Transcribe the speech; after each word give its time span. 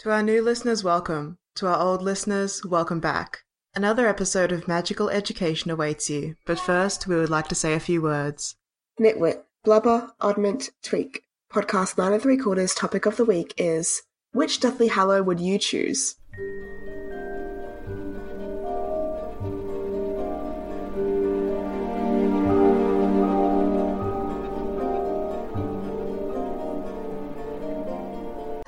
To 0.00 0.10
our 0.10 0.22
new 0.22 0.40
listeners, 0.40 0.82
welcome. 0.82 1.36
To 1.56 1.66
our 1.66 1.78
old 1.78 2.00
listeners, 2.00 2.64
welcome 2.64 3.00
back. 3.00 3.40
Another 3.74 4.08
episode 4.08 4.50
of 4.50 4.66
Magical 4.66 5.10
Education 5.10 5.70
awaits 5.70 6.08
you, 6.08 6.36
but 6.46 6.58
first 6.58 7.06
we 7.06 7.16
would 7.16 7.28
like 7.28 7.48
to 7.48 7.54
say 7.54 7.74
a 7.74 7.80
few 7.80 8.00
words. 8.00 8.56
Nitwit, 8.98 9.42
blubber, 9.62 10.10
oddment, 10.18 10.70
tweak. 10.82 11.24
Podcast 11.52 11.98
nine 11.98 12.14
and 12.14 12.22
three 12.22 12.38
quarters 12.38 12.72
topic 12.72 13.04
of 13.04 13.18
the 13.18 13.26
week 13.26 13.52
is 13.58 14.00
Which 14.32 14.58
Deathly 14.58 14.88
Hallow 14.88 15.22
would 15.22 15.38
you 15.38 15.58
choose? 15.58 16.16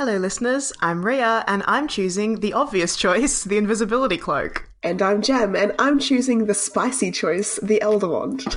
Hello, 0.04 0.16
listeners. 0.16 0.72
I'm 0.80 1.06
Ria, 1.06 1.44
and 1.46 1.62
I'm 1.68 1.86
choosing 1.86 2.40
the 2.40 2.54
obvious 2.54 2.96
choice, 2.96 3.44
the 3.44 3.56
invisibility 3.56 4.16
cloak. 4.16 4.68
And 4.82 5.00
I'm 5.00 5.22
Jem, 5.22 5.54
and 5.54 5.72
I'm 5.78 6.00
choosing 6.00 6.46
the 6.46 6.54
spicy 6.54 7.12
choice, 7.12 7.60
the 7.62 7.80
Elder 7.80 8.08
Wand. 8.08 8.42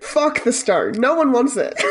Fuck 0.00 0.44
the 0.44 0.52
stone. 0.52 0.92
No 0.92 1.14
one 1.14 1.30
wants 1.32 1.58
it. 1.58 1.74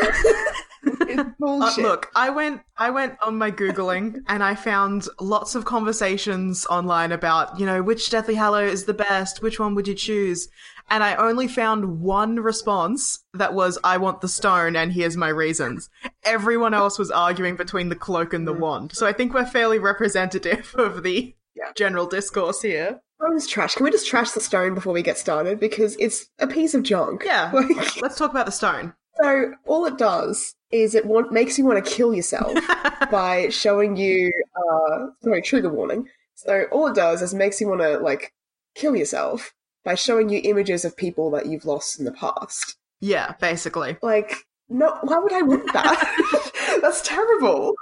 it's 0.82 1.30
Uh, 1.40 1.74
look, 1.80 2.10
I 2.16 2.30
went, 2.30 2.62
I 2.76 2.90
went 2.90 3.14
on 3.22 3.38
my 3.38 3.52
googling, 3.52 4.24
and 4.26 4.42
I 4.42 4.56
found 4.56 5.06
lots 5.20 5.54
of 5.54 5.64
conversations 5.64 6.66
online 6.66 7.12
about, 7.12 7.60
you 7.60 7.66
know, 7.66 7.84
which 7.84 8.10
Deathly 8.10 8.34
Hallow 8.34 8.64
is 8.64 8.86
the 8.86 8.94
best. 8.94 9.42
Which 9.42 9.60
one 9.60 9.76
would 9.76 9.86
you 9.86 9.94
choose? 9.94 10.48
And 10.88 11.02
I 11.02 11.14
only 11.16 11.48
found 11.48 12.00
one 12.00 12.36
response 12.40 13.24
that 13.34 13.54
was, 13.54 13.78
"I 13.82 13.96
want 13.96 14.20
the 14.20 14.28
stone, 14.28 14.76
and 14.76 14.92
here's 14.92 15.16
my 15.16 15.28
reasons." 15.28 15.90
Everyone 16.24 16.74
else 16.74 16.98
was 16.98 17.10
arguing 17.10 17.56
between 17.56 17.88
the 17.88 17.96
cloak 17.96 18.32
and 18.32 18.46
the 18.46 18.52
wand. 18.52 18.92
So 18.94 19.06
I 19.06 19.12
think 19.12 19.34
we're 19.34 19.46
fairly 19.46 19.78
representative 19.78 20.74
of 20.78 21.02
the 21.02 21.34
Yeah. 21.54 21.72
general 21.74 22.06
discourse 22.06 22.62
here. 22.62 23.00
Stone's 23.20 23.46
trash. 23.46 23.74
Can 23.74 23.84
we 23.84 23.90
just 23.90 24.06
trash 24.06 24.30
the 24.32 24.40
stone 24.40 24.74
before 24.74 24.92
we 24.92 25.02
get 25.02 25.16
started? 25.18 25.58
Because 25.58 25.96
it's 25.98 26.26
a 26.38 26.46
piece 26.46 26.74
of 26.74 26.82
junk. 26.82 27.22
Yeah. 27.24 27.50
Like, 27.54 28.00
Let's 28.02 28.16
talk 28.18 28.30
about 28.30 28.46
the 28.46 28.52
stone. 28.52 28.92
so 29.20 29.54
all 29.64 29.86
it 29.86 29.96
does 29.96 30.54
is 30.70 30.94
it 30.94 31.06
want, 31.06 31.32
makes 31.32 31.56
you 31.58 31.64
want 31.64 31.82
to 31.82 31.90
kill 31.90 32.14
yourself 32.14 32.52
by 33.10 33.48
showing 33.48 33.96
you. 33.96 34.30
Uh, 34.54 35.06
sorry, 35.24 35.40
trigger 35.42 35.70
warning. 35.70 36.08
So 36.34 36.64
all 36.70 36.86
it 36.88 36.94
does 36.94 37.22
is 37.22 37.32
makes 37.32 37.60
you 37.60 37.68
want 37.68 37.80
to 37.80 37.98
like 37.98 38.34
kill 38.74 38.94
yourself 38.94 39.54
by 39.86 39.94
showing 39.94 40.28
you 40.28 40.40
images 40.42 40.84
of 40.84 40.96
people 40.96 41.30
that 41.30 41.46
you've 41.46 41.64
lost 41.64 42.00
in 42.00 42.04
the 42.04 42.12
past. 42.12 42.76
Yeah, 43.00 43.34
basically. 43.40 43.96
Like, 44.02 44.34
no, 44.68 44.98
why 45.02 45.18
would 45.20 45.32
I 45.32 45.42
want 45.42 45.72
that? 45.72 46.78
That's 46.82 47.02
terrible. 47.02 47.76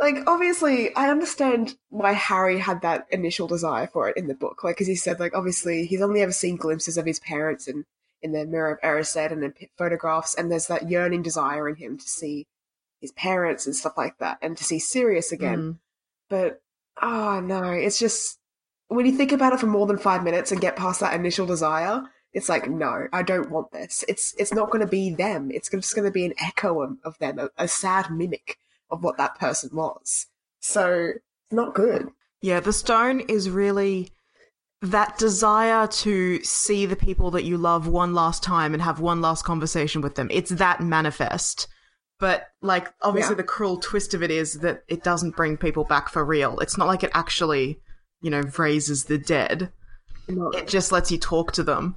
Like, 0.00 0.18
obviously, 0.28 0.94
I 0.94 1.10
understand 1.10 1.74
why 1.88 2.12
Harry 2.12 2.60
had 2.60 2.82
that 2.82 3.06
initial 3.10 3.48
desire 3.48 3.88
for 3.88 4.08
it 4.08 4.16
in 4.16 4.28
the 4.28 4.34
book. 4.34 4.62
Like, 4.62 4.80
as 4.80 4.86
he 4.86 4.94
said, 4.94 5.18
like, 5.18 5.34
obviously, 5.34 5.86
he's 5.86 6.00
only 6.00 6.22
ever 6.22 6.30
seen 6.30 6.54
glimpses 6.54 6.96
of 6.96 7.04
his 7.04 7.18
parents 7.18 7.66
and 7.66 7.84
in 8.22 8.30
the 8.30 8.46
Mirror 8.46 8.74
of 8.74 8.80
Erised 8.80 9.32
and 9.32 9.42
in 9.42 9.54
photographs, 9.76 10.36
and 10.36 10.52
there's 10.52 10.68
that 10.68 10.88
yearning 10.88 11.22
desire 11.22 11.68
in 11.68 11.74
him 11.74 11.98
to 11.98 12.08
see 12.08 12.46
his 13.00 13.10
parents 13.12 13.66
and 13.66 13.74
stuff 13.74 13.98
like 13.98 14.18
that, 14.18 14.38
and 14.40 14.56
to 14.56 14.62
see 14.62 14.78
Sirius 14.78 15.32
again. 15.32 15.58
Mm. 15.58 15.78
But, 16.30 16.62
oh 17.02 17.40
no, 17.40 17.64
it's 17.64 17.98
just, 17.98 18.38
when 18.94 19.06
you 19.06 19.12
think 19.16 19.32
about 19.32 19.52
it 19.52 19.60
for 19.60 19.66
more 19.66 19.86
than 19.86 19.98
five 19.98 20.22
minutes 20.24 20.52
and 20.52 20.60
get 20.60 20.76
past 20.76 21.00
that 21.00 21.14
initial 21.14 21.46
desire, 21.46 22.02
it's 22.32 22.48
like, 22.48 22.68
no, 22.68 23.06
I 23.12 23.22
don't 23.22 23.50
want 23.50 23.72
this. 23.72 24.04
It's 24.08 24.34
it's 24.38 24.52
not 24.52 24.70
going 24.70 24.80
to 24.80 24.90
be 24.90 25.14
them. 25.14 25.50
It's 25.50 25.68
just 25.70 25.94
going 25.94 26.06
to 26.06 26.12
be 26.12 26.24
an 26.26 26.34
echo 26.40 26.82
of, 26.82 26.96
of 27.04 27.18
them, 27.18 27.38
a, 27.38 27.50
a 27.56 27.68
sad 27.68 28.10
mimic 28.10 28.58
of 28.90 29.02
what 29.02 29.16
that 29.18 29.38
person 29.38 29.70
was. 29.72 30.26
So, 30.60 31.12
it's 31.14 31.52
not 31.52 31.74
good. 31.74 32.08
Yeah, 32.40 32.60
the 32.60 32.72
stone 32.72 33.20
is 33.20 33.48
really 33.50 34.10
that 34.82 35.16
desire 35.16 35.86
to 35.86 36.42
see 36.42 36.84
the 36.84 36.96
people 36.96 37.30
that 37.30 37.44
you 37.44 37.56
love 37.56 37.88
one 37.88 38.12
last 38.12 38.42
time 38.42 38.74
and 38.74 38.82
have 38.82 39.00
one 39.00 39.22
last 39.22 39.44
conversation 39.44 40.02
with 40.02 40.14
them. 40.16 40.28
It's 40.30 40.50
that 40.50 40.80
manifest. 40.82 41.68
But 42.20 42.48
like 42.60 42.92
obviously 43.00 43.32
Yeah. 43.32 43.38
the 43.38 43.44
cruel 43.44 43.78
twist 43.78 44.12
of 44.14 44.22
it 44.22 44.30
is 44.30 44.60
that 44.60 44.82
it 44.88 45.02
doesn't 45.02 45.36
bring 45.36 45.56
people 45.56 45.84
back 45.84 46.08
for 46.10 46.24
real. 46.24 46.58
It's 46.60 46.76
not 46.76 46.86
like 46.86 47.02
it 47.02 47.10
actually, 47.14 47.80
you 48.24 48.30
know, 48.30 48.42
raises 48.58 49.04
the 49.04 49.18
dead. 49.18 49.70
No. 50.26 50.48
It 50.48 50.66
just 50.66 50.90
lets 50.90 51.12
you 51.12 51.18
talk 51.18 51.52
to 51.52 51.62
them 51.62 51.94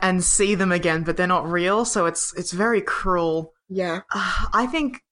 and 0.00 0.24
see 0.24 0.54
them 0.54 0.72
again, 0.72 1.02
but 1.02 1.18
they're 1.18 1.26
not 1.26 1.50
real, 1.50 1.84
so 1.84 2.06
it's 2.06 2.32
it's 2.36 2.52
very 2.52 2.80
cruel. 2.80 3.52
Yeah, 3.68 4.00
Uh, 4.10 4.46
I 4.54 4.66
think 4.66 5.02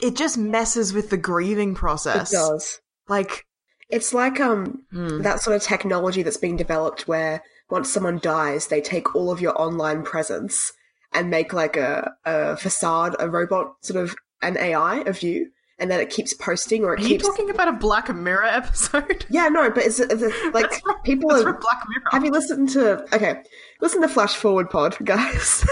it 0.00 0.16
just 0.16 0.38
messes 0.38 0.94
with 0.94 1.10
the 1.10 1.18
grieving 1.18 1.74
process. 1.74 2.32
it 2.32 2.36
does. 2.36 2.80
Like 3.06 3.44
It's 3.90 4.14
like 4.14 4.40
um 4.40 4.84
hmm. 4.90 5.20
that 5.20 5.42
sort 5.42 5.56
of 5.56 5.62
technology 5.62 6.22
that's 6.22 6.38
being 6.38 6.56
developed 6.56 7.06
where 7.06 7.42
once 7.68 7.92
someone 7.92 8.18
dies, 8.18 8.68
they 8.68 8.80
take 8.80 9.14
all 9.14 9.30
of 9.30 9.42
your 9.42 9.60
online 9.60 10.02
presence 10.02 10.72
and 11.12 11.28
make 11.28 11.52
like 11.52 11.76
a, 11.76 12.12
a 12.24 12.56
facade, 12.56 13.14
a 13.18 13.28
robot 13.28 13.74
sort 13.82 14.02
of 14.02 14.16
an 14.40 14.56
AI 14.56 15.00
of 15.00 15.22
you, 15.22 15.50
and 15.78 15.90
then 15.90 16.00
it 16.00 16.10
keeps 16.10 16.34
posting 16.34 16.84
or 16.84 16.94
it 16.94 17.00
Are 17.00 17.02
you 17.02 17.08
keeps. 17.10 17.26
talking 17.26 17.50
about 17.50 17.68
a 17.68 17.72
Black 17.72 18.14
Mirror 18.14 18.44
episode? 18.44 19.26
yeah, 19.30 19.48
no, 19.48 19.70
but 19.70 19.84
it's, 19.84 20.00
it's 20.00 20.22
like 20.54 20.70
That's 20.70 20.80
from- 20.80 21.00
people 21.02 21.30
That's 21.30 21.44
are. 21.44 21.52
Black 21.52 21.84
Mirror. 21.88 22.04
Have 22.12 22.24
you 22.24 22.30
listened 22.30 22.68
to? 22.70 23.02
Okay, 23.14 23.42
listen 23.80 24.00
to 24.02 24.08
Flash 24.08 24.34
Forward 24.36 24.70
Pod, 24.70 24.96
guys. 25.04 25.64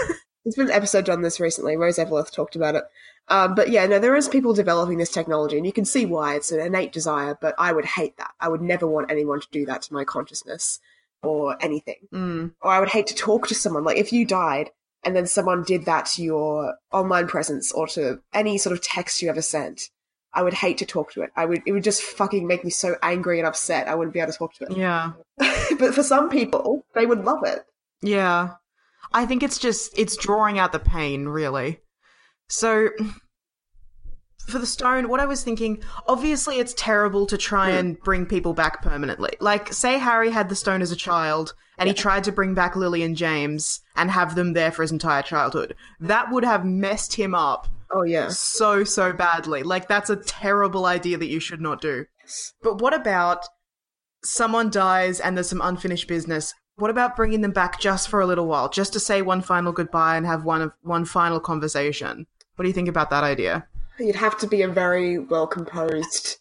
There's 0.45 0.55
been 0.55 0.67
an 0.67 0.71
episode 0.73 1.09
on 1.09 1.21
this 1.23 1.39
recently. 1.39 1.75
Rose 1.75 1.97
Eveleth 1.97 2.31
talked 2.31 2.55
about 2.55 2.75
it. 2.75 2.83
Um, 3.29 3.55
but 3.55 3.69
yeah, 3.69 3.85
no, 3.85 3.99
there 3.99 4.15
is 4.15 4.29
people 4.29 4.53
developing 4.53 4.97
this 4.97 5.11
technology, 5.11 5.57
and 5.57 5.65
you 5.65 5.73
can 5.73 5.83
see 5.83 6.05
why 6.05 6.35
it's 6.35 6.53
an 6.53 6.61
innate 6.61 6.93
desire. 6.93 7.37
But 7.41 7.55
I 7.57 7.73
would 7.73 7.83
hate 7.83 8.15
that. 8.17 8.31
I 8.39 8.47
would 8.47 8.61
never 8.61 8.87
want 8.87 9.11
anyone 9.11 9.41
to 9.41 9.47
do 9.51 9.65
that 9.65 9.81
to 9.83 9.93
my 9.93 10.05
consciousness 10.05 10.79
or 11.23 11.57
anything. 11.61 12.07
Mm. 12.13 12.53
Or 12.61 12.71
I 12.71 12.79
would 12.79 12.87
hate 12.87 13.07
to 13.07 13.15
talk 13.15 13.47
to 13.47 13.55
someone. 13.55 13.83
Like 13.83 13.97
if 13.97 14.13
you 14.13 14.23
died 14.25 14.69
and 15.03 15.13
then 15.13 15.27
someone 15.27 15.63
did 15.63 15.83
that 15.85 16.05
to 16.05 16.23
your 16.23 16.75
online 16.93 17.27
presence 17.27 17.73
or 17.73 17.87
to 17.87 18.21
any 18.33 18.57
sort 18.57 18.71
of 18.73 18.81
text 18.81 19.21
you 19.21 19.29
ever 19.29 19.41
sent, 19.41 19.89
I 20.37 20.43
would 20.43 20.53
hate 20.53 20.77
to 20.77 20.85
talk 20.85 21.11
to 21.13 21.23
it. 21.23 21.31
I 21.35 21.45
would. 21.45 21.63
It 21.65 21.71
would 21.71 21.83
just 21.83 22.03
fucking 22.03 22.45
make 22.45 22.63
me 22.63 22.69
so 22.69 22.95
angry 23.01 23.39
and 23.39 23.47
upset. 23.47 23.87
I 23.87 23.95
wouldn't 23.95 24.13
be 24.13 24.19
able 24.19 24.31
to 24.31 24.37
talk 24.37 24.53
to 24.53 24.65
it. 24.65 24.77
Yeah. 24.77 25.13
but 25.79 25.95
for 25.95 26.03
some 26.03 26.29
people, 26.29 26.85
they 26.93 27.07
would 27.07 27.25
love 27.25 27.43
it. 27.43 27.65
Yeah. 28.03 28.51
I 29.11 29.25
think 29.25 29.41
it's 29.41 29.57
just 29.57 29.97
it's 29.97 30.15
drawing 30.15 30.59
out 30.59 30.73
the 30.73 30.79
pain, 30.79 31.25
really. 31.27 31.79
So 32.49 32.89
for 34.47 34.59
the 34.59 34.67
stone, 34.67 35.09
what 35.09 35.19
I 35.19 35.25
was 35.25 35.43
thinking, 35.43 35.81
obviously 36.07 36.59
it's 36.59 36.75
terrible 36.77 37.25
to 37.25 37.37
try 37.37 37.71
hmm. 37.71 37.77
and 37.77 37.99
bring 37.99 38.27
people 38.27 38.53
back 38.53 38.83
permanently. 38.83 39.37
Like, 39.39 39.73
say 39.73 39.97
Harry 39.97 40.29
had 40.29 40.49
the 40.49 40.55
stone 40.55 40.83
as 40.83 40.91
a 40.91 40.95
child 40.95 41.55
and 41.79 41.87
he 41.87 41.95
tried 41.95 42.25
to 42.25 42.31
bring 42.31 42.53
back 42.53 42.75
Lily 42.75 43.01
and 43.01 43.15
James 43.15 43.81
and 43.95 44.11
have 44.11 44.35
them 44.35 44.53
there 44.53 44.71
for 44.71 44.83
his 44.83 44.91
entire 44.91 45.23
childhood. 45.23 45.73
That 45.99 46.31
would 46.31 46.45
have 46.45 46.63
messed 46.63 47.15
him 47.15 47.33
up 47.33 47.67
Oh 47.91 48.03
yeah. 48.03 48.29
so, 48.29 48.83
so 48.83 49.13
badly. 49.13 49.63
Like, 49.63 49.87
that's 49.87 50.09
a 50.09 50.15
terrible 50.15 50.85
idea 50.85 51.17
that 51.17 51.27
you 51.27 51.39
should 51.39 51.61
not 51.61 51.81
do. 51.81 52.05
But 52.61 52.81
what 52.81 52.93
about 52.93 53.45
someone 54.23 54.69
dies 54.69 55.19
and 55.19 55.37
there's 55.37 55.49
some 55.49 55.61
unfinished 55.61 56.07
business? 56.07 56.53
What 56.75 56.91
about 56.91 57.15
bringing 57.15 57.41
them 57.41 57.51
back 57.51 57.79
just 57.79 58.07
for 58.09 58.21
a 58.21 58.27
little 58.27 58.47
while, 58.47 58.69
just 58.69 58.93
to 58.93 58.99
say 58.99 59.21
one 59.21 59.41
final 59.41 59.71
goodbye 59.71 60.15
and 60.15 60.25
have 60.25 60.43
one 60.43 60.61
of 60.61 60.71
one 60.81 61.05
final 61.05 61.39
conversation? 61.39 62.27
What 62.55 62.63
do 62.63 62.69
you 62.69 62.73
think 62.73 62.89
about 62.89 63.09
that 63.09 63.23
idea? 63.23 63.67
You'd 63.99 64.15
have 64.15 64.37
to 64.39 64.47
be 64.47 64.61
a 64.61 64.67
very 64.67 65.17
well 65.17 65.47
composed 65.47 66.37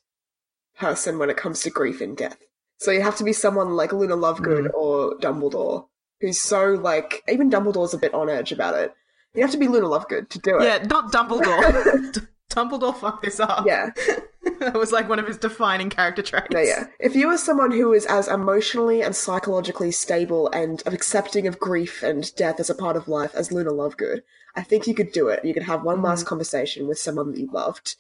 person 0.79 1.19
when 1.19 1.31
it 1.31 1.37
comes 1.37 1.63
to 1.63 1.71
grief 1.71 2.01
and 2.01 2.17
death. 2.17 2.39
So 2.79 2.91
you 2.91 3.01
have 3.01 3.17
to 3.17 3.25
be 3.25 3.33
someone 3.33 3.77
like 3.77 3.93
Luna 3.93 4.17
Lovegood 4.17 4.69
mm. 4.69 4.75
or 4.75 5.17
Dumbledore, 5.19 5.87
who's 6.21 6.41
so 6.41 6.73
like 6.75 7.23
even 7.29 7.51
Dumbledore's 7.51 7.95
a 7.95 7.99
bit 7.99 8.13
on 8.13 8.29
edge 8.29 8.53
about 8.53 8.75
it. 8.75 8.95
You 9.37 9.43
have 9.43 9.53
to 9.53 9.59
be 9.59 9.69
Luna 9.69 9.87
Lovegood 9.87 10.31
to 10.31 10.39
do 10.39 10.59
it. 10.59 10.65
Yeah, 10.65 10.79
not 10.89 11.13
Dumbledore. 11.13 12.13
D- 12.13 12.21
Dumbledore 12.51 12.97
fucked 12.97 13.25
this 13.25 13.41
up. 13.41 13.67
Yeah. 13.67 13.91
that 14.61 14.75
was 14.75 14.93
like 14.93 15.09
one 15.09 15.19
of 15.19 15.27
his 15.27 15.37
defining 15.37 15.91
character 15.91 16.23
traits. 16.23 16.47
No, 16.51 16.61
yeah. 16.61 16.87
If 16.99 17.15
you 17.15 17.29
were 17.29 17.37
someone 17.37 17.71
who 17.71 17.93
is 17.93 18.07
as 18.07 18.29
emotionally 18.29 19.03
and 19.03 19.15
psychologically 19.15 19.91
stable 19.91 20.49
and 20.51 20.83
accepting 20.87 21.47
of 21.47 21.59
grief 21.59 22.03
and 22.03 22.35
death 22.37 22.61
as 22.61 22.71
a 22.71 22.75
part 22.75 22.97
of 22.97 23.09
life 23.09 23.35
as 23.35 23.53
Luna 23.53 23.73
Lovegood, 23.73 24.23
I 24.55 24.63
think 24.63 24.87
you 24.87 24.95
could 24.95 25.13
do 25.13 25.29
it. 25.29 25.45
You 25.45 25.53
could 25.53 25.65
have 25.65 25.83
one 25.83 26.01
last 26.01 26.25
mm. 26.25 26.29
conversation 26.29 26.87
with 26.87 26.99
someone 26.99 27.33
that 27.33 27.41
you 27.41 27.51
loved. 27.53 27.97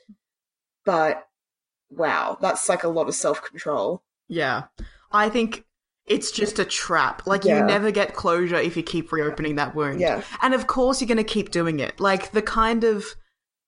But 0.84 1.28
wow, 1.90 2.38
that's 2.40 2.68
like 2.68 2.84
a 2.84 2.88
lot 2.88 3.08
of 3.08 3.14
self 3.14 3.42
control. 3.42 4.02
Yeah. 4.28 4.64
I 5.12 5.28
think 5.28 5.65
it's 6.06 6.30
just 6.30 6.58
a 6.58 6.64
trap. 6.64 7.26
Like 7.26 7.44
Yeah. 7.44 7.58
you 7.60 7.64
never 7.66 7.90
get 7.90 8.14
closure 8.14 8.56
if 8.56 8.76
you 8.76 8.82
keep 8.82 9.12
reopening 9.12 9.56
that 9.56 9.74
wound. 9.74 10.00
Yeah. 10.00 10.22
And 10.42 10.54
of 10.54 10.66
course 10.66 11.00
you're 11.00 11.08
going 11.08 11.16
to 11.18 11.24
keep 11.24 11.50
doing 11.50 11.80
it. 11.80 11.98
Like 12.00 12.32
the 12.32 12.42
kind 12.42 12.84
of 12.84 13.04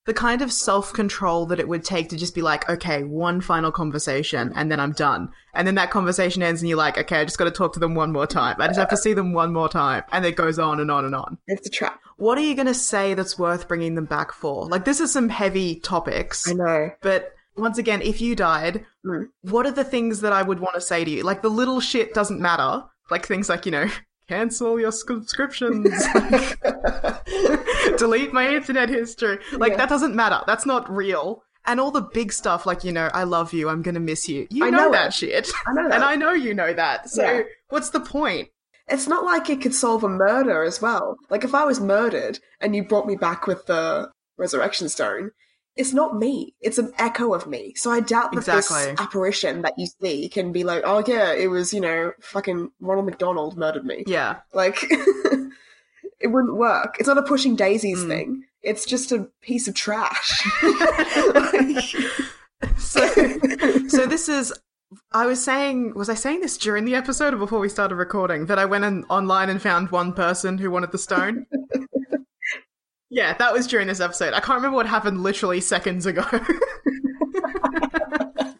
the 0.05 0.13
kind 0.13 0.41
of 0.41 0.51
self-control 0.51 1.45
that 1.47 1.59
it 1.59 1.67
would 1.67 1.83
take 1.83 2.09
to 2.09 2.17
just 2.17 2.33
be 2.33 2.41
like, 2.41 2.67
okay, 2.67 3.03
one 3.03 3.41
final 3.41 3.71
conversation 3.71 4.51
and 4.55 4.71
then 4.71 4.79
I'm 4.79 4.93
done. 4.93 5.29
And 5.53 5.67
then 5.67 5.75
that 5.75 5.91
conversation 5.91 6.41
ends 6.41 6.61
and 6.61 6.69
you're 6.69 6.77
like, 6.79 6.97
okay, 6.97 7.17
I 7.19 7.25
just 7.25 7.37
got 7.37 7.45
to 7.45 7.51
talk 7.51 7.73
to 7.73 7.79
them 7.79 7.93
one 7.93 8.11
more 8.11 8.25
time. 8.25 8.55
I 8.59 8.67
just 8.67 8.79
have 8.79 8.89
to 8.89 8.97
see 8.97 9.13
them 9.13 9.33
one 9.33 9.53
more 9.53 9.69
time. 9.69 10.03
And 10.11 10.25
it 10.25 10.35
goes 10.35 10.57
on 10.57 10.79
and 10.79 10.89
on 10.89 11.05
and 11.05 11.13
on. 11.13 11.37
It's 11.45 11.67
a 11.67 11.69
trap. 11.69 11.99
What 12.17 12.37
are 12.39 12.41
you 12.41 12.55
going 12.55 12.67
to 12.67 12.73
say 12.73 13.13
that's 13.13 13.37
worth 13.37 13.67
bringing 13.67 13.93
them 13.93 14.05
back 14.05 14.31
for? 14.31 14.65
Like 14.65 14.85
this 14.85 14.99
is 14.99 15.11
some 15.13 15.29
heavy 15.29 15.75
topics. 15.75 16.49
I 16.49 16.53
know. 16.53 16.91
But 17.01 17.35
once 17.59 17.77
again, 17.77 18.01
if 18.01 18.21
you 18.21 18.35
died, 18.35 18.85
Mm. 19.05 19.27
what 19.41 19.65
are 19.65 19.71
the 19.71 19.83
things 19.83 20.21
that 20.21 20.33
I 20.33 20.41
would 20.41 20.59
want 20.59 20.75
to 20.75 20.81
say 20.81 21.03
to 21.05 21.09
you? 21.11 21.23
Like 21.23 21.41
the 21.41 21.49
little 21.49 21.79
shit 21.79 22.13
doesn't 22.13 22.39
matter. 22.39 22.83
Like 23.09 23.25
things 23.25 23.49
like, 23.49 23.65
you 23.65 23.71
know, 23.71 23.87
cancel 24.27 24.79
your 24.79 24.91
subscriptions, 24.91 25.89
delete 27.97 28.33
my 28.33 28.47
internet 28.53 28.89
history. 28.89 29.39
Like 29.53 29.71
Yeah. 29.73 29.77
that 29.77 29.89
doesn't 29.89 30.15
matter. 30.15 30.41
That's 30.47 30.65
not 30.65 30.89
real. 30.93 31.43
And 31.65 31.79
all 31.79 31.91
the 31.91 32.01
big 32.01 32.31
stuff, 32.33 32.65
like, 32.65 32.83
you 32.83 32.91
know, 32.91 33.09
I 33.13 33.23
love 33.23 33.53
you, 33.53 33.69
I'm 33.69 33.81
gonna 33.81 33.99
miss 33.99 34.27
you. 34.29 34.47
You 34.49 34.65
I 34.65 34.69
know, 34.69 34.85
know 34.85 34.91
that 34.91 35.07
it. 35.07 35.13
shit. 35.13 35.51
I 35.67 35.73
know 35.73 35.83
that. 35.89 35.95
And 35.95 36.03
I 36.03 36.15
know 36.15 36.31
you 36.33 36.53
know 36.53 36.73
that. 36.73 37.09
So 37.09 37.23
Yeah. 37.23 37.41
what's 37.69 37.89
the 37.91 37.99
point? 37.99 38.49
It's 38.87 39.07
not 39.07 39.23
like 39.23 39.49
it 39.49 39.61
could 39.61 39.75
solve 39.75 40.03
a 40.03 40.09
murder 40.09 40.63
as 40.63 40.81
well. 40.81 41.17
Like 41.29 41.43
if 41.43 41.53
I 41.53 41.65
was 41.65 41.79
murdered 41.79 42.39
and 42.59 42.75
you 42.75 42.83
brought 42.83 43.05
me 43.07 43.15
back 43.15 43.45
with 43.45 43.65
the 43.67 44.09
resurrection 44.37 44.89
stone, 44.89 45.31
it's 45.79 45.93
not 45.93 46.15
me. 46.17 46.53
It's 46.59 46.77
an 46.77 46.91
echo 46.99 47.33
of 47.33 47.47
me. 47.47 47.73
So 47.75 47.89
I 47.89 48.01
doubt 48.01 48.33
that 48.33 48.39
Exactly. 48.39 48.91
this 48.91 48.99
apparition 48.99 49.61
that 49.61 49.73
you 49.79 49.87
see 50.01 50.27
can 50.29 50.51
be 50.51 50.63
like, 50.65 50.83
oh 50.85 51.01
yeah, 51.07 51.31
it 51.33 51.47
was, 51.47 51.73
you 51.73 51.79
know, 51.79 52.11
fucking 52.19 52.69
Ronald 52.81 53.05
McDonald 53.05 53.57
murdered 53.57 53.85
me. 53.85 54.03
Yeah. 54.05 54.41
Like 54.53 54.77
it 56.19 56.27
wouldn't 56.27 56.57
work. 56.57 56.97
It's 56.99 57.07
not 57.07 57.17
a 57.17 57.23
pushing 57.23 57.55
daisies 57.55 57.99
Mm. 57.99 58.07
thing. 58.09 58.43
It's 58.61 58.85
just 58.85 59.13
a 59.13 59.29
piece 59.41 59.67
of 59.69 59.73
trash. 59.73 60.43
So, 62.77 63.07
so 63.87 64.05
this 64.05 64.27
is. 64.27 64.51
I 65.13 65.25
was 65.27 65.41
saying, 65.41 65.93
was 65.95 66.09
I 66.09 66.13
saying 66.15 66.41
this 66.41 66.57
during 66.57 66.83
the 66.83 66.95
episode 66.95 67.33
or 67.33 67.37
before 67.37 67.59
we 67.59 67.69
started 67.69 67.95
recording? 67.95 68.47
That 68.47 68.59
I 68.59 68.65
went 68.65 68.83
in, 68.83 69.05
online 69.05 69.49
and 69.49 69.61
found 69.61 69.91
one 69.91 70.11
person 70.11 70.57
who 70.57 70.69
wanted 70.71 70.91
the 70.91 70.97
stone. 70.97 71.45
Yeah, 73.09 73.33
that 73.37 73.53
was 73.53 73.67
during 73.67 73.87
this 73.87 73.99
episode. 73.99 74.33
I 74.33 74.39
can't 74.39 74.57
remember 74.57 74.75
what 74.75 74.85
happened 74.87 75.21
literally 75.23 75.61
seconds 75.61 76.05
ago. 76.05 76.23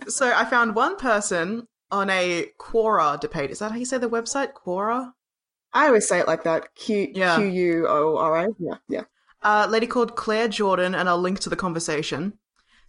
so 0.07 0.31
I 0.33 0.45
found 0.45 0.75
one 0.75 0.95
person 0.97 1.67
on 1.91 2.09
a 2.09 2.47
Quora 2.59 3.19
debate. 3.19 3.51
Is 3.51 3.59
that 3.59 3.71
how 3.71 3.77
you 3.77 3.85
say 3.85 3.97
the 3.97 4.09
website? 4.09 4.53
Quora? 4.53 5.11
I 5.73 5.87
always 5.87 6.07
say 6.07 6.19
it 6.19 6.27
like 6.27 6.43
that. 6.43 6.73
Q 6.75 7.11
Yeah. 7.13 7.35
Q 7.37 7.45
U 7.45 7.87
O 7.87 8.17
R 8.17 8.45
A. 8.45 8.47
Yeah, 8.59 8.75
yeah. 8.87 9.03
a 9.43 9.67
lady 9.67 9.87
called 9.87 10.15
Claire 10.15 10.47
Jordan, 10.47 10.95
and 10.95 11.07
I'll 11.07 11.19
link 11.19 11.39
to 11.41 11.49
the 11.49 11.55
conversation, 11.55 12.33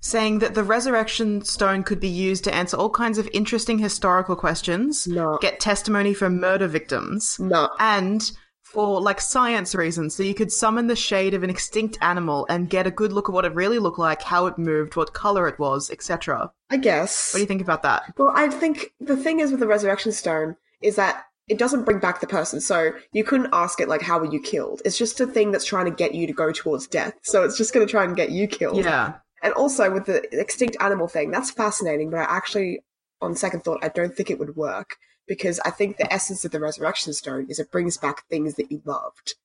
saying 0.00 0.38
that 0.38 0.54
the 0.54 0.64
resurrection 0.64 1.44
stone 1.44 1.82
could 1.82 2.00
be 2.00 2.08
used 2.08 2.42
to 2.44 2.54
answer 2.54 2.76
all 2.78 2.88
kinds 2.90 3.18
of 3.18 3.28
interesting 3.34 3.78
historical 3.78 4.34
questions, 4.34 5.06
No. 5.06 5.38
get 5.42 5.60
testimony 5.60 6.14
from 6.14 6.40
murder 6.40 6.66
victims, 6.68 7.36
No. 7.38 7.68
and 7.78 8.30
for 8.70 9.00
like 9.00 9.20
science 9.20 9.74
reasons. 9.74 10.14
So 10.14 10.22
you 10.22 10.34
could 10.34 10.52
summon 10.52 10.86
the 10.86 10.94
shade 10.94 11.34
of 11.34 11.42
an 11.42 11.50
extinct 11.50 11.98
animal 12.00 12.46
and 12.48 12.70
get 12.70 12.86
a 12.86 12.90
good 12.90 13.12
look 13.12 13.28
at 13.28 13.32
what 13.32 13.44
it 13.44 13.52
really 13.52 13.80
looked 13.80 13.98
like, 13.98 14.22
how 14.22 14.46
it 14.46 14.58
moved, 14.58 14.94
what 14.94 15.12
color 15.12 15.48
it 15.48 15.58
was, 15.58 15.90
etc. 15.90 16.52
I 16.70 16.76
guess. 16.76 17.32
What 17.32 17.38
do 17.38 17.42
you 17.42 17.48
think 17.48 17.62
about 17.62 17.82
that? 17.82 18.14
Well, 18.16 18.32
I 18.34 18.48
think 18.48 18.92
the 19.00 19.16
thing 19.16 19.40
is 19.40 19.50
with 19.50 19.58
the 19.58 19.66
resurrection 19.66 20.12
stone 20.12 20.56
is 20.80 20.94
that 20.96 21.24
it 21.48 21.58
doesn't 21.58 21.84
bring 21.84 21.98
back 21.98 22.20
the 22.20 22.28
person. 22.28 22.60
So 22.60 22.92
you 23.12 23.24
couldn't 23.24 23.50
ask 23.52 23.80
it 23.80 23.88
like, 23.88 24.02
"How 24.02 24.20
were 24.20 24.32
you 24.32 24.40
killed?" 24.40 24.82
It's 24.84 24.96
just 24.96 25.20
a 25.20 25.26
thing 25.26 25.50
that's 25.50 25.64
trying 25.64 25.86
to 25.86 25.90
get 25.90 26.14
you 26.14 26.28
to 26.28 26.32
go 26.32 26.52
towards 26.52 26.86
death. 26.86 27.14
So 27.22 27.42
it's 27.42 27.58
just 27.58 27.74
going 27.74 27.84
to 27.84 27.90
try 27.90 28.04
and 28.04 28.14
get 28.14 28.30
you 28.30 28.46
killed. 28.46 28.84
Yeah. 28.84 29.14
And 29.42 29.52
also 29.54 29.90
with 29.90 30.06
the 30.06 30.22
extinct 30.38 30.76
animal 30.78 31.08
thing, 31.08 31.32
that's 31.32 31.50
fascinating. 31.50 32.10
But 32.10 32.20
I 32.20 32.36
actually, 32.36 32.84
on 33.20 33.34
second 33.34 33.64
thought, 33.64 33.80
I 33.82 33.88
don't 33.88 34.14
think 34.14 34.30
it 34.30 34.38
would 34.38 34.54
work 34.54 34.96
because 35.30 35.60
I 35.60 35.70
think 35.70 35.96
the 35.96 36.12
essence 36.12 36.44
of 36.44 36.50
the 36.50 36.58
resurrection 36.58 37.12
stone 37.12 37.46
is 37.48 37.60
it 37.60 37.70
brings 37.70 37.96
back 37.96 38.26
things 38.26 38.56
that 38.56 38.72
you 38.72 38.82
loved. 38.84 39.36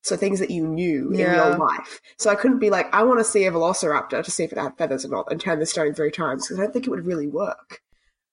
So 0.00 0.16
things 0.16 0.40
that 0.40 0.50
you 0.50 0.66
knew 0.66 1.10
in 1.10 1.18
your 1.18 1.58
life. 1.58 2.00
So 2.16 2.30
I 2.30 2.36
couldn't 2.36 2.58
be 2.58 2.70
like, 2.70 2.86
I 2.94 3.02
want 3.02 3.20
to 3.20 3.24
see 3.24 3.44
a 3.44 3.52
velociraptor 3.52 4.24
to 4.24 4.30
see 4.30 4.44
if 4.44 4.52
it 4.52 4.58
had 4.58 4.78
feathers 4.78 5.04
or 5.04 5.08
not 5.08 5.30
and 5.30 5.38
turn 5.38 5.58
the 5.58 5.66
stone 5.66 5.92
three 5.92 6.10
times 6.10 6.46
because 6.46 6.58
I 6.58 6.62
don't 6.62 6.72
think 6.72 6.86
it 6.86 6.90
would 6.90 7.04
really 7.04 7.26
work. 7.26 7.82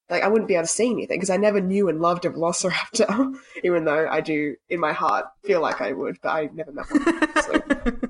Like 0.10 0.24
I 0.24 0.30
wouldn't 0.30 0.48
be 0.48 0.54
able 0.54 0.64
to 0.64 0.70
see 0.70 0.92
anything 0.92 1.18
because 1.18 1.30
I 1.30 1.36
never 1.36 1.60
knew 1.60 1.90
and 1.90 2.00
loved 2.00 2.24
a 2.24 2.30
velociraptor, 2.30 3.36
even 3.66 3.84
though 3.84 4.08
I 4.08 4.22
do 4.22 4.56
in 4.70 4.80
my 4.80 4.94
heart 4.94 5.26
feel 5.44 5.60
like 5.60 5.82
I 5.82 5.92
would, 5.92 6.20
but 6.24 6.30
I 6.30 6.50
never 6.54 6.72
met 6.72 6.90
one. 6.90 7.04
So 7.44 7.62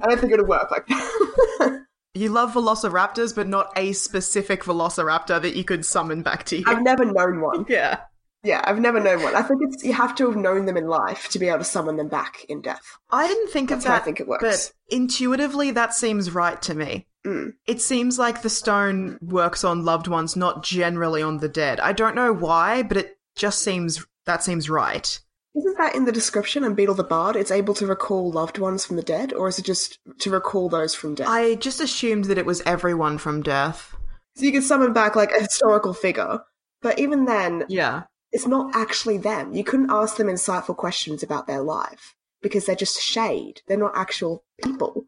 I 0.03 0.07
don't 0.07 0.19
think 0.19 0.33
it 0.33 0.37
would 0.37 0.47
work 0.47 0.69
like 0.69 0.85
that. 0.85 1.85
You 2.15 2.29
love 2.29 2.53
velociraptors, 2.53 3.35
but 3.35 3.47
not 3.47 3.71
a 3.75 3.91
specific 3.93 4.63
velociraptor 4.65 5.41
that 5.41 5.55
you 5.55 5.63
could 5.63 5.83
summon 5.83 6.21
back 6.21 6.43
to 6.45 6.57
you. 6.57 6.63
I've 6.67 6.83
never 6.83 7.05
known 7.05 7.41
one. 7.41 7.65
yeah. 7.69 8.01
Yeah, 8.43 8.61
I've 8.65 8.79
never 8.79 8.99
known 8.99 9.23
one. 9.23 9.35
I 9.35 9.41
think 9.41 9.61
it's 9.63 9.83
you 9.83 9.93
have 9.93 10.15
to 10.15 10.27
have 10.27 10.35
known 10.35 10.65
them 10.65 10.75
in 10.75 10.87
life 10.87 11.29
to 11.29 11.39
be 11.39 11.47
able 11.47 11.59
to 11.59 11.63
summon 11.63 11.95
them 11.95 12.09
back 12.09 12.45
in 12.49 12.61
death. 12.61 12.83
I 13.09 13.27
didn't 13.27 13.49
think 13.51 13.69
That's 13.69 13.85
of 13.85 13.89
how 13.89 13.95
that. 13.95 14.01
I 14.01 14.05
think 14.05 14.19
it 14.19 14.27
works. 14.27 14.43
But 14.43 14.73
intuitively, 14.93 15.71
that 15.71 15.93
seems 15.93 16.31
right 16.31 16.61
to 16.63 16.73
me. 16.75 17.07
Mm. 17.25 17.53
It 17.67 17.81
seems 17.81 18.19
like 18.19 18.41
the 18.41 18.49
stone 18.49 19.17
works 19.21 19.63
on 19.63 19.85
loved 19.85 20.07
ones, 20.09 20.35
not 20.35 20.61
generally 20.61 21.21
on 21.21 21.37
the 21.37 21.47
dead. 21.47 21.79
I 21.79 21.93
don't 21.93 22.15
know 22.15 22.33
why, 22.33 22.83
but 22.83 22.97
it 22.97 23.17
just 23.37 23.59
seems 23.61 24.05
that 24.25 24.43
seems 24.43 24.69
right. 24.69 25.19
Isn't 25.55 25.77
that 25.77 25.95
in 25.95 26.05
the 26.05 26.11
description 26.11 26.63
in 26.63 26.75
Beedle 26.75 26.97
the 26.97 27.03
Bard? 27.03 27.35
It's 27.35 27.51
able 27.51 27.75
to 27.75 27.85
recall 27.85 28.31
loved 28.31 28.57
ones 28.57 28.85
from 28.85 28.95
the 28.97 29.03
dead, 29.03 29.31
or 29.33 29.47
is 29.47 29.59
it 29.59 29.65
just 29.65 29.99
to 30.19 30.31
recall 30.31 30.67
those 30.67 30.95
from 30.95 31.15
death? 31.15 31.27
I 31.29 31.55
just 31.55 31.79
assumed 31.79 32.25
that 32.25 32.37
it 32.39 32.45
was 32.45 32.61
everyone 32.65 33.19
from 33.19 33.43
death. 33.43 33.95
So 34.35 34.45
you 34.45 34.51
can 34.51 34.63
summon 34.63 34.93
back 34.93 35.15
like 35.15 35.31
a 35.31 35.41
historical 35.41 35.93
figure, 35.93 36.39
but 36.81 36.97
even 36.99 37.25
then, 37.25 37.65
Yeah. 37.69 38.03
It's 38.33 38.47
not 38.47 38.75
actually 38.75 39.19
them. 39.19 39.53
You 39.53 39.63
couldn't 39.63 39.91
ask 39.91 40.18
them 40.18 40.27
insightful 40.27 40.75
questions 40.75 41.21
about 41.21 41.45
their 41.45 41.62
life 41.62 42.15
because 42.41 42.65
they're 42.65 42.75
just 42.75 43.00
shade. 43.00 43.62
They're 43.68 43.77
not 43.77 43.95
actual 43.95 44.44
people. 44.62 45.06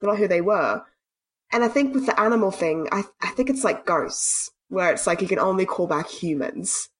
They're 0.00 0.10
not 0.10 0.18
who 0.18 0.28
they 0.28 0.42
were. 0.42 0.82
And 1.50 1.64
I 1.64 1.68
think 1.68 1.94
with 1.94 2.04
the 2.06 2.20
animal 2.20 2.50
thing, 2.50 2.86
I 2.92 3.04
I 3.22 3.28
think 3.28 3.48
it's 3.48 3.64
like 3.64 3.86
ghosts, 3.86 4.50
where 4.68 4.92
it's 4.92 5.06
like 5.06 5.22
you 5.22 5.28
can 5.28 5.38
only 5.38 5.64
call 5.64 5.86
back 5.86 6.08
humans. 6.08 6.90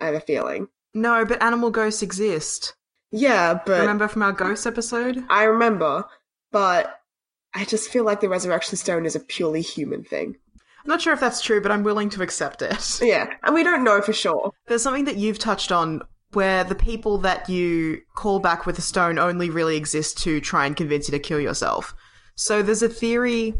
I 0.00 0.06
have 0.06 0.14
a 0.14 0.20
feeling. 0.20 0.68
No, 0.94 1.24
but 1.24 1.42
animal 1.42 1.70
ghosts 1.70 2.02
exist. 2.02 2.74
Yeah, 3.12 3.54
but 3.64 3.80
Remember 3.80 4.08
from 4.08 4.22
our 4.22 4.32
ghost 4.32 4.66
episode? 4.66 5.22
I 5.30 5.44
remember, 5.44 6.06
but 6.50 7.00
I 7.54 7.64
just 7.64 7.90
feel 7.90 8.04
like 8.04 8.20
the 8.20 8.28
resurrection 8.28 8.76
stone 8.76 9.06
is 9.06 9.14
a 9.14 9.20
purely 9.20 9.62
human 9.62 10.02
thing. 10.02 10.36
I'm 10.84 10.88
not 10.88 11.02
sure 11.02 11.12
if 11.12 11.20
that's 11.20 11.42
true, 11.42 11.60
but 11.60 11.70
I'm 11.70 11.82
willing 11.82 12.08
to 12.10 12.22
accept 12.22 12.62
it. 12.62 13.00
Yeah, 13.02 13.28
and 13.42 13.54
we 13.54 13.62
don't 13.62 13.84
know 13.84 14.00
for 14.00 14.12
sure. 14.12 14.52
There's 14.66 14.82
something 14.82 15.04
that 15.04 15.16
you've 15.16 15.38
touched 15.38 15.72
on 15.72 16.02
where 16.32 16.64
the 16.64 16.74
people 16.74 17.18
that 17.18 17.48
you 17.48 18.00
call 18.14 18.38
back 18.38 18.64
with 18.66 18.78
a 18.78 18.82
stone 18.82 19.18
only 19.18 19.50
really 19.50 19.76
exist 19.76 20.18
to 20.22 20.40
try 20.40 20.64
and 20.66 20.76
convince 20.76 21.08
you 21.08 21.12
to 21.12 21.18
kill 21.18 21.40
yourself. 21.40 21.94
So 22.36 22.62
there's 22.62 22.82
a 22.82 22.88
theory 22.88 23.54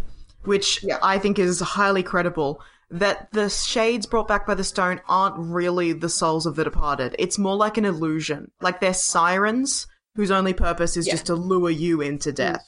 which 0.45 0.83
Yeah. 0.83 0.99
I 1.03 1.19
think 1.19 1.39
is 1.39 1.61
highly 1.61 2.03
credible 2.03 2.63
that 2.91 3.31
the 3.33 3.49
shades 3.51 4.07
brought 4.07 4.29
back 4.29 4.47
by 4.47 4.55
the 4.55 4.65
stone 4.65 5.01
aren't 5.09 5.37
really 5.39 5.93
the 5.93 6.09
souls 6.09 6.47
of 6.47 6.57
the 6.57 6.65
departed. 6.65 7.15
It's 7.19 7.39
more 7.39 7.57
like 7.57 7.77
an 7.77 7.85
illusion. 7.85 8.51
Like 8.61 8.81
they're 8.81 8.95
sirens 8.95 9.87
whose 10.15 10.31
only 10.31 10.55
purpose 10.55 10.97
is 10.97 11.07
Yeah. 11.07 11.15
just 11.15 11.27
to 11.27 11.35
lure 11.35 11.71
you 11.71 12.01
into 12.01 12.31
mm. 12.31 12.37
death. 12.37 12.65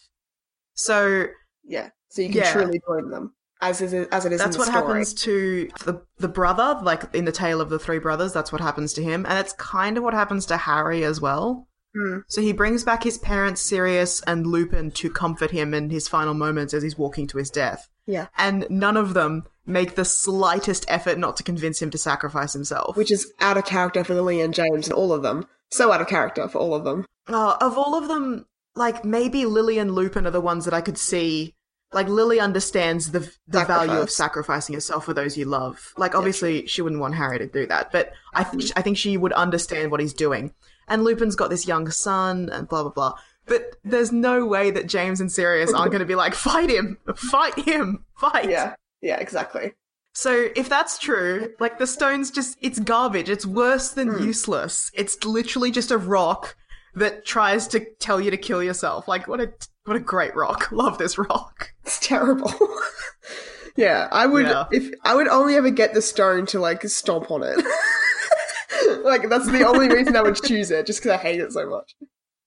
So 0.75 1.27
Yeah, 1.65 1.91
so 2.09 2.23
you 2.23 2.29
can 2.29 2.39
Yeah. 2.39 2.53
truly 2.53 2.81
join 2.87 3.11
them 3.11 3.35
as 3.63 3.81
is 3.81 3.95
as 3.95 4.27
it 4.27 4.33
is. 4.33 4.39
that's 4.41 4.49
in 4.49 4.53
the 4.53 4.59
what 4.59 4.69
story. 4.69 4.83
happens 4.87 5.15
to 5.15 5.71
the 5.85 6.03
the 6.19 6.29
brother, 6.29 6.79
like 6.83 7.15
in 7.15 7.25
the 7.25 7.33
tale 7.33 7.61
of 7.63 7.71
the 7.71 7.79
three 7.79 7.99
brothers. 7.99 8.33
That's 8.35 8.53
what 8.53 8.61
happens 8.61 8.93
to 8.95 9.03
him, 9.03 9.25
and 9.27 9.39
it's 9.39 9.55
kind 9.55 9.97
of 9.97 10.05
what 10.05 10.13
happens 10.13 10.45
to 10.47 10.57
Harry 10.59 11.05
as 11.05 11.21
well. 11.21 11.69
Hmm. 11.95 12.19
So 12.27 12.41
he 12.41 12.53
brings 12.53 12.85
back 12.85 13.03
his 13.05 13.19
parents, 13.19 13.61
Sirius 13.63 14.21
and 14.27 14.47
Lupin, 14.47 14.91
to 14.93 15.11
comfort 15.11 15.51
him 15.51 15.73
in 15.75 15.91
his 15.91 16.09
final 16.09 16.35
moments 16.35 16.75
as 16.75 16.83
he's 16.83 16.97
walking 16.99 17.27
to 17.29 17.39
his 17.39 17.51
death. 17.51 17.89
Yeah, 18.07 18.27
And 18.37 18.67
none 18.69 18.97
of 18.97 19.15
them 19.15 19.45
make 19.67 19.95
the 19.95 20.05
slightest 20.05 20.85
effort 20.89 21.19
not 21.19 21.37
to 21.37 21.43
convince 21.45 21.81
him 21.81 21.91
to 21.91 21.99
sacrifice 21.99 22.53
himself. 22.55 22.97
which 22.97 23.13
is 23.13 23.31
out 23.41 23.57
of 23.59 23.65
character 23.67 24.03
for 24.05 24.15
Lily 24.15 24.41
and 24.41 24.53
James 24.55 24.89
and 24.89 24.95
all 24.95 25.13
of 25.13 25.23
them. 25.23 25.47
So 25.71 25.93
out 25.93 26.01
of 26.01 26.09
character 26.09 26.49
for 26.49 26.59
all 26.59 26.75
of 26.75 26.83
them. 26.85 27.05
Uh, 27.29 27.57
of 27.61 27.79
all 27.79 27.95
of 27.95 28.09
them, 28.09 28.47
like 28.75 29.05
maybe 29.05 29.45
Lily 29.47 29.79
and 29.79 29.95
Lupin 29.95 30.27
are 30.27 30.31
the 30.33 30.41
ones 30.41 30.65
that 30.65 30.75
I 30.75 30.81
could 30.81 30.99
see 30.99 31.55
like 31.93 32.09
Lily 32.09 32.41
understands 32.41 33.11
the 33.13 33.21
the 33.49 33.65
value 33.65 34.01
of 34.01 34.11
sacrificing 34.11 34.75
yourself 34.75 35.05
for 35.05 35.15
those 35.15 35.37
you 35.37 35.45
love. 35.45 35.93
Like 35.97 36.15
obviously 36.15 36.67
she 36.67 36.83
wouldn't 36.83 37.01
want 37.01 37.15
Harry 37.15 37.39
to 37.39 37.47
do 37.47 37.67
that, 37.67 37.93
but 37.93 38.13
I 38.35 38.45
think 38.45 38.65
I 38.77 38.83
think 38.83 38.97
she 38.97 39.17
would 39.17 39.33
understand 39.33 39.91
what 39.91 40.01
he's 40.01 40.15
doing. 40.15 40.53
And 40.89 41.05
Lupin's 41.05 41.37
got 41.37 41.51
this 41.51 41.67
young 41.67 41.91
son 41.91 42.49
and 42.51 42.69
blah 42.69 42.83
blah 42.83 42.93
blah. 42.93 43.15
But 43.47 43.77
there's 43.85 44.13
no 44.13 44.47
way 44.47 44.71
that 44.71 44.87
James 44.87 45.21
and 45.21 45.31
Sirius 45.31 45.73
aren't 45.73 45.91
going 45.91 46.01
to 46.01 46.07
be 46.07 46.15
like 46.15 46.35
fight 46.35 46.71
him, 46.71 46.97
fight 47.17 47.59
him, 47.59 48.05
fight. 48.17 48.49
Yeah, 48.49 48.75
yeah, 49.01 49.19
exactly. 49.19 49.73
So 50.15 50.49
if 50.55 50.69
that's 50.69 50.99
true, 50.99 51.53
like 51.59 51.79
the 51.79 51.87
stone's 51.87 52.31
just 52.31 52.57
it's 52.61 52.79
garbage. 52.79 53.29
It's 53.29 53.47
worse 53.47 53.91
than 53.91 54.09
Hmm. 54.09 54.25
useless. 54.25 54.91
It's 54.95 55.25
literally 55.25 55.71
just 55.71 55.91
a 55.91 55.99
rock 55.99 56.55
that 56.95 57.25
tries 57.25 57.67
to 57.69 57.85
tell 57.99 58.21
you 58.21 58.31
to 58.31 58.37
kill 58.37 58.63
yourself. 58.63 59.09
Like 59.09 59.27
what 59.27 59.41
a 59.41 59.53
what 59.85 59.97
a 59.97 60.01
great 60.01 60.37
rock. 60.37 60.69
Love 60.73 60.99
this 60.99 61.17
rock. 61.19 61.72
It's 61.85 61.99
terrible. 62.01 62.53
yeah, 63.77 64.09
I 64.13 64.27
would 64.27 64.47
Yeah. 64.47 64.67
if 64.71 64.91
I 65.05 65.15
would 65.15 65.29
only 65.29 65.57
ever 65.57 65.71
get 65.71 65.95
the 65.95 66.03
stone 66.03 66.47
to 66.47 66.61
like 66.61 66.83
stomp 66.85 67.31
on 67.31 67.43
it. 67.43 67.59
like 69.05 69.29
that's 69.29 69.51
the 69.51 69.65
only 69.67 69.89
reason 69.89 70.17
I 70.17 70.23
would 70.23 70.37
choose 70.37 70.71
it, 70.71 70.87
just 70.87 71.01
because 71.03 71.19
I 71.19 71.23
hate 71.23 71.41
it 71.41 71.53
so 71.53 71.69
much. 71.69 71.95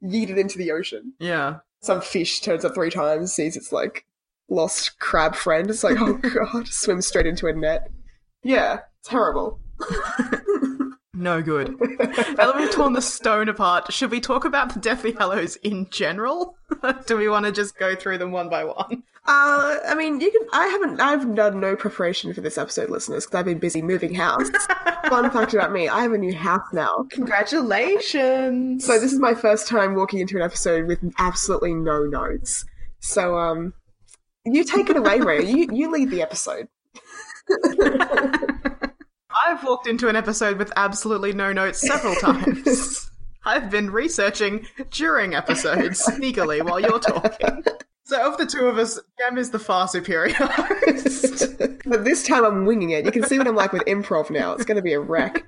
Yeet 0.04 0.30
it 0.30 0.38
into 0.38 0.58
the 0.58 0.72
ocean. 0.72 1.14
Yeah. 1.20 1.58
Some 1.82 2.02
fish 2.02 2.40
turns 2.42 2.64
up 2.66 2.74
three 2.76 2.90
times, 2.90 3.34
sees 3.34 3.56
its 3.58 3.72
like 3.72 4.06
lost 4.50 5.00
crab 5.00 5.36
friend. 5.36 5.70
It's 5.70 5.84
like, 5.84 5.98
oh 6.00 6.14
god, 6.14 6.68
swims 6.68 7.08
straight 7.08 7.28
into 7.28 7.48
a 7.48 7.54
net. 7.54 7.90
Yeah, 8.44 8.80
terrible. 9.04 9.60
No 11.14 11.42
good. 11.42 11.80
now 11.80 11.88
that 11.98 12.56
we've 12.58 12.72
torn 12.72 12.92
the 12.94 13.02
stone 13.02 13.48
apart, 13.48 13.92
should 13.94 14.12
we 14.12 14.20
talk 14.20 14.44
about 14.44 14.74
the 14.74 14.80
Deathly 14.82 15.14
Hallows 15.14 15.56
in 15.58 15.88
general? 15.90 16.58
Do 17.08 17.16
we 17.18 17.30
want 17.30 17.46
to 17.46 17.54
just 17.54 17.78
go 17.78 17.96
through 17.96 18.18
them 18.18 18.32
one 18.34 18.50
by 18.50 18.66
one? 18.66 19.04
Uh, 19.28 19.78
I 19.88 19.96
mean, 19.96 20.22
you 20.22 20.32
can. 20.32 20.48
I 20.54 20.68
haven't. 20.68 21.02
I've 21.02 21.34
done 21.34 21.60
no 21.60 21.76
preparation 21.76 22.32
for 22.34 22.42
this 22.42 22.60
episode, 22.60 22.92
listeners, 22.92 23.26
because 23.26 23.40
I've 23.40 23.46
been 23.46 23.58
busy 23.58 23.82
moving 23.82 24.14
house. 24.14 24.50
Fun 25.10 25.32
fact 25.32 25.54
about 25.56 25.72
me: 25.72 25.90
I 25.90 26.04
have 26.04 26.14
a 26.14 26.18
new 26.18 26.36
house 26.36 26.68
now. 26.74 27.08
Congratulations. 27.10 28.86
So 28.86 29.00
this 29.00 29.12
is 29.12 29.20
my 29.20 29.34
first 29.34 29.68
time 29.68 29.96
walking 29.96 30.20
into 30.20 30.38
an 30.38 30.44
episode 30.44 30.86
with 30.86 31.00
absolutely 31.18 31.74
no 31.74 32.06
notes. 32.06 32.66
So 33.00 33.36
um, 33.36 33.74
you 34.46 34.64
take 34.64 34.92
it 34.92 34.98
away, 34.98 35.20
Ray. 35.20 35.44
You 35.44 35.70
you 35.72 35.92
lead 35.92 36.12
the 36.12 36.22
episode. 36.22 36.68
I've 39.48 39.64
walked 39.64 39.88
into 39.88 40.08
an 40.08 40.16
episode 40.16 40.58
with 40.60 40.72
absolutely 40.76 41.34
no 41.34 41.52
notes 41.52 41.82
several 41.82 42.16
times. 42.16 43.10
I've 43.46 43.72
been 43.72 43.92
researching 43.92 44.68
during 44.92 45.34
episodes 45.34 46.04
sneakily 46.04 46.64
while 46.64 46.80
you're 46.80 47.00
talking. 47.00 47.64
So, 48.08 48.32
of 48.32 48.38
the 48.38 48.46
two 48.46 48.68
of 48.68 48.78
us, 48.78 49.00
Jem 49.18 49.40
is 49.40 49.50
the 49.50 49.58
far 49.58 49.88
superior 49.88 50.36
host. 50.36 51.58
but 51.86 52.06
this 52.06 52.26
time 52.26 52.46
I'm 52.46 52.66
winging 52.66 52.92
it. 52.92 53.04
You 53.04 53.12
can 53.12 53.24
see 53.24 53.40
what 53.40 53.48
I'm 53.48 53.56
like 53.56 53.74
with 53.74 53.84
improv 53.86 54.30
now. 54.30 54.54
It's 54.54 54.64
going 54.64 54.76
to 54.76 54.84
be 54.84 54.94
a 54.94 55.00
wreck. 55.00 55.44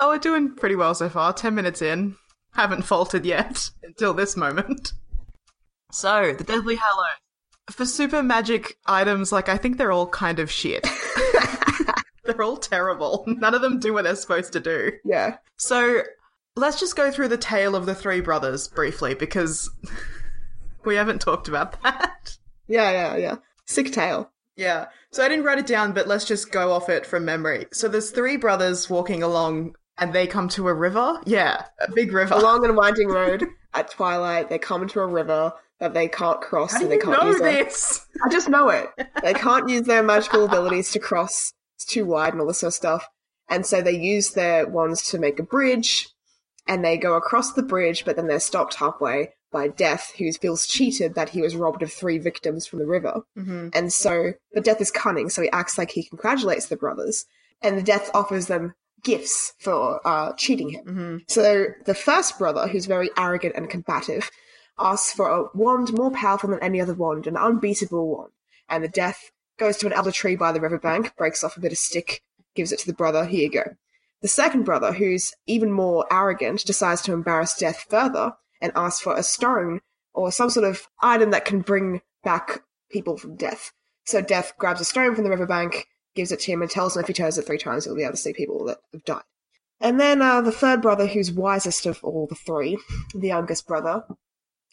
oh, 0.00 0.08
we're 0.08 0.18
doing 0.18 0.54
pretty 0.54 0.76
well 0.76 0.94
so 0.94 1.10
far. 1.10 1.34
Ten 1.34 1.54
minutes 1.54 1.82
in. 1.82 2.16
Haven't 2.54 2.82
faltered 2.82 3.26
yet 3.26 3.70
until 3.82 4.14
this 4.14 4.34
moment. 4.34 4.94
So, 5.92 6.32
the 6.32 6.44
Deathly 6.44 6.76
Hallows. 6.76 7.10
For 7.70 7.84
super 7.84 8.22
magic 8.22 8.78
items, 8.86 9.30
like, 9.30 9.50
I 9.50 9.58
think 9.58 9.76
they're 9.76 9.92
all 9.92 10.08
kind 10.08 10.38
of 10.38 10.50
shit. 10.50 10.86
they're 12.24 12.42
all 12.42 12.56
terrible. 12.56 13.24
None 13.26 13.54
of 13.54 13.60
them 13.60 13.78
do 13.78 13.92
what 13.92 14.04
they're 14.04 14.16
supposed 14.16 14.54
to 14.54 14.60
do. 14.60 14.92
Yeah. 15.04 15.36
So 15.58 16.02
let's 16.56 16.80
just 16.80 16.96
go 16.96 17.10
through 17.10 17.28
the 17.28 17.36
tale 17.36 17.76
of 17.76 17.86
the 17.86 17.94
three 17.94 18.20
brothers 18.20 18.68
briefly 18.68 19.14
because 19.14 19.70
we 20.84 20.96
haven't 20.96 21.20
talked 21.20 21.48
about 21.48 21.80
that. 21.82 22.36
Yeah, 22.68 22.90
yeah, 22.90 23.16
yeah. 23.16 23.36
Sick 23.66 23.92
tale. 23.92 24.30
Yeah. 24.56 24.86
So 25.12 25.24
I 25.24 25.28
didn't 25.28 25.44
write 25.44 25.58
it 25.58 25.66
down, 25.66 25.92
but 25.92 26.06
let's 26.06 26.24
just 26.24 26.52
go 26.52 26.72
off 26.72 26.88
it 26.88 27.06
from 27.06 27.24
memory. 27.24 27.66
So 27.72 27.88
there's 27.88 28.10
three 28.10 28.36
brothers 28.36 28.90
walking 28.90 29.22
along 29.22 29.74
and 29.98 30.12
they 30.12 30.26
come 30.26 30.48
to 30.50 30.68
a 30.68 30.74
river. 30.74 31.20
Yeah, 31.24 31.64
a 31.80 31.90
big 31.92 32.12
river. 32.12 32.34
Along 32.34 32.64
and 32.64 32.76
winding 32.76 33.08
road 33.08 33.46
at 33.74 33.90
twilight, 33.90 34.48
they 34.48 34.58
come 34.58 34.86
to 34.88 35.00
a 35.00 35.06
river 35.06 35.52
that 35.78 35.94
they 35.94 36.08
can't 36.08 36.40
cross, 36.40 36.72
How 36.72 36.82
and 36.82 36.90
they 36.90 36.98
can't 36.98 37.22
know 37.22 37.30
use 37.30 37.40
their? 37.40 38.24
I 38.24 38.28
just 38.30 38.48
know 38.48 38.68
it. 38.68 38.88
They 39.22 39.34
can't 39.34 39.68
use 39.68 39.86
their 39.86 40.02
magical 40.02 40.44
abilities 40.44 40.90
to 40.92 40.98
cross. 40.98 41.52
It's 41.76 41.86
too 41.86 42.04
wide 42.04 42.32
and 42.32 42.40
all 42.40 42.46
this 42.46 42.58
sort 42.58 42.68
of 42.68 42.74
stuff. 42.74 43.08
And 43.48 43.64
so 43.64 43.80
they 43.80 43.96
use 43.96 44.32
their 44.32 44.66
wands 44.66 45.10
to 45.10 45.18
make 45.18 45.38
a 45.38 45.42
bridge, 45.42 46.08
and 46.68 46.84
they 46.84 46.98
go 46.98 47.14
across 47.14 47.52
the 47.52 47.62
bridge, 47.62 48.04
but 48.04 48.16
then 48.16 48.26
they're 48.26 48.40
stopped 48.40 48.74
halfway 48.74 49.32
by 49.52 49.68
Death, 49.68 50.12
who 50.16 50.30
feels 50.32 50.66
cheated 50.66 51.14
that 51.14 51.30
he 51.30 51.42
was 51.42 51.56
robbed 51.56 51.82
of 51.82 51.92
three 51.92 52.18
victims 52.18 52.66
from 52.66 52.78
the 52.78 52.86
river. 52.86 53.22
Mm-hmm. 53.36 53.68
And 53.72 53.92
so, 53.92 54.34
but 54.54 54.64
Death 54.64 54.80
is 54.80 54.90
cunning, 54.90 55.28
so 55.28 55.42
he 55.42 55.50
acts 55.50 55.78
like 55.78 55.90
he 55.90 56.04
congratulates 56.04 56.66
the 56.66 56.76
brothers, 56.76 57.26
and 57.62 57.76
the 57.76 57.82
Death 57.82 58.10
offers 58.14 58.46
them 58.46 58.74
gifts 59.02 59.54
for 59.58 60.06
uh, 60.06 60.32
cheating 60.34 60.70
him. 60.70 60.84
Mm-hmm. 60.84 61.16
So 61.28 61.66
the 61.84 61.94
first 61.94 62.38
brother, 62.38 62.68
who's 62.68 62.86
very 62.86 63.10
arrogant 63.16 63.54
and 63.56 63.68
combative, 63.68 64.30
asks 64.78 65.12
for 65.12 65.28
a 65.28 65.44
wand 65.54 65.92
more 65.92 66.10
powerful 66.10 66.50
than 66.50 66.62
any 66.62 66.80
other 66.80 66.94
wand, 66.94 67.26
an 67.26 67.36
unbeatable 67.36 68.06
wand. 68.06 68.32
And 68.68 68.84
the 68.84 68.88
death 68.88 69.30
goes 69.58 69.76
to 69.78 69.86
an 69.86 69.92
elder 69.92 70.12
tree 70.12 70.36
by 70.36 70.52
the 70.52 70.60
riverbank, 70.60 71.16
breaks 71.16 71.44
off 71.44 71.56
a 71.56 71.60
bit 71.60 71.72
of 71.72 71.78
stick, 71.78 72.22
gives 72.54 72.72
it 72.72 72.78
to 72.80 72.86
the 72.86 72.92
brother, 72.92 73.24
here 73.24 73.42
you 73.42 73.50
go. 73.50 73.64
The 74.22 74.28
second 74.28 74.64
brother, 74.64 74.92
who's 74.92 75.32
even 75.46 75.72
more 75.72 76.06
arrogant, 76.10 76.64
decides 76.64 77.02
to 77.02 77.12
embarrass 77.12 77.56
Death 77.56 77.86
further 77.88 78.34
and 78.60 78.72
asks 78.74 79.00
for 79.00 79.16
a 79.16 79.22
stone 79.22 79.80
or 80.12 80.32
some 80.32 80.50
sort 80.50 80.66
of 80.66 80.88
item 81.00 81.30
that 81.30 81.44
can 81.44 81.60
bring 81.60 82.00
back 82.24 82.62
people 82.90 83.16
from 83.16 83.36
death. 83.36 83.72
So 84.04 84.20
Death 84.20 84.54
grabs 84.58 84.80
a 84.80 84.84
stone 84.84 85.14
from 85.14 85.24
the 85.24 85.30
riverbank, 85.30 85.86
gives 86.14 86.32
it 86.32 86.40
to 86.40 86.52
him, 86.52 86.62
and 86.62 86.70
tells 86.70 86.96
him 86.96 87.02
if 87.02 87.06
he 87.06 87.14
turns 87.14 87.38
it 87.38 87.46
three 87.46 87.58
times, 87.58 87.84
he'll 87.84 87.94
be 87.94 88.02
able 88.02 88.12
to 88.12 88.16
see 88.16 88.32
people 88.32 88.64
that 88.64 88.78
have 88.92 89.04
died. 89.04 89.22
And 89.80 89.98
then 89.98 90.20
uh, 90.20 90.42
the 90.42 90.52
third 90.52 90.82
brother, 90.82 91.06
who's 91.06 91.32
wisest 91.32 91.86
of 91.86 92.02
all 92.02 92.26
the 92.26 92.34
three, 92.34 92.78
the 93.14 93.28
youngest 93.28 93.66
brother, 93.66 94.04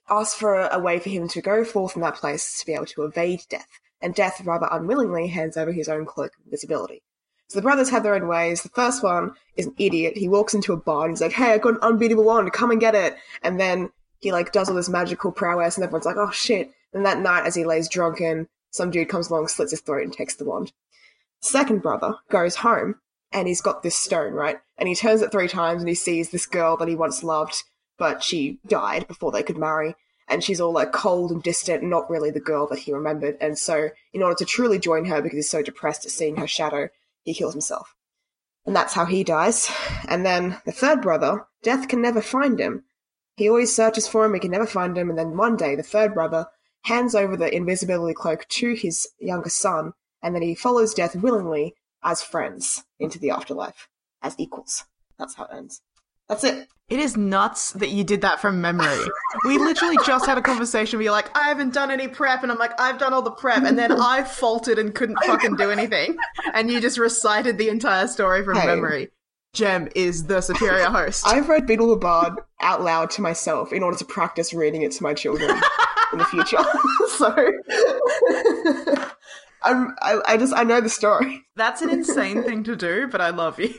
asks 0.10 0.38
for 0.38 0.68
a 0.68 0.80
way 0.80 1.00
for 1.00 1.10
him 1.10 1.28
to 1.30 1.42
go 1.42 1.64
forth 1.64 1.94
from 1.94 2.02
that 2.02 2.16
place 2.16 2.60
to 2.60 2.66
be 2.66 2.74
able 2.74 2.86
to 2.88 3.04
evade 3.04 3.42
death. 3.50 3.68
And 4.02 4.14
Death, 4.14 4.42
rather 4.46 4.68
unwillingly, 4.70 5.28
hands 5.28 5.58
over 5.58 5.72
his 5.72 5.90
own 5.90 6.06
cloak 6.06 6.32
of 6.38 6.46
invisibility. 6.46 7.02
So 7.48 7.58
the 7.58 7.64
brothers 7.64 7.90
have 7.90 8.04
their 8.04 8.16
own 8.16 8.28
ways. 8.28 8.62
The 8.62 8.70
first 8.70 9.04
one 9.04 9.34
is 9.56 9.68
an 9.68 9.76
idiot. 9.78 10.18
He 10.18 10.28
walks 10.28 10.54
into 10.54 10.74
a 10.74 10.78
bar 10.78 11.06
And 11.06 11.14
he's 11.14 11.22
like, 11.22 11.32
"Hey, 11.32 11.54
I 11.54 11.58
got 11.58 11.76
an 11.76 11.80
unbeatable 11.82 12.26
wand. 12.26 12.52
Come 12.52 12.72
and 12.72 12.80
get 12.80 12.96
it." 12.96 13.16
And 13.42 13.60
then 13.60 13.90
he 14.20 14.32
like 14.32 14.52
does 14.52 14.70
all 14.70 14.76
this 14.76 14.90
magical 14.90 15.32
prowess, 15.32 15.78
and 15.78 15.84
everyone's 15.84 16.06
like, 16.06 16.18
"Oh 16.18 16.32
shit!" 16.32 16.72
And 16.94 17.06
that 17.06 17.20
night, 17.20 17.46
as 17.46 17.56
he 17.56 17.64
lays 17.64 17.88
drunken, 17.88 18.48
some 18.72 18.92
dude 18.92 19.10
comes 19.10 19.30
along, 19.30 19.48
slits 19.48 19.72
his 19.72 19.82
throat, 19.82 20.04
and 20.04 20.14
takes 20.14 20.36
the 20.36 20.46
wand. 20.46 20.74
Second 21.40 21.82
brother 21.82 22.16
goes 22.30 22.58
home, 22.58 22.96
and 23.32 23.48
he's 23.48 23.62
got 23.62 23.84
this 23.84 23.96
stone, 23.96 24.34
right? 24.34 24.60
And 24.78 24.90
he 24.90 24.96
turns 24.96 25.22
it 25.22 25.32
three 25.32 25.48
times, 25.48 25.82
and 25.82 25.90
he 25.90 25.96
sees 25.96 26.32
this 26.32 26.46
girl 26.46 26.78
that 26.78 26.88
he 26.88 26.96
once 26.96 27.24
loved, 27.24 27.64
but 27.98 28.24
she 28.24 28.60
died 28.68 29.08
before 29.08 29.32
they 29.32 29.44
could 29.44 29.58
marry. 29.58 29.96
And 30.28 30.44
she's 30.44 30.60
all 30.60 30.74
like 30.74 30.92
cold 30.92 31.32
and 31.32 31.42
distant, 31.42 31.84
not 31.84 32.10
really 32.10 32.32
the 32.32 32.42
girl 32.42 32.68
that 32.68 32.80
he 32.80 32.92
remembered. 32.92 33.38
And 33.40 33.58
so, 33.58 33.92
in 34.14 34.22
order 34.22 34.36
to 34.36 34.46
truly 34.46 34.78
join 34.78 35.06
her, 35.06 35.22
because 35.22 35.38
he's 35.38 35.50
so 35.50 35.62
depressed 35.62 36.06
at 36.06 36.12
seeing 36.12 36.36
her 36.36 36.48
shadow, 36.48 36.90
he 37.28 37.34
kills 37.34 37.54
himself. 37.54 37.94
And 38.66 38.74
that's 38.74 38.94
how 38.94 39.06
he 39.06 39.24
dies. 39.24 39.70
And 40.08 40.26
then 40.26 40.62
the 40.66 40.72
third 40.72 41.02
brother, 41.02 41.46
Death 41.62 41.90
can 41.90 42.02
never 42.02 42.22
find 42.22 42.60
him. 42.60 42.86
He 43.36 43.50
always 43.50 43.76
searches 43.76 44.08
for 44.08 44.24
him, 44.26 44.34
he 44.34 44.40
can 44.40 44.52
never 44.52 44.66
find 44.66 44.98
him. 44.98 45.10
And 45.10 45.20
then 45.20 45.36
one 45.36 45.58
day, 45.58 45.76
the 45.76 45.84
third 45.84 46.14
brother 46.14 46.48
hands 46.84 47.14
over 47.14 47.36
the 47.36 47.54
invisibility 47.54 48.14
cloak 48.14 48.48
to 48.48 48.74
his 48.74 49.10
younger 49.20 49.50
son, 49.50 49.92
and 50.24 50.34
then 50.34 50.42
he 50.42 50.56
follows 50.56 50.94
Death 50.94 51.16
willingly 51.18 51.76
as 52.02 52.24
friends 52.24 52.86
into 53.00 53.20
the 53.20 53.32
afterlife, 53.32 53.90
as 54.22 54.36
equals. 54.38 54.86
That's 55.20 55.36
how 55.36 55.44
it 55.44 55.56
ends. 55.58 55.82
That's 56.30 56.44
it. 56.44 56.68
It 56.90 57.00
is 57.00 57.18
nuts 57.18 57.72
that 57.74 57.90
you 57.90 58.06
did 58.06 58.22
that 58.22 58.40
from 58.40 58.62
memory. 58.62 59.04
we 59.46 59.58
literally 59.58 59.98
just 60.06 60.26
had 60.26 60.38
a 60.38 60.42
conversation 60.42 60.98
where 60.98 61.04
you're 61.04 61.12
like, 61.12 61.36
I 61.38 61.50
haven't 61.50 61.74
done 61.74 61.92
any 61.92 62.08
prep, 62.08 62.44
and 62.44 62.52
I'm 62.52 62.58
like, 62.58 62.80
I've 62.80 62.98
done 62.98 63.12
all 63.14 63.22
the 63.22 63.32
prep, 63.32 63.64
and 63.64 63.78
then 63.78 63.92
I 63.92 64.24
faltered 64.24 64.80
and 64.80 64.96
couldn't 64.96 65.20
fucking 65.26 65.58
do 65.58 65.70
anything. 65.70 66.16
And 66.54 66.72
you 66.72 66.80
just 66.80 66.98
recited 66.98 67.58
the 67.58 67.68
entire 67.68 68.08
story 68.08 68.44
from 68.46 68.56
Hey. 68.56 68.68
memory. 68.68 69.10
Jem 69.54 69.90
is 69.96 70.26
the 70.28 70.40
superior 70.40 70.86
host. 70.86 71.24
I've 71.28 71.50
read 71.50 71.66
Beedle 71.68 71.90
the 71.90 71.98
Bard 71.98 72.34
out 72.62 72.84
loud 72.84 73.10
to 73.12 73.22
myself 73.22 73.74
in 73.74 73.84
order 73.84 73.98
to 73.98 74.06
practice 74.06 74.54
reading 74.54 74.84
it 74.84 74.92
to 74.94 75.04
my 75.04 75.14
children 75.14 75.50
in 76.14 76.20
the 76.20 76.26
future. 76.26 76.58
so 77.10 77.34
I'm, 79.64 79.96
I, 80.02 80.20
I 80.26 80.38
just 80.38 80.54
I 80.56 80.64
know 80.64 80.80
the 80.80 80.90
story. 80.90 81.44
That's 81.56 81.82
an 81.82 81.90
insane 81.90 82.44
thing 82.44 82.64
to 82.66 82.76
do, 82.76 83.08
but 83.08 83.20
I 83.20 83.32
love 83.32 83.60
you. 83.60 83.74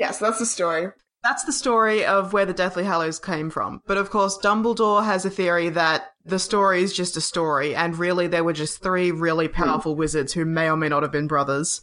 Yeah, 0.00 0.12
so 0.12 0.24
that's 0.24 0.38
the 0.38 0.46
story. 0.46 0.88
That's 1.22 1.44
the 1.44 1.52
story 1.52 2.06
of 2.06 2.32
where 2.32 2.46
the 2.46 2.54
Deathly 2.54 2.84
Hallows 2.84 3.18
came 3.18 3.50
from. 3.50 3.82
But 3.86 3.98
of 3.98 4.08
course, 4.08 4.38
Dumbledore 4.38 5.04
has 5.04 5.26
a 5.26 5.30
theory 5.30 5.68
that 5.68 6.14
the 6.24 6.38
story 6.38 6.82
is 6.82 6.94
just 6.94 7.18
a 7.18 7.20
story, 7.20 7.74
and 7.74 7.98
really 7.98 8.26
there 8.26 8.42
were 8.42 8.54
just 8.54 8.82
three 8.82 9.10
really 9.10 9.46
hmm. 9.46 9.52
powerful 9.52 9.94
wizards 9.94 10.32
who 10.32 10.46
may 10.46 10.70
or 10.70 10.76
may 10.78 10.88
not 10.88 11.02
have 11.02 11.12
been 11.12 11.26
brothers, 11.26 11.82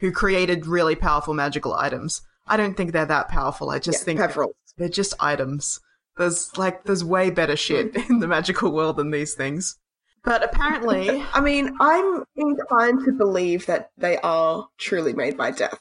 who 0.00 0.12
created 0.12 0.66
really 0.66 0.94
powerful 0.94 1.32
magical 1.32 1.72
items. 1.72 2.20
I 2.46 2.58
don't 2.58 2.76
think 2.76 2.92
they're 2.92 3.06
that 3.06 3.30
powerful. 3.30 3.70
I 3.70 3.78
just 3.78 4.06
Yeah, 4.06 4.26
think 4.26 4.54
they're 4.76 4.88
just 4.90 5.14
items. 5.18 5.80
There's 6.18 6.54
like 6.58 6.84
there's 6.84 7.02
way 7.02 7.30
better 7.30 7.56
shit 7.56 7.96
hmm. 7.96 8.12
in 8.12 8.18
the 8.18 8.28
magical 8.28 8.72
world 8.72 8.98
than 8.98 9.10
these 9.10 9.32
things. 9.32 9.78
But 10.22 10.44
apparently, 10.44 11.24
I 11.32 11.40
mean, 11.40 11.74
I'm 11.80 12.24
inclined 12.36 13.06
to 13.06 13.12
believe 13.12 13.64
that 13.66 13.90
they 13.96 14.18
are 14.18 14.68
truly 14.76 15.14
made 15.14 15.38
by 15.38 15.50
death. 15.50 15.80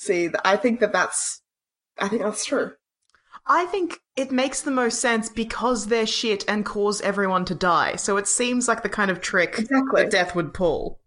See, 0.00 0.30
I 0.46 0.56
think 0.56 0.80
that 0.80 0.94
that's, 0.94 1.42
I 1.98 2.08
think 2.08 2.22
that's 2.22 2.46
true. 2.46 2.72
I 3.46 3.66
think 3.66 3.98
it 4.16 4.32
makes 4.32 4.62
the 4.62 4.70
most 4.70 4.98
sense 4.98 5.28
because 5.28 5.88
they're 5.88 6.06
shit 6.06 6.42
and 6.48 6.64
cause 6.64 7.02
everyone 7.02 7.44
to 7.44 7.54
die. 7.54 7.96
So 7.96 8.16
it 8.16 8.26
seems 8.26 8.66
like 8.66 8.82
the 8.82 8.88
kind 8.88 9.10
of 9.10 9.20
trick 9.20 9.58
Exactly. 9.58 10.02
that 10.02 10.10
Death 10.10 10.34
would 10.34 10.54
pull. 10.54 11.00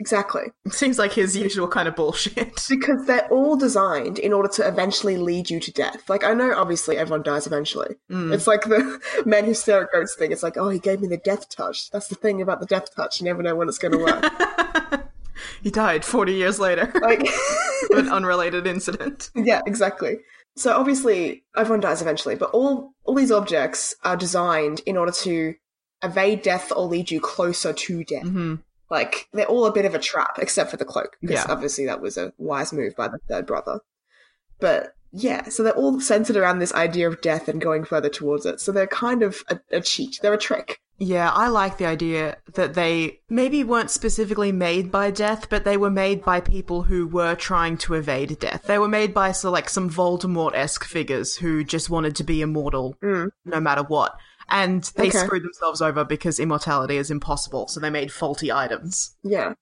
Exactly. 0.00 0.46
It 0.64 0.72
seems 0.72 0.98
like 0.98 1.12
his 1.12 1.36
usual 1.36 1.68
kind 1.68 1.86
of 1.86 1.94
bullshit. 1.94 2.66
Because 2.68 3.06
they're 3.06 3.28
all 3.28 3.56
designed 3.56 4.18
in 4.18 4.32
order 4.32 4.48
to 4.48 4.66
eventually 4.66 5.16
lead 5.16 5.48
you 5.48 5.60
to 5.60 5.72
death. 5.72 6.08
Like, 6.10 6.24
I 6.24 6.34
know 6.34 6.52
obviously 6.52 6.96
everyone 6.96 7.22
dies 7.22 7.46
eventually. 7.46 7.94
Mm. 8.10 8.34
It's 8.34 8.48
like 8.48 8.62
the 8.62 9.00
man 9.26 9.44
who 9.44 9.54
stare 9.54 9.84
at 9.84 9.92
goats 9.92 10.16
thing. 10.18 10.32
It's 10.32 10.42
like, 10.42 10.56
oh, 10.56 10.70
he 10.70 10.80
gave 10.80 11.00
me 11.00 11.06
the 11.06 11.18
death 11.18 11.48
touch. 11.50 11.88
That's 11.92 12.08
the 12.08 12.16
thing 12.16 12.42
about 12.42 12.58
the 12.58 12.66
death 12.66 12.92
touch. 12.96 13.20
You 13.20 13.26
never 13.26 13.44
know 13.44 13.54
when 13.54 13.68
it's 13.68 13.78
going 13.78 13.92
to 13.92 13.98
work. 13.98 15.04
he 15.62 15.70
died 15.70 16.04
40 16.04 16.32
years 16.34 16.58
later. 16.58 16.92
like, 17.00 17.26
an 17.92 18.08
unrelated 18.08 18.66
incident. 18.66 19.30
yeah, 19.34 19.60
exactly. 19.66 20.18
So 20.56 20.72
obviously 20.76 21.44
everyone 21.56 21.80
dies 21.80 22.02
eventually, 22.02 22.34
but 22.34 22.50
all 22.50 22.92
all 23.04 23.14
these 23.14 23.32
objects 23.32 23.94
are 24.04 24.16
designed 24.16 24.80
in 24.86 24.96
order 24.96 25.12
to 25.12 25.54
evade 26.02 26.42
death 26.42 26.72
or 26.74 26.86
lead 26.86 27.10
you 27.10 27.20
closer 27.20 27.72
to 27.72 28.04
death. 28.04 28.22
hmm 28.22 28.56
Like 28.90 29.28
they're 29.32 29.46
all 29.46 29.66
a 29.66 29.72
bit 29.72 29.84
of 29.84 29.94
a 29.94 29.98
trap, 29.98 30.38
except 30.38 30.70
for 30.70 30.76
the 30.76 30.84
cloak, 30.84 31.16
because 31.20 31.36
Yeah. 31.44 31.46
obviously 31.48 31.86
that 31.86 32.00
was 32.00 32.16
a 32.16 32.32
wise 32.38 32.72
move 32.72 32.94
by 32.96 33.08
the 33.08 33.18
third 33.28 33.46
brother. 33.46 33.80
But 34.58 34.94
yeah, 35.12 35.48
so 35.48 35.62
they're 35.62 35.72
all 35.76 36.00
centered 36.00 36.36
around 36.36 36.58
this 36.58 36.72
idea 36.74 37.08
of 37.08 37.20
death 37.20 37.48
and 37.48 37.60
going 37.60 37.84
further 37.84 38.08
towards 38.08 38.46
it. 38.46 38.60
So 38.60 38.72
they're 38.72 38.86
kind 38.86 39.22
of 39.22 39.42
a, 39.48 39.58
a 39.70 39.80
cheat. 39.80 40.18
They're 40.22 40.34
a 40.34 40.38
trick. 40.38 40.80
Yeah, 41.02 41.30
I 41.32 41.48
like 41.48 41.78
the 41.78 41.86
idea 41.86 42.36
that 42.54 42.74
they 42.74 43.20
maybe 43.30 43.64
weren't 43.64 43.90
specifically 43.90 44.52
made 44.52 44.92
by 44.92 45.10
death, 45.10 45.48
but 45.48 45.64
they 45.64 45.78
were 45.78 45.90
made 45.90 46.22
by 46.22 46.40
people 46.42 46.82
who 46.82 47.06
were 47.06 47.34
trying 47.34 47.78
to 47.78 47.94
evade 47.94 48.38
death. 48.38 48.64
They 48.66 48.78
were 48.78 48.86
made 48.88 49.14
by 49.14 49.32
so 49.32 49.50
like 49.50 49.70
some 49.70 49.88
Voldemort 49.88 50.54
esque 50.54 50.84
figures 50.84 51.36
who 51.36 51.64
just 51.64 51.88
wanted 51.88 52.16
to 52.16 52.24
be 52.24 52.42
immortal 52.42 52.96
Mm. 53.02 53.30
no 53.46 53.60
matter 53.60 53.82
what. 53.82 54.14
And 54.50 54.82
they 54.96 55.08
Okay. 55.08 55.18
screwed 55.20 55.42
themselves 55.44 55.80
over 55.80 56.04
because 56.04 56.38
immortality 56.38 56.98
is 56.98 57.10
impossible, 57.10 57.68
so 57.68 57.80
they 57.80 57.88
made 57.88 58.12
faulty 58.12 58.52
items. 58.52 59.16
Yeah. 59.22 59.54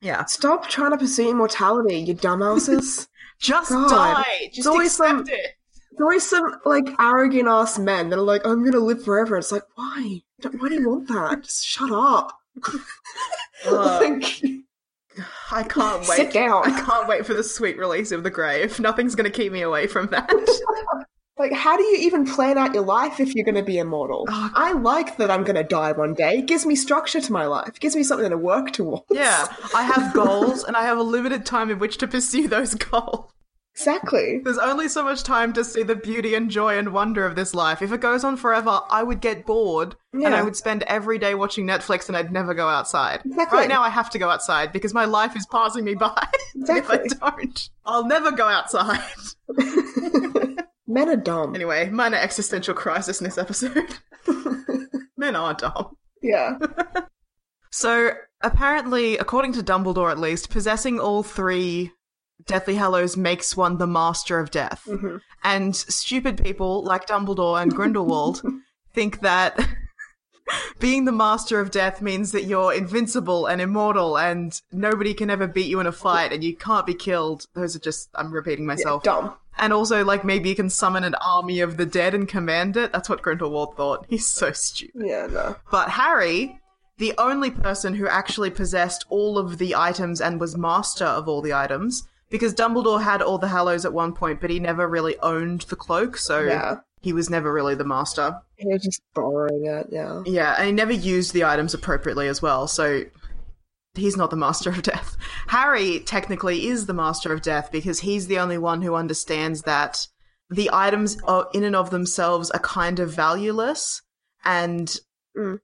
Yeah. 0.00 0.24
Stop 0.24 0.68
trying 0.70 0.92
to 0.92 0.96
pursue 0.98 1.28
immortality, 1.30 1.96
you 1.96 2.14
dumbasses. 2.14 3.06
Just 3.40 3.70
God. 3.70 3.88
die! 3.90 4.50
Just 4.52 4.68
accept 4.68 4.90
some- 4.90 5.20
it! 5.28 5.56
There's 5.92 6.00
always 6.00 6.28
some 6.28 6.60
like 6.64 6.88
arrogant 6.98 7.48
ass 7.48 7.78
men 7.78 8.08
that 8.10 8.18
are 8.18 8.22
like, 8.22 8.46
I'm 8.46 8.64
gonna 8.64 8.78
live 8.84 9.04
forever. 9.04 9.36
It's 9.36 9.50
like, 9.52 9.64
why? 9.74 10.20
Why 10.58 10.68
do 10.68 10.74
you 10.74 10.88
want 10.88 11.08
that? 11.08 11.42
Just 11.44 11.66
shut 11.66 11.90
up. 11.90 12.32
Like, 13.70 14.24
I 15.50 15.62
can't 15.64 16.00
wait. 16.08 16.16
Sit 16.16 16.32
down. 16.32 16.62
I 16.64 16.80
can't 16.80 17.06
wait 17.06 17.26
for 17.26 17.34
the 17.34 17.42
sweet 17.44 17.76
release 17.76 18.10
of 18.10 18.22
the 18.22 18.30
grave. 18.30 18.80
Nothing's 18.80 19.14
gonna 19.14 19.28
keep 19.28 19.52
me 19.52 19.60
away 19.60 19.86
from 19.86 20.06
that. 20.06 20.30
like, 21.40 21.52
how 21.52 21.76
do 21.76 21.82
you 21.82 21.96
even 22.02 22.26
plan 22.26 22.58
out 22.58 22.74
your 22.74 22.84
life 22.84 23.18
if 23.18 23.34
you're 23.34 23.44
gonna 23.44 23.62
be 23.64 23.78
immortal? 23.78 24.26
Oh. 24.28 24.50
I 24.54 24.72
like 24.72 25.16
that 25.16 25.30
I'm 25.30 25.42
gonna 25.42 25.64
die 25.64 25.92
one 25.92 26.14
day. 26.14 26.38
It 26.38 26.46
gives 26.46 26.66
me 26.66 26.76
structure 26.76 27.20
to 27.20 27.32
my 27.32 27.46
life. 27.46 27.68
It 27.68 27.80
gives 27.80 27.96
me 27.96 28.02
something 28.02 28.28
to 28.28 28.36
work 28.36 28.72
towards. 28.72 29.04
Yeah, 29.10 29.46
I 29.74 29.82
have 29.82 30.14
goals 30.22 30.64
and 30.64 30.76
I 30.76 30.82
have 30.82 30.98
a 30.98 31.02
limited 31.02 31.46
time 31.46 31.70
in 31.70 31.78
which 31.78 31.96
to 31.98 32.06
pursue 32.06 32.46
those 32.46 32.74
goals. 32.90 33.32
Exactly. 33.74 34.40
There's 34.44 34.58
only 34.58 34.88
so 34.88 35.02
much 35.02 35.22
time 35.22 35.54
to 35.54 35.64
see 35.64 35.82
the 35.82 35.94
beauty 35.94 36.34
and 36.34 36.50
joy 36.50 36.76
and 36.76 36.92
wonder 36.92 37.24
of 37.24 37.36
this 37.36 37.54
life. 37.54 37.80
If 37.80 37.92
it 37.92 38.00
goes 38.02 38.24
on 38.24 38.36
forever, 38.36 38.80
I 38.90 39.02
would 39.02 39.20
get 39.20 39.46
bored 39.46 39.94
and 40.12 40.34
I 40.34 40.42
would 40.42 40.56
spend 40.56 40.82
every 40.82 41.18
day 41.18 41.34
watching 41.34 41.66
Netflix 41.66 42.08
and 42.08 42.16
I'd 42.16 42.32
never 42.32 42.52
go 42.52 42.68
outside. 42.68 43.22
Exactly. 43.24 43.58
Right 43.58 43.68
now, 43.68 43.80
I 43.80 43.88
have 43.88 44.10
to 44.10 44.18
go 44.18 44.28
outside 44.28 44.72
because 44.72 44.92
my 44.92 45.06
life 45.06 45.34
is 45.36 45.46
passing 45.46 45.84
me 45.84 45.94
by. 45.94 46.26
Exactly. 46.56 46.98
if 47.04 47.22
I 47.22 47.30
don't, 47.30 47.70
I'll 47.86 48.06
never 48.06 48.32
go 48.32 48.46
outside. 48.46 49.00
Men 50.90 51.08
are 51.08 51.16
dumb. 51.16 51.54
Anyway, 51.54 51.88
minor 51.88 52.16
existential 52.16 52.74
crisis 52.74 53.20
in 53.20 53.24
this 53.24 53.38
episode. 53.38 53.96
Men 55.16 55.36
are 55.36 55.54
dumb. 55.54 55.96
Yeah. 56.22 56.58
So, 57.72 58.10
apparently, 58.40 59.16
according 59.16 59.52
to 59.52 59.62
Dumbledore 59.62 60.10
at 60.10 60.18
least, 60.18 60.50
possessing 60.50 60.98
all 60.98 61.22
three 61.22 61.92
Deathly 62.44 62.74
Hallows 62.74 63.16
makes 63.16 63.56
one 63.56 63.78
the 63.78 63.86
Master 63.86 64.40
of 64.40 64.50
Death. 64.50 64.82
Mhm. 64.88 65.20
And 65.44 65.76
stupid 65.76 66.42
people 66.42 66.82
like 66.82 67.06
Dumbledore 67.06 67.62
and 67.62 67.72
Grindelwald 67.72 68.42
think 68.92 69.20
that 69.20 69.56
being 70.80 71.04
the 71.04 71.12
Master 71.12 71.60
of 71.60 71.70
Death 71.70 72.02
means 72.02 72.32
that 72.32 72.42
you're 72.42 72.74
invincible 72.74 73.46
and 73.46 73.60
immortal 73.60 74.18
and 74.18 74.60
nobody 74.72 75.14
can 75.14 75.30
ever 75.30 75.46
beat 75.46 75.68
you 75.68 75.78
in 75.78 75.86
a 75.86 75.92
fight 75.92 76.32
and 76.32 76.42
you 76.42 76.56
can't 76.56 76.86
be 76.86 76.94
killed. 76.94 77.46
Those 77.54 77.76
are 77.76 77.80
just, 77.80 78.10
I'm 78.16 78.32
repeating 78.32 78.64
yeah. 78.64 78.74
myself. 78.74 79.04
Dumb. 79.04 79.36
And 79.60 79.72
also, 79.72 80.04
like, 80.04 80.24
maybe 80.24 80.48
you 80.48 80.54
can 80.56 80.70
summon 80.70 81.04
an 81.04 81.14
army 81.16 81.60
of 81.60 81.76
the 81.76 81.86
dead 81.86 82.14
and 82.14 82.26
command 82.26 82.76
it. 82.76 82.92
That's 82.92 83.08
what 83.08 83.22
Grindelwald 83.22 83.76
thought. 83.76 84.06
He's 84.08 84.26
so 84.26 84.52
stupid. 84.52 85.02
Yeah, 85.06 85.26
no. 85.26 85.56
But 85.70 85.90
Harry, 85.90 86.58
the 86.96 87.12
only 87.18 87.50
person 87.50 87.94
who 87.94 88.08
actually 88.08 88.50
possessed 88.50 89.04
all 89.10 89.38
of 89.38 89.58
the 89.58 89.76
items 89.76 90.20
and 90.20 90.40
was 90.40 90.56
master 90.56 91.04
of 91.04 91.28
all 91.28 91.42
the 91.42 91.52
items, 91.52 92.08
because 92.30 92.54
Dumbledore 92.54 93.02
had 93.02 93.22
all 93.22 93.38
the 93.38 93.48
Hallows 93.48 93.84
at 93.84 93.92
one 93.92 94.14
point, 94.14 94.40
but 94.40 94.50
he 94.50 94.60
never 94.60 94.88
really 94.88 95.18
owned 95.18 95.62
the 95.62 95.76
cloak, 95.76 96.16
so 96.16 96.40
Yeah. 96.40 96.76
he 97.00 97.12
was 97.12 97.28
never 97.28 97.52
really 97.52 97.74
the 97.74 97.84
master. 97.84 98.40
He 98.56 98.66
was 98.66 98.82
just 98.82 99.02
borrowing 99.14 99.66
it, 99.66 99.88
yeah. 99.90 100.22
Yeah, 100.24 100.54
and 100.56 100.66
he 100.66 100.72
never 100.72 100.92
used 100.92 101.32
the 101.34 101.44
items 101.44 101.74
appropriately 101.74 102.28
as 102.28 102.40
well, 102.40 102.66
so 102.66 103.02
he's 103.94 104.16
not 104.16 104.30
the 104.30 104.36
master 104.36 104.70
of 104.70 104.82
death. 104.82 105.16
Harry 105.48 106.00
technically 106.00 106.66
is 106.68 106.86
the 106.86 106.94
master 106.94 107.32
of 107.32 107.42
death 107.42 107.70
because 107.72 108.00
he's 108.00 108.26
the 108.28 108.38
only 108.38 108.58
one 108.58 108.82
who 108.82 108.94
understands 108.94 109.62
that 109.62 110.06
the 110.48 110.70
items 110.72 111.20
are 111.24 111.48
in 111.54 111.64
and 111.64 111.76
of 111.76 111.90
themselves 111.90 112.50
are 112.50 112.60
kind 112.60 112.98
of 113.00 113.12
valueless 113.12 114.02
and 114.44 114.96
Mm. 115.36 115.60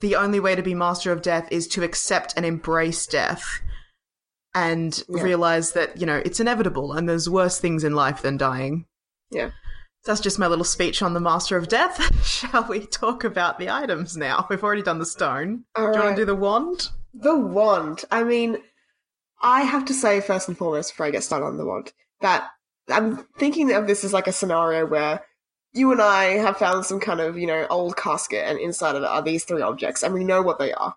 the 0.00 0.14
only 0.16 0.38
way 0.40 0.54
to 0.54 0.62
be 0.62 0.74
master 0.74 1.10
of 1.10 1.22
death 1.22 1.48
is 1.50 1.66
to 1.68 1.82
accept 1.82 2.34
and 2.36 2.44
embrace 2.44 3.06
death 3.06 3.60
and 4.54 5.02
Yeah. 5.08 5.22
realize 5.22 5.72
that, 5.72 5.98
you 6.00 6.06
know, 6.06 6.20
it's 6.24 6.40
inevitable 6.40 6.92
and 6.92 7.08
there's 7.08 7.28
worse 7.30 7.58
things 7.58 7.84
in 7.84 7.94
life 7.94 8.22
than 8.22 8.36
dying. 8.36 8.86
Yeah. 9.30 9.50
That's 10.04 10.20
just 10.20 10.38
my 10.38 10.46
little 10.46 10.64
speech 10.64 11.02
on 11.02 11.14
the 11.14 11.20
Master 11.20 11.56
of 11.56 11.68
Death. 11.68 12.24
Shall 12.26 12.64
we 12.68 12.86
talk 12.86 13.24
about 13.24 13.58
the 13.58 13.70
items 13.70 14.16
now? 14.16 14.46
We've 14.48 14.62
already 14.62 14.82
done 14.82 14.98
the 14.98 15.06
stone. 15.06 15.64
All 15.74 15.90
do 15.92 15.98
you 15.98 16.04
want 16.04 16.16
to 16.16 16.22
do 16.22 16.26
the 16.26 16.34
wand? 16.36 16.90
The 17.18 17.36
wand. 17.36 18.04
I 18.10 18.24
mean, 18.24 18.58
I 19.42 19.62
have 19.62 19.84
to 19.86 19.94
say 19.94 20.20
first 20.20 20.48
and 20.48 20.56
foremost 20.56 20.92
before 20.92 21.06
I 21.06 21.10
get 21.10 21.24
started 21.24 21.46
on 21.46 21.56
the 21.56 21.64
wand 21.64 21.92
that 22.20 22.50
I'm 22.88 23.26
thinking 23.38 23.72
of 23.72 23.86
this 23.86 24.04
as 24.04 24.12
like 24.12 24.26
a 24.26 24.32
scenario 24.32 24.86
where 24.86 25.24
you 25.72 25.92
and 25.92 26.00
I 26.00 26.24
have 26.38 26.56
found 26.56 26.84
some 26.84 27.00
kind 27.00 27.20
of 27.20 27.38
you 27.38 27.46
know 27.46 27.66
old 27.68 27.96
casket, 27.96 28.44
and 28.46 28.58
inside 28.58 28.96
of 28.96 29.02
it 29.02 29.08
are 29.08 29.22
these 29.22 29.44
three 29.44 29.62
objects, 29.62 30.02
and 30.02 30.14
we 30.14 30.24
know 30.24 30.42
what 30.42 30.58
they 30.58 30.72
are. 30.72 30.96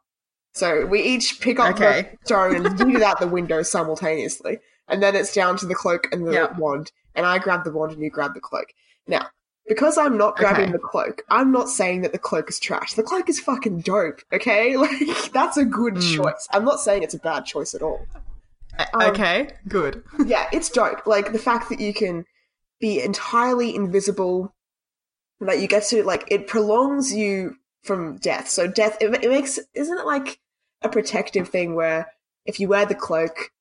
So 0.54 0.86
we 0.86 1.02
each 1.02 1.40
pick 1.42 1.60
up 1.60 1.76
Okay. 1.76 2.12
the 2.12 2.18
stone 2.26 2.56
and 2.56 2.78
shoot 2.78 2.96
it 2.96 3.02
out 3.04 3.20
the 3.20 3.28
window 3.28 3.62
simultaneously, 3.64 4.60
and 4.88 5.02
then 5.02 5.16
it's 5.16 5.34
down 5.34 5.58
to 5.58 5.66
the 5.66 5.76
cloak 5.76 6.08
and 6.12 6.28
the 6.28 6.34
Yeah. 6.34 6.58
wand, 6.58 6.92
and 7.16 7.26
I 7.26 7.40
grab 7.40 7.64
the 7.64 7.72
wand 7.72 7.94
and 7.94 8.02
you 8.02 8.10
grab 8.10 8.34
the 8.34 8.40
cloak. 8.40 8.74
Now, 9.08 9.28
because 9.70 9.98
I'm 9.98 10.18
not 10.18 10.36
grabbing 10.36 10.64
Okay. 10.66 10.72
the 10.74 10.80
cloak, 10.80 11.22
I'm 11.30 11.52
not 11.54 11.70
saying 11.70 12.02
that 12.02 12.12
the 12.12 12.18
cloak 12.18 12.50
is 12.50 12.60
trash. 12.60 12.96
The 12.96 13.04
cloak 13.04 13.30
is 13.30 13.40
fucking 13.40 13.82
dope, 13.82 14.22
okay? 14.34 14.76
Like, 14.84 15.32
that's 15.32 15.56
a 15.56 15.64
good 15.64 15.94
Mm. 15.96 16.16
choice. 16.16 16.48
I'm 16.52 16.66
not 16.66 16.82
saying 16.82 17.04
it's 17.04 17.14
a 17.14 17.20
bad 17.20 17.46
choice 17.46 17.74
at 17.74 17.82
all. 17.82 18.06
Um, 18.94 19.02
okay, 19.04 19.52
good. 19.68 20.04
Yeah, 20.26 20.48
it's 20.52 20.70
dope. 20.70 21.06
Like, 21.06 21.32
the 21.32 21.40
fact 21.40 21.70
that 21.70 21.80
you 21.80 21.94
can 21.94 22.26
be 22.82 23.02
entirely 23.02 23.76
invisible, 23.76 24.54
that 25.40 25.60
you 25.60 25.68
get 25.68 25.84
to, 25.84 26.04
like, 26.04 26.26
it 26.32 26.48
prolongs 26.48 27.14
you 27.14 27.56
from 27.84 28.18
death. 28.18 28.50
So, 28.50 28.68
death, 28.68 28.98
it, 29.00 29.24
it 29.24 29.30
makes, 29.30 29.60
isn't 29.74 29.98
it 30.00 30.06
like 30.06 30.40
a 30.82 30.90
protective 30.90 31.48
thing 31.50 31.76
where 31.76 32.08
if 32.46 32.60
you 32.60 32.68
wear 32.68 32.86
the 32.86 32.96
cloak, 32.96 33.52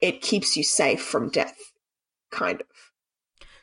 it 0.00 0.22
keeps 0.22 0.56
you 0.56 0.62
safe 0.62 1.02
from 1.02 1.30
death? 1.30 1.58
Kind 2.30 2.60
of. 2.60 2.66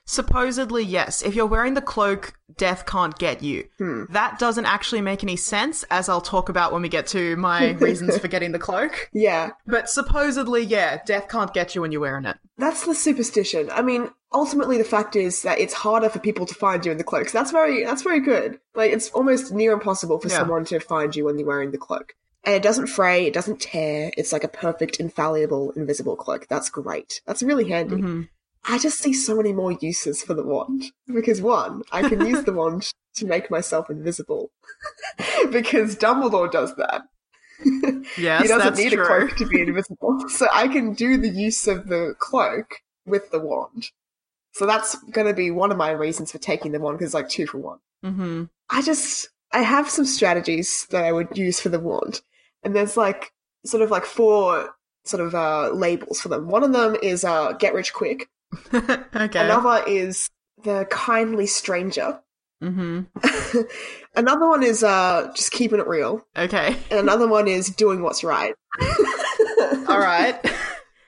Supposedly, 0.06 0.84
yes. 0.84 1.22
If 1.24 1.34
you're 1.36 1.46
wearing 1.48 1.74
the 1.74 1.82
cloak, 1.82 2.34
death 2.58 2.86
can't 2.86 3.18
get 3.18 3.42
you. 3.42 3.68
Hmm. 3.80 4.04
That 4.10 4.38
doesn't 4.38 4.66
actually 4.66 5.02
make 5.02 5.24
any 5.24 5.36
sense, 5.36 5.84
as 5.90 6.08
I'll 6.10 6.22
talk 6.22 6.48
about 6.48 6.72
when 6.72 6.84
we 6.84 6.90
get 6.90 7.08
to 7.08 7.36
my 7.38 7.72
reasons 7.80 8.18
for 8.20 8.28
getting 8.28 8.52
the 8.52 8.60
cloak. 8.60 9.10
Yeah. 9.14 9.52
But 9.66 9.90
supposedly, 9.90 10.64
yeah, 10.64 11.02
death 11.06 11.28
can't 11.28 11.54
get 11.54 11.74
you 11.74 11.82
when 11.82 11.92
you're 11.92 12.02
wearing 12.02 12.26
it. 12.26 12.38
That's 12.58 12.86
the 12.86 12.94
superstition. 12.94 13.70
I 13.72 13.82
mean, 13.82 14.10
ultimately, 14.32 14.78
the 14.78 14.84
fact 14.84 15.16
is 15.16 15.42
that 15.42 15.60
it's 15.60 15.74
harder 15.74 16.10
for 16.10 16.20
people 16.20 16.46
to 16.46 16.54
find 16.54 16.86
you 16.86 16.92
in 16.92 16.98
the 17.00 17.04
cloak. 17.04 17.30
So 17.30 17.38
that's 17.40 17.52
very, 17.52 17.84
that's 17.84 18.04
very 18.04 18.20
good. 18.20 18.60
Like, 18.76 18.92
it's 18.92 19.10
almost 19.10 19.52
near 19.52 19.74
impossible 19.74 20.20
for 20.20 20.30
Yeah. 20.30 20.38
someone 20.38 20.66
to 20.66 20.80
find 20.80 21.16
you 21.16 21.26
when 21.26 21.40
you're 21.40 21.48
wearing 21.48 21.72
the 21.72 21.78
cloak. 21.80 22.14
And 22.44 22.54
it 22.54 22.62
doesn't 22.62 22.88
fray, 22.88 23.26
it 23.26 23.34
doesn't 23.34 23.60
tear. 23.60 24.12
It's 24.16 24.32
like 24.32 24.44
a 24.44 24.48
perfect, 24.48 24.98
infallible, 25.00 25.72
invisible 25.72 26.16
cloak. 26.16 26.46
That's 26.48 26.70
great. 26.70 27.22
That's 27.26 27.42
really 27.42 27.68
handy. 27.70 27.96
Mhm. 27.96 28.30
I 28.68 28.78
just 28.80 29.00
see 29.00 29.14
so 29.14 29.36
many 29.36 29.54
more 29.54 29.74
uses 29.74 30.24
for 30.24 30.34
the 30.34 30.44
wand. 30.44 30.92
Because 31.14 31.42
one, 31.42 31.84
I 31.92 32.08
can 32.08 32.26
use 32.26 32.44
the 32.44 32.54
wand 32.60 32.92
to 33.16 33.26
make 33.26 33.52
myself 33.52 33.90
invisible. 33.90 34.52
because 35.52 35.96
Dumbledore 35.96 36.52
does 36.52 36.76
that. 36.76 37.04
Yes, 38.18 38.44
he 38.44 38.48
doesn't 38.48 38.78
need 38.78 38.92
true. 38.92 39.04
a 39.04 39.08
cloak 39.08 39.36
to 39.38 39.46
be 39.48 39.62
invisible. 39.62 40.30
So 40.30 40.48
I 40.54 40.68
can 40.68 40.94
do 40.94 41.18
the 41.18 41.30
use 41.30 41.68
of 41.68 41.88
the 41.88 42.14
cloak 42.20 42.76
with 43.06 43.32
the 43.32 43.40
wand. 43.40 43.90
So 44.52 44.66
that's 44.66 44.96
going 45.12 45.28
to 45.28 45.34
be 45.34 45.52
one 45.52 45.72
of 45.72 45.78
my 45.78 45.92
reasons 45.92 46.32
for 46.32 46.38
taking 46.38 46.72
the 46.72 46.80
wand 46.80 46.98
because 46.98 47.08
it's 47.08 47.14
like 47.16 47.30
two 47.30 47.48
for 47.48 47.58
one. 47.58 47.80
hmm 48.04 48.44
I 48.70 48.82
just 48.82 49.30
I 49.52 49.62
have 49.62 49.90
some 49.90 50.06
strategies 50.06 50.86
that 50.92 51.04
I 51.04 51.12
would 51.12 51.38
use 51.38 51.60
for 51.60 51.70
the 51.70 51.80
wand, 51.80 52.22
and 52.64 52.76
there's 52.76 52.96
like 52.98 53.32
sort 53.66 53.84
of 53.84 53.92
like 53.92 54.06
four 54.06 54.76
sort 55.04 55.26
of 55.26 55.36
uh, 55.36 55.72
labels 55.72 56.22
for 56.22 56.30
them. 56.30 56.48
One 56.48 56.64
of 56.64 56.74
them 56.74 56.96
is 57.02 57.24
uh, 57.24 57.54
get 57.54 57.74
rich 57.74 57.94
quick. 57.94 58.30
okay. 58.74 59.46
Another 59.46 59.84
is 59.88 60.30
the 60.64 60.86
kindly 60.90 61.48
stranger. 61.48 62.20
hmm 62.62 63.02
another 64.16 64.48
one 64.48 64.64
is 64.64 64.84
uh, 64.84 65.32
just 65.36 65.52
keeping 65.52 65.80
it 65.80 65.88
real, 65.88 66.26
Okay. 66.38 66.76
and 66.90 67.00
another 67.00 67.28
one 67.28 67.48
is 67.48 67.68
doing 67.70 68.02
what's 68.02 68.24
right. 68.24 68.54
All 69.88 70.00
right. 70.00 70.40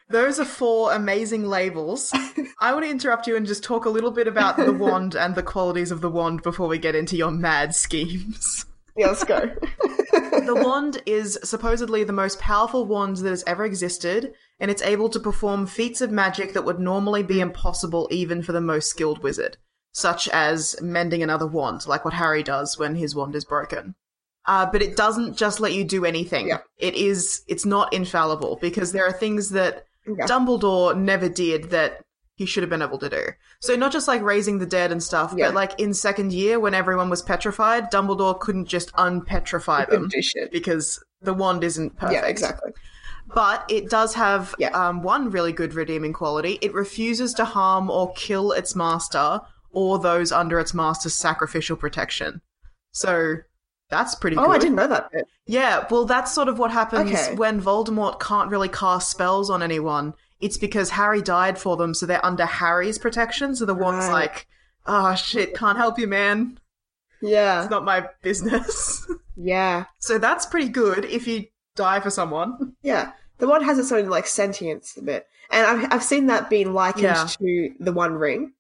Those 0.10 0.40
are 0.40 0.46
four 0.46 0.94
amazing 0.94 1.48
labels. 1.48 2.14
I 2.62 2.74
want 2.74 2.86
to 2.86 2.90
interrupt 2.92 3.28
you 3.28 3.36
and 3.36 3.46
just 3.46 3.62
talk 3.64 3.86
a 3.86 3.90
little 3.90 4.12
bit 4.12 4.28
about 4.28 4.56
the 4.56 4.72
wand 4.72 5.16
and 5.16 5.36
the 5.36 5.44
qualities 5.44 5.92
of 5.92 6.00
the 6.00 6.10
wand 6.10 6.44
before 6.44 6.68
we 6.70 6.78
get 6.78 6.96
into 6.96 7.18
your 7.18 7.32
mad 7.32 7.76
schemes. 7.76 8.66
Yeah, 8.96 9.08
let's 9.08 9.26
go. 9.26 9.52
The 10.48 10.56
wand 10.56 11.02
is 11.06 11.38
supposedly 11.44 12.04
the 12.04 12.14
most 12.14 12.40
powerful 12.40 12.86
wand 12.86 13.18
that 13.18 13.30
has 13.30 13.44
ever 13.46 13.66
existed, 13.66 14.34
and 14.60 14.72
it's 14.72 14.82
able 14.82 15.10
to 15.10 15.20
perform 15.20 15.68
feats 15.68 16.02
of 16.02 16.10
magic 16.12 16.54
that 16.54 16.66
would 16.66 16.80
normally 16.80 17.22
be 17.22 17.42
impossible 17.42 18.08
even 18.12 18.42
for 18.42 18.54
the 18.54 18.62
most 18.62 18.90
skilled 18.90 19.22
wizard, 19.22 19.58
such 19.92 20.28
as 20.30 20.82
mending 20.82 21.22
another 21.22 21.48
wand, 21.48 21.86
like 21.86 22.06
what 22.06 22.14
Harry 22.14 22.44
does 22.44 22.78
when 22.80 22.96
his 22.96 23.14
wand 23.14 23.36
is 23.36 23.46
broken. 23.46 23.96
Uh, 24.46 24.66
but 24.66 24.82
it 24.82 24.96
doesn't 24.96 25.38
just 25.38 25.60
let 25.60 25.74
you 25.74 25.84
do 25.84 26.06
anything. 26.06 26.48
Yeah. 26.48 26.60
It 26.78 26.96
is, 26.96 27.44
it's 27.48 27.66
not 27.66 27.92
infallible 27.94 28.58
because 28.62 28.94
there 28.94 29.06
are 29.06 29.12
things 29.12 29.50
that 29.50 29.84
Yeah. 30.08 30.26
Dumbledore 30.26 30.98
never 30.98 31.28
did 31.28 31.72
that 31.72 32.02
he 32.38 32.46
should 32.46 32.62
have 32.64 32.70
been 32.70 32.84
able 32.84 33.00
to 33.00 33.10
do. 33.10 33.24
So 33.60 33.76
not 33.76 33.92
just 33.92 34.08
like 34.08 34.22
raising 34.22 34.60
the 34.60 34.66
dead 34.66 34.92
and 34.92 35.02
stuff, 35.02 35.34
Yeah. 35.36 35.48
but 35.48 35.56
like 35.56 35.80
in 35.80 35.94
second 35.94 36.32
year 36.32 36.60
when 36.60 36.74
everyone 36.76 37.10
was 37.10 37.22
petrified, 37.24 37.92
Dumbledore 37.92 38.40
couldn't 38.40 38.66
just 38.68 38.92
unpetrify 38.94 39.80
them 39.90 40.04
Couldn't 40.04 40.12
do 40.12 40.22
shit. 40.22 40.52
because 40.52 41.04
the 41.22 41.34
wand 41.34 41.64
isn't 41.64 41.98
perfect. 41.98 42.14
Yeah, 42.24 42.28
exactly. 42.30 42.72
But 43.34 43.66
it 43.70 43.90
does 43.90 44.14
have 44.14 44.54
Yeah. 44.60 44.70
um, 44.70 45.02
one 45.02 45.32
really 45.32 45.52
good 45.52 45.74
redeeming 45.74 46.14
quality. 46.14 46.60
It 46.62 46.74
refuses 46.76 47.34
to 47.34 47.44
harm 47.44 47.90
or 47.90 48.14
kill 48.14 48.52
its 48.52 48.76
master 48.76 49.42
or 49.72 49.98
those 49.98 50.32
under 50.32 50.60
its 50.60 50.76
master's 50.76 51.16
sacrificial 51.16 51.76
protection. 51.76 52.42
So 52.92 53.38
that's 53.90 54.14
pretty 54.14 54.38
Oh, 54.38 54.44
good. 54.46 54.52
I 54.52 54.58
didn't 54.60 54.76
know 54.76 54.88
that 54.88 55.12
bit. 55.12 55.26
Yeah, 55.48 55.88
well, 55.90 56.06
that's 56.06 56.32
sort 56.34 56.50
of 56.50 56.60
what 56.60 56.70
happens 56.72 57.12
Okay. 57.12 57.34
when 57.36 57.60
Voldemort 57.62 58.20
can't 58.20 58.52
really 58.52 58.70
cast 58.70 59.10
spells 59.10 59.50
on 59.50 59.64
anyone. 59.64 60.14
It's 60.40 60.58
because 60.58 60.92
Harry 60.92 61.22
died 61.22 61.58
for 61.58 61.78
them, 61.78 61.94
so 61.94 62.06
they're 62.06 62.24
under 62.26 62.46
Harry's 62.46 62.98
protection. 63.00 63.56
So 63.56 63.66
the 63.66 63.76
Right. 64.08 64.12
like, 64.12 64.48
oh 64.86 65.16
shit, 65.16 65.56
can't 65.56 65.78
help 65.78 65.98
you, 65.98 66.08
man. 66.08 66.60
Yeah, 67.22 67.62
It's 67.62 67.72
not 67.72 67.84
my 67.84 68.10
business. 68.22 69.10
yeah, 69.36 69.86
so 70.00 70.18
that's 70.20 70.46
pretty 70.46 70.70
good 70.70 71.06
if 71.06 71.28
you 71.28 71.46
die 71.76 72.00
for 72.00 72.10
someone. 72.12 72.76
yeah. 72.82 73.12
The 73.40 73.48
one 73.48 73.64
has 73.64 73.78
its 73.78 73.92
own 73.92 74.10
like 74.10 74.26
sentience 74.28 74.98
a 74.98 75.02
bit, 75.04 75.28
and 75.52 75.66
I've 75.66 75.94
I've 75.94 76.04
seen 76.04 76.26
that 76.28 76.50
being 76.50 76.74
likened 76.74 77.04
Yeah. 77.04 77.28
to 77.40 77.72
the 77.80 77.92
One 77.94 78.16
Ring, 78.16 78.54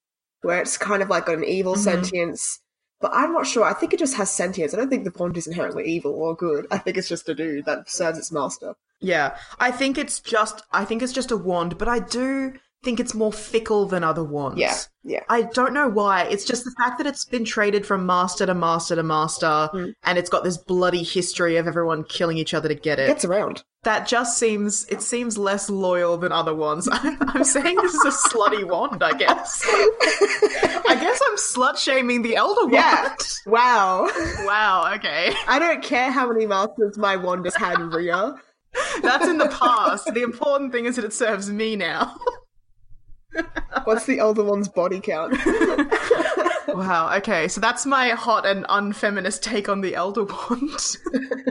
where 0.43 0.61
it's 0.61 0.77
kind 0.77 1.01
of 1.01 1.09
like 1.09 1.25
got 1.25 1.37
an 1.37 1.43
evil 1.43 1.73
Mhm. 1.75 1.79
sentience. 1.79 2.59
But 2.99 3.11
I'm 3.13 3.31
not 3.31 3.45
sure. 3.45 3.63
I 3.63 3.73
think 3.73 3.93
it 3.93 3.99
just 3.99 4.15
has 4.15 4.31
sentience. 4.31 4.73
I 4.73 4.77
don't 4.77 4.89
think 4.89 5.03
the 5.03 5.13
wand 5.17 5.37
is 5.37 5.47
inherently 5.47 5.85
evil 5.85 6.13
or 6.13 6.35
good. 6.35 6.65
I 6.71 6.79
think 6.79 6.97
it's 6.97 7.09
just 7.09 7.29
a 7.29 7.35
dude 7.35 7.65
that 7.65 7.89
serves 7.89 8.17
its 8.17 8.31
master. 8.31 8.75
Yeah, 8.99 9.37
I 9.59 9.69
think 9.69 9.97
it's 9.97 10.19
just 10.19 10.63
I 10.71 10.83
think 10.83 11.03
it's 11.03 11.13
just 11.13 11.31
a 11.31 11.37
wand, 11.37 11.77
but 11.77 11.87
I 11.87 11.99
do 11.99 12.53
think 12.83 12.99
it's 12.99 13.13
more 13.13 13.33
fickle 13.33 13.85
than 13.85 14.03
other 14.03 14.23
wands. 14.23 14.59
Yeah, 14.59 14.75
yeah. 15.03 15.23
I 15.29 15.41
don't 15.43 15.73
know 15.73 15.89
why. 15.89 16.23
It's 16.23 16.45
just 16.45 16.63
the 16.63 16.73
fact 16.77 16.97
that 16.99 17.07
it's 17.07 17.25
been 17.25 17.43
traded 17.45 17.85
from 17.85 18.05
master 18.05 18.45
to 18.45 18.53
master 18.53 18.95
to 18.95 19.03
master, 19.03 19.69
Mm. 19.73 19.93
and 20.03 20.17
it's 20.17 20.29
got 20.29 20.43
this 20.43 20.57
bloody 20.57 21.03
history 21.03 21.57
of 21.57 21.67
everyone 21.67 22.03
killing 22.03 22.37
each 22.37 22.53
other 22.53 22.69
to 22.69 22.75
get 22.75 22.99
it. 22.99 23.07
Gets 23.07 23.25
around. 23.25 23.63
that 23.83 24.05
just 24.07 24.37
seems 24.37 24.85
it 24.89 25.01
seems 25.01 25.37
less 25.37 25.69
loyal 25.69 26.17
than 26.17 26.31
other 26.31 26.53
ones. 26.53 26.87
I'm 26.91 27.43
saying 27.43 27.77
this 27.77 27.93
is 27.93 28.05
a 28.05 28.29
slutty 28.29 28.63
wand, 28.67 29.01
I 29.03 29.13
guess. 29.17 29.63
I 30.89 30.97
guess 30.99 31.19
I'm 31.25 31.35
slut 31.37 31.77
shaming 31.77 32.21
the 32.21 32.35
elder 32.35 32.61
wand. 32.67 32.73
Yeah. 32.73 33.15
Wow. 33.47 34.09
Wow. 34.45 34.93
Okay. 34.95 35.33
I 35.47 35.57
don't 35.59 35.83
care 35.83 36.11
how 36.11 36.31
many 36.31 36.45
masters 36.45 36.97
my 36.97 37.15
wand 37.15 37.45
has 37.45 37.55
had, 37.55 37.79
Ria. 37.79 38.35
That's 39.01 39.27
in 39.27 39.37
the 39.37 39.47
past. 39.49 40.13
The 40.13 40.21
important 40.21 40.71
thing 40.71 40.85
is 40.85 40.95
that 40.97 41.05
it 41.05 41.13
serves 41.13 41.49
me 41.49 41.75
now. 41.75 42.15
What's 43.83 44.05
the 44.05 44.19
elder 44.19 44.43
wand's 44.43 44.69
body 44.69 44.99
count? 44.99 45.35
Wow. 46.67 47.15
Okay. 47.17 47.47
So 47.47 47.59
that's 47.61 47.85
my 47.85 48.09
hot 48.09 48.45
and 48.45 48.65
unfeminist 48.69 49.41
take 49.41 49.67
on 49.69 49.81
the 49.81 49.95
Elder 49.95 50.25
Wand. 50.25 50.97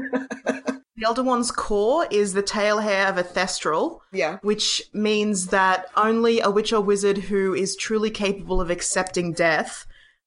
the 0.04 1.02
Elder 1.04 1.22
Wand's 1.24 1.50
core 1.50 2.06
is 2.10 2.32
the 2.34 2.42
tail 2.42 2.78
hair 2.78 3.08
of 3.08 3.18
a 3.18 3.24
thestral, 3.24 4.00
yeah. 4.12 4.38
which 4.42 4.82
means 4.92 5.48
that 5.48 5.86
only 5.96 6.40
a 6.40 6.50
witch 6.50 6.72
or 6.72 6.80
wizard 6.80 7.16
who 7.18 7.54
is 7.54 7.74
truly 7.76 8.10
capable 8.10 8.60
of 8.60 8.70
accepting 8.70 9.32
death 9.32 9.86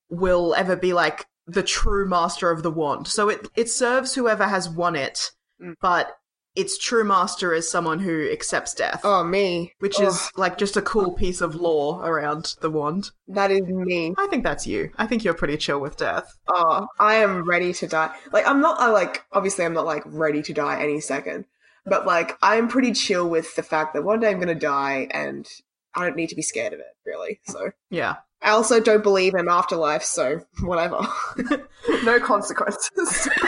will 0.10 0.54
ever 0.56 0.76
be 0.76 0.92
like 0.92 1.28
the 1.48 1.64
true 1.64 2.08
master 2.08 2.52
of 2.52 2.64
the 2.64 2.72
wand. 2.72 3.08
So 3.08 3.30
it 3.30 3.48
it 3.56 3.70
serves 3.70 4.16
whoever 4.16 4.46
has 4.48 4.68
won 4.68 4.96
it, 4.96 5.32
Mm. 5.62 5.76
but 5.82 6.18
its 6.60 6.78
true 6.78 7.04
master 7.04 7.54
is 7.54 7.70
someone 7.70 8.00
who 8.00 8.30
accepts 8.32 8.74
death. 8.74 9.02
Oh, 9.04 9.24
me. 9.24 9.74
Which 9.80 10.00
Oh, 10.00 10.08
is 10.08 10.30
like 10.36 10.58
just 10.58 10.78
a 10.78 10.82
cool 10.82 11.14
piece 11.14 11.42
of 11.42 11.56
lore 11.56 12.06
around 12.06 12.56
the 12.62 12.70
wand. 12.70 13.12
that 13.28 13.52
is 13.52 13.62
me. 13.62 14.14
I 14.18 14.28
think 14.28 14.44
that's 14.44 14.68
you. 14.68 14.92
I 14.98 15.08
think 15.08 15.24
you're 15.24 15.34
pretty 15.34 15.58
chill 15.58 15.80
with 15.80 15.98
death. 15.98 16.38
Oh, 16.48 16.88
I 17.00 17.16
am 17.16 17.48
ready 17.48 17.74
to 17.74 17.88
die. 17.88 18.14
Like, 18.34 18.48
I'm 18.48 18.62
not, 18.62 18.80
I 18.80 18.90
like, 18.90 19.24
obviously, 19.32 19.66
I'm 19.66 19.74
not 19.74 19.86
like 19.86 20.04
ready 20.06 20.42
to 20.44 20.54
die 20.54 20.82
any 20.82 21.00
second, 21.00 21.46
but 21.86 22.06
like, 22.06 22.38
I'm 22.42 22.68
pretty 22.68 22.92
chill 22.92 23.30
with 23.30 23.56
the 23.56 23.64
fact 23.64 23.94
that 23.94 24.04
one 24.04 24.20
day 24.20 24.30
I'm 24.30 24.40
gonna 24.40 24.54
die 24.56 25.08
and 25.12 25.48
I 25.96 26.06
don't 26.06 26.16
need 26.16 26.30
to 26.30 26.36
be 26.36 26.42
scared 26.42 26.74
of 26.74 26.80
it, 26.80 26.96
really. 27.06 27.40
So, 27.44 27.72
Yeah. 27.90 28.18
I 28.42 28.52
also 28.52 28.80
don't 28.80 29.04
believe 29.04 29.34
in 29.36 29.50
afterlife, 29.50 30.04
so 30.04 30.42
whatever. 30.62 31.00
no 32.04 32.20
consequences. 32.20 33.28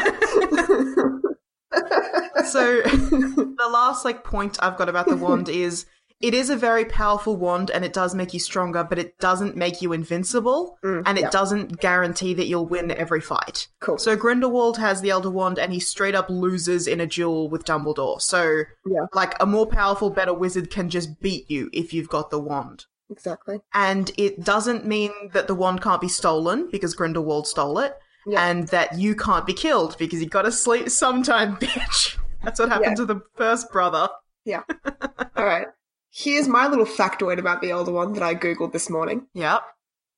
So 2.44 2.82
the 2.82 3.70
last 3.72 4.06
like 4.06 4.24
point 4.24 4.58
I've 4.62 4.78
got 4.78 4.90
about 4.90 5.08
the 5.08 5.16
wand 5.18 5.50
is 5.66 5.86
it 6.20 6.36
is 6.36 6.52
a 6.52 6.56
very 6.56 6.86
powerful 6.86 7.36
wand 7.36 7.72
and 7.72 7.84
it 7.84 7.94
does 7.94 8.14
make 8.14 8.32
you 8.32 8.40
stronger, 8.40 8.84
but 8.84 9.00
it 9.00 9.18
doesn't 9.18 9.56
make 9.56 9.82
you 9.82 9.92
invincible 9.92 10.78
Mm, 10.84 11.02
and 11.08 11.18
it 11.18 11.22
yeah. 11.22 11.30
doesn't 11.32 11.80
guarantee 11.80 12.36
that 12.36 12.46
you'll 12.46 12.68
win 12.68 12.92
every 12.92 13.22
fight. 13.22 13.68
Cool. 13.80 13.98
So 13.98 14.16
Grindelwald 14.16 14.78
has 14.78 15.02
the 15.02 15.10
Elder 15.10 15.32
Wand 15.32 15.58
and 15.58 15.74
he 15.74 15.80
straight 15.80 16.14
up 16.14 16.30
loses 16.30 16.88
in 16.88 17.00
a 17.02 17.08
duel 17.08 17.50
with 17.50 17.66
Dumbledore. 17.66 18.22
So 18.22 18.64
Yeah. 18.86 19.08
like 19.14 19.34
a 19.42 19.48
more 19.48 19.66
powerful, 19.66 20.12
better 20.12 20.34
wizard 20.34 20.70
can 20.70 20.90
just 20.92 21.20
beat 21.22 21.50
you 21.50 21.70
if 21.74 21.92
you've 21.92 22.10
got 22.10 22.30
the 22.30 22.40
wand. 22.40 22.86
exactly. 23.10 23.60
And 23.74 24.12
it 24.16 24.44
doesn't 24.44 24.86
mean 24.86 25.12
that 25.34 25.48
the 25.48 25.56
wand 25.56 25.82
can't 25.82 26.00
be 26.02 26.08
stolen 26.08 26.70
because 26.72 26.94
Grindelwald 26.94 27.48
stole 27.48 27.80
it. 27.80 27.98
Yeah. 28.28 28.48
And 28.48 28.68
that 28.68 29.00
you 29.00 29.16
can't 29.16 29.48
be 29.48 29.54
killed 29.54 29.98
because 29.98 30.22
you 30.22 30.30
gotta 30.30 30.52
sleep 30.52 30.88
sometime, 30.92 31.56
bitch. 31.62 32.18
That's 32.44 32.60
what 32.60 32.70
happened 32.70 32.92
Yeah. 32.92 32.96
to 32.96 33.06
the 33.06 33.22
first 33.36 33.72
brother. 33.72 34.10
Yeah. 34.46 34.64
All 35.36 35.46
right. 35.46 35.68
Here's 36.10 36.48
my 36.48 36.68
little 36.68 36.86
factoid 36.86 37.38
about 37.38 37.62
the 37.62 37.72
Elder 37.72 37.92
Wand 37.92 38.16
that 38.16 38.24
I 38.24 38.36
googled 38.36 38.74
this 38.74 38.90
morning. 38.90 39.28
Yep. 39.34 39.62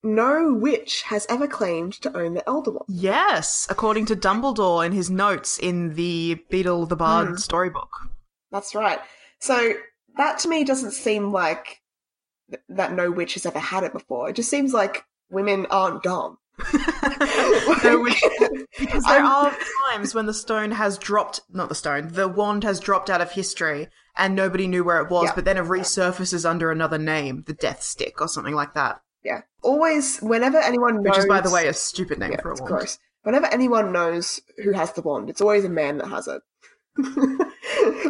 No 0.06 0.54
witch 0.54 1.04
has 1.04 1.26
ever 1.30 1.48
claimed 1.48 1.94
to 2.02 2.18
own 2.18 2.34
the 2.34 2.48
Elder 2.48 2.72
Wand. 2.72 2.86
Yes, 2.90 3.68
according 3.70 4.06
to 4.08 4.16
Dumbledore 4.16 4.86
in 4.86 4.92
his 4.92 5.10
notes 5.10 5.58
in 5.58 5.94
the 5.96 6.44
Beedle 6.52 6.88
the 6.90 6.96
Bard 6.96 7.28
Hmm. 7.30 7.36
storybook. 7.36 7.90
That's 8.52 8.76
right. 8.76 9.00
So 9.40 9.74
that 10.18 10.40
to 10.40 10.50
me 10.50 10.64
doesn't 10.64 10.92
seem 10.92 11.32
like 11.32 11.82
th- 12.50 12.62
that 12.70 12.94
no 12.94 13.12
witch 13.12 13.36
has 13.36 13.46
ever 13.46 13.60
had 13.60 13.84
it 13.84 13.94
before. 13.94 14.30
It 14.30 14.36
just 14.36 14.50
seems 14.50 14.74
like 14.74 15.06
women 15.30 15.68
aren't 15.70 16.04
dumb. 16.04 16.38
We- 17.84 18.16
because 18.80 19.04
there 19.04 19.24
I'm- 19.24 19.26
are 19.26 19.58
times 19.92 20.14
when 20.16 20.26
the 20.26 20.34
stone 20.34 20.72
has 20.72 20.98
dropped, 20.98 21.42
not 21.52 21.70
the 21.70 21.76
stone, 21.76 22.10
the 22.12 22.28
wand 22.28 22.64
has 22.64 22.80
dropped 22.80 23.10
out 23.10 23.22
of 23.22 23.32
history 23.32 23.88
and 24.18 24.36
nobody 24.36 24.68
knew 24.68 24.84
where 24.84 25.00
it 25.02 25.10
was, 25.10 25.26
Yeah. 25.26 25.36
but 25.36 25.46
then 25.46 25.58
it 25.58 25.64
resurfaces 25.66 26.48
under 26.50 26.72
another 26.72 26.98
name, 26.98 27.44
the 27.48 27.54
Death 27.54 27.82
Stick 27.82 28.22
or 28.22 28.28
something 28.28 28.54
like 28.56 28.74
that. 28.74 29.02
Yeah. 29.24 29.42
Always, 29.64 30.20
whenever 30.20 30.58
anyone 30.58 31.02
knows. 31.02 31.12
Which 31.16 31.18
is, 31.20 31.26
by 31.28 31.42
the 31.42 31.50
way, 31.52 31.68
a 31.68 31.74
stupid 31.74 32.20
name 32.20 32.32
yeah, 32.34 32.42
for 32.42 32.50
a 32.50 32.52
it's 32.54 32.62
wand. 32.62 32.72
gross. 32.74 33.00
Whenever 33.24 33.46
anyone 33.48 33.92
knows 33.92 34.40
who 34.64 34.72
has 34.74 34.92
the 34.94 35.02
wand, 35.02 35.30
it's 35.30 35.42
always 35.42 35.64
a 35.66 35.70
man 35.70 35.98
that 36.00 36.08
has 36.10 36.28
it. 36.28 36.42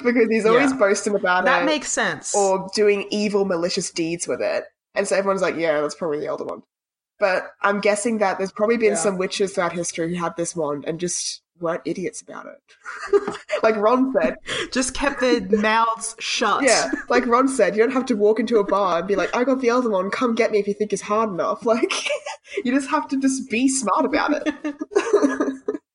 because 0.03 0.27
he's 0.29 0.45
always 0.45 0.71
Yeah. 0.71 0.77
boasting 0.77 1.15
about 1.15 1.45
That 1.45 1.57
it 1.57 1.59
That 1.61 1.65
makes 1.65 1.91
sense. 1.91 2.35
or 2.35 2.69
doing 2.75 3.07
evil, 3.11 3.45
malicious 3.45 3.91
deeds 3.91 4.27
with 4.27 4.41
it. 4.41 4.65
And 4.95 5.07
so 5.07 5.15
everyone's 5.15 5.41
like, 5.41 5.55
yeah, 5.55 5.79
that's 5.81 5.95
probably 5.95 6.19
the 6.19 6.27
elder 6.27 6.43
wand. 6.45 6.63
But 7.19 7.51
I'm 7.61 7.79
guessing 7.79 8.17
that 8.19 8.37
there's 8.37 8.51
probably 8.51 8.77
been 8.77 8.93
Yeah. 8.93 8.97
some 8.97 9.17
witches 9.17 9.53
throughout 9.53 9.73
history 9.73 10.15
who 10.15 10.21
had 10.21 10.35
this 10.35 10.55
wand 10.55 10.83
and 10.87 10.99
just 10.99 11.41
weren't 11.59 11.81
idiots 11.85 12.21
about 12.21 12.47
it. 12.47 13.37
like 13.63 13.75
Ron 13.77 14.11
said, 14.19 14.35
Just 14.71 14.93
kept 14.93 15.21
their 15.21 15.39
mouths 15.49 16.15
shut. 16.19 16.63
yeah, 16.63 16.91
like 17.09 17.25
Ron 17.27 17.47
said, 17.47 17.75
you 17.75 17.83
don't 17.83 17.93
have 17.93 18.07
to 18.07 18.15
walk 18.15 18.39
into 18.39 18.57
a 18.57 18.63
bar 18.65 18.99
and 18.99 19.07
be 19.07 19.15
like, 19.15 19.33
I 19.35 19.43
got 19.43 19.61
the 19.61 19.69
Elder 19.69 19.89
Wand, 19.89 20.11
come 20.11 20.35
get 20.35 20.51
me 20.51 20.57
if 20.59 20.67
you 20.67 20.73
think 20.73 20.91
it's 20.91 21.01
hard 21.03 21.29
enough. 21.29 21.65
Like, 21.65 21.93
you 22.65 22.71
just 22.73 22.89
have 22.89 23.07
to 23.09 23.19
just 23.19 23.49
be 23.49 23.67
smart 23.67 24.05
about 24.05 24.31
it. 24.33 24.53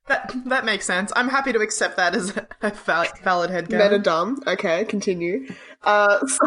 That 0.06 0.32
that 0.46 0.64
makes 0.64 0.86
sense. 0.86 1.12
I'm 1.14 1.28
happy 1.28 1.52
to 1.52 1.58
accept 1.58 1.98
that 1.98 2.14
as 2.14 2.34
a, 2.62 2.70
valid, 2.70 3.10
valid 3.22 3.50
Men 3.50 3.60
are 3.82 3.98
headcanon. 3.98 4.02
dumb. 4.02 4.42
Okay, 4.46 4.86
continue. 4.86 5.46
Uh, 5.82 6.26
so, 6.26 6.46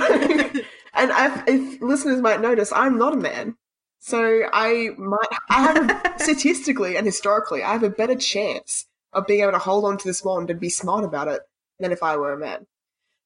and 0.96 1.12
i 1.12 1.44
if 1.48 1.80
listeners 1.82 2.22
might 2.22 2.42
notice, 2.42 2.74
I'm 2.74 2.98
not 2.98 3.14
a 3.14 3.18
man. 3.18 3.56
So 4.04 4.42
I 4.52 4.90
might, 4.98 5.28
I 5.50 5.62
have 5.62 5.90
a, 5.90 6.20
statistically 6.24 6.98
and 6.98 7.06
historically, 7.06 7.62
I 7.62 7.74
have 7.74 7.84
a 7.84 7.90
better 7.90 8.16
chance 8.16 8.88
of 9.14 9.28
being 9.28 9.42
able 9.42 9.52
to 9.52 9.60
hold 9.60 9.86
on 9.86 9.98
to 10.00 10.08
this 10.08 10.24
wand 10.24 10.50
and 10.50 10.60
be 10.60 10.70
smart 10.70 11.04
about 11.06 11.28
it 11.28 11.42
than 11.80 11.92
if 11.92 12.02
I 12.02 12.18
were 12.18 12.34
a 12.34 12.38
man. 12.40 12.66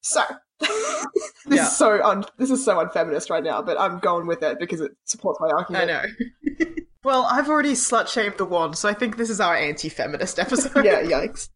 So 0.01 0.21
this 0.59 0.69
Yeah. 1.47 1.63
is 1.63 1.77
so 1.77 2.03
un, 2.03 2.25
this 2.37 2.51
is 2.51 2.63
so 2.65 2.77
unfeminist 2.79 3.29
right 3.29 3.43
now, 3.43 3.61
but 3.61 3.79
I'm 3.79 3.99
going 3.99 4.27
with 4.27 4.43
it 4.43 4.59
because 4.59 4.81
it 4.81 4.91
supports 5.05 5.39
my 5.39 5.47
argument. 5.49 5.89
I 5.89 5.93
know. 5.93 6.65
well, 7.05 7.25
I've 7.31 7.47
already 7.49 7.71
slut 7.71 8.09
shamed 8.09 8.37
the 8.37 8.45
wand, 8.45 8.77
so 8.77 8.89
I 8.89 8.93
think 8.93 9.15
this 9.15 9.29
is 9.29 9.39
our 9.39 9.55
anti-feminist 9.55 10.39
episode. 10.39 10.83
yeah, 10.83 11.01
yikes. 11.03 11.47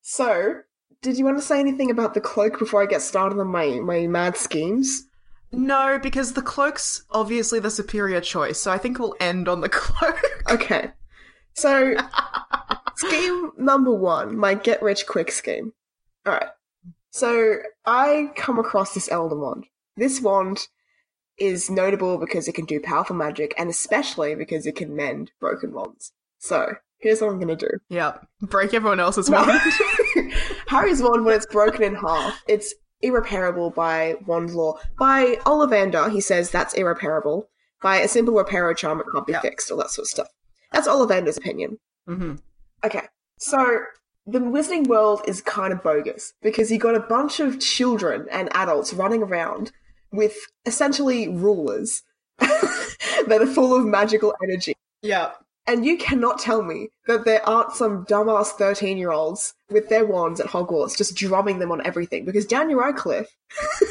so, 0.00 0.60
did 1.02 1.18
you 1.18 1.24
want 1.26 1.36
to 1.36 1.42
say 1.42 1.60
anything 1.60 1.90
about 1.90 2.14
the 2.14 2.20
cloak 2.22 2.58
before 2.58 2.82
I 2.82 2.86
get 2.86 3.02
started 3.02 3.38
on 3.38 3.48
my, 3.48 3.66
my 3.80 4.06
mad 4.06 4.36
schemes? 4.38 5.05
No, 5.52 5.98
because 6.02 6.32
the 6.32 6.42
cloak's 6.42 7.04
obviously 7.10 7.60
the 7.60 7.70
superior 7.70 8.20
choice, 8.20 8.60
so 8.60 8.70
I 8.70 8.78
think 8.78 8.98
we'll 8.98 9.14
end 9.20 9.48
on 9.48 9.60
the 9.60 9.68
cloak. 9.70 10.20
Okay. 10.50 10.90
So, 11.54 11.94
scheme 12.96 13.52
number 13.56 13.92
one, 13.92 14.36
my 14.36 14.54
get 14.54 14.82
rich 14.82 15.06
quick 15.06 15.30
scheme. 15.30 15.72
Alright. 16.26 16.48
So, 17.10 17.56
I 17.86 18.30
come 18.36 18.58
across 18.58 18.92
this 18.92 19.10
Elder 19.10 19.38
Wand. 19.38 19.64
This 19.96 20.20
wand 20.20 20.66
is 21.38 21.70
notable 21.70 22.18
because 22.18 22.48
it 22.48 22.54
can 22.54 22.66
do 22.66 22.80
powerful 22.80 23.16
magic, 23.16 23.54
and 23.56 23.70
especially 23.70 24.34
because 24.34 24.66
it 24.66 24.76
can 24.76 24.94
mend 24.94 25.30
broken 25.40 25.72
wands. 25.72 26.12
So, 26.38 26.74
here's 26.98 27.20
what 27.22 27.30
I'm 27.30 27.40
gonna 27.40 27.56
do. 27.56 27.70
yeah, 27.88 28.18
break 28.42 28.74
everyone 28.74 29.00
else's 29.00 29.30
wand. 29.30 29.50
Harry's 30.68 31.00
wand, 31.00 31.24
when 31.24 31.36
it's 31.36 31.46
broken 31.46 31.82
in 31.82 31.94
half, 31.94 32.42
it's 32.48 32.74
irreparable 33.02 33.70
by 33.70 34.16
wand 34.26 34.54
law. 34.54 34.78
By 34.98 35.36
Ollivander, 35.46 36.10
he 36.10 36.20
says 36.20 36.50
that's 36.50 36.74
irreparable. 36.74 37.48
By 37.82 37.96
a 37.98 38.08
simple 38.08 38.34
repair 38.34 38.68
or 38.68 38.74
charm, 38.74 39.00
it 39.00 39.06
can't 39.12 39.26
be 39.26 39.32
Yeah. 39.32 39.40
fixed, 39.40 39.70
all 39.70 39.76
that 39.78 39.90
sort 39.90 40.04
of 40.04 40.08
stuff. 40.10 40.28
That's 40.72 40.88
Ollivander's 40.88 41.36
opinion. 41.36 41.78
hmm 42.06 42.34
Okay, 42.84 43.02
so 43.38 43.80
the 44.26 44.38
Wizarding 44.38 44.86
World 44.86 45.22
is 45.26 45.40
kind 45.40 45.72
of 45.72 45.82
bogus 45.82 46.32
because 46.42 46.70
you 46.70 46.78
got 46.78 46.94
a 46.94 47.00
bunch 47.00 47.40
of 47.40 47.60
children 47.60 48.26
and 48.30 48.48
adults 48.54 48.92
running 48.92 49.22
around 49.22 49.72
with 50.12 50.36
essentially 50.66 51.28
rulers 51.28 52.02
that 52.38 53.38
are 53.40 53.46
full 53.46 53.74
of 53.74 53.84
magical 53.84 54.34
energy. 54.42 54.74
Yeah. 55.02 55.32
And 55.68 55.84
you 55.84 55.96
cannot 55.96 56.38
tell 56.38 56.62
me 56.62 56.90
that 57.06 57.24
there 57.24 57.46
aren't 57.48 57.72
some 57.72 58.04
dumbass 58.06 58.48
13 58.52 58.98
year 58.98 59.10
olds 59.10 59.54
with 59.68 59.88
their 59.88 60.06
wands 60.06 60.40
at 60.40 60.46
Hogwarts 60.46 60.96
just 60.96 61.16
drumming 61.16 61.58
them 61.58 61.72
on 61.72 61.84
everything. 61.84 62.24
Because 62.24 62.46
Daniel 62.46 62.78
Radcliffe, 62.80 63.34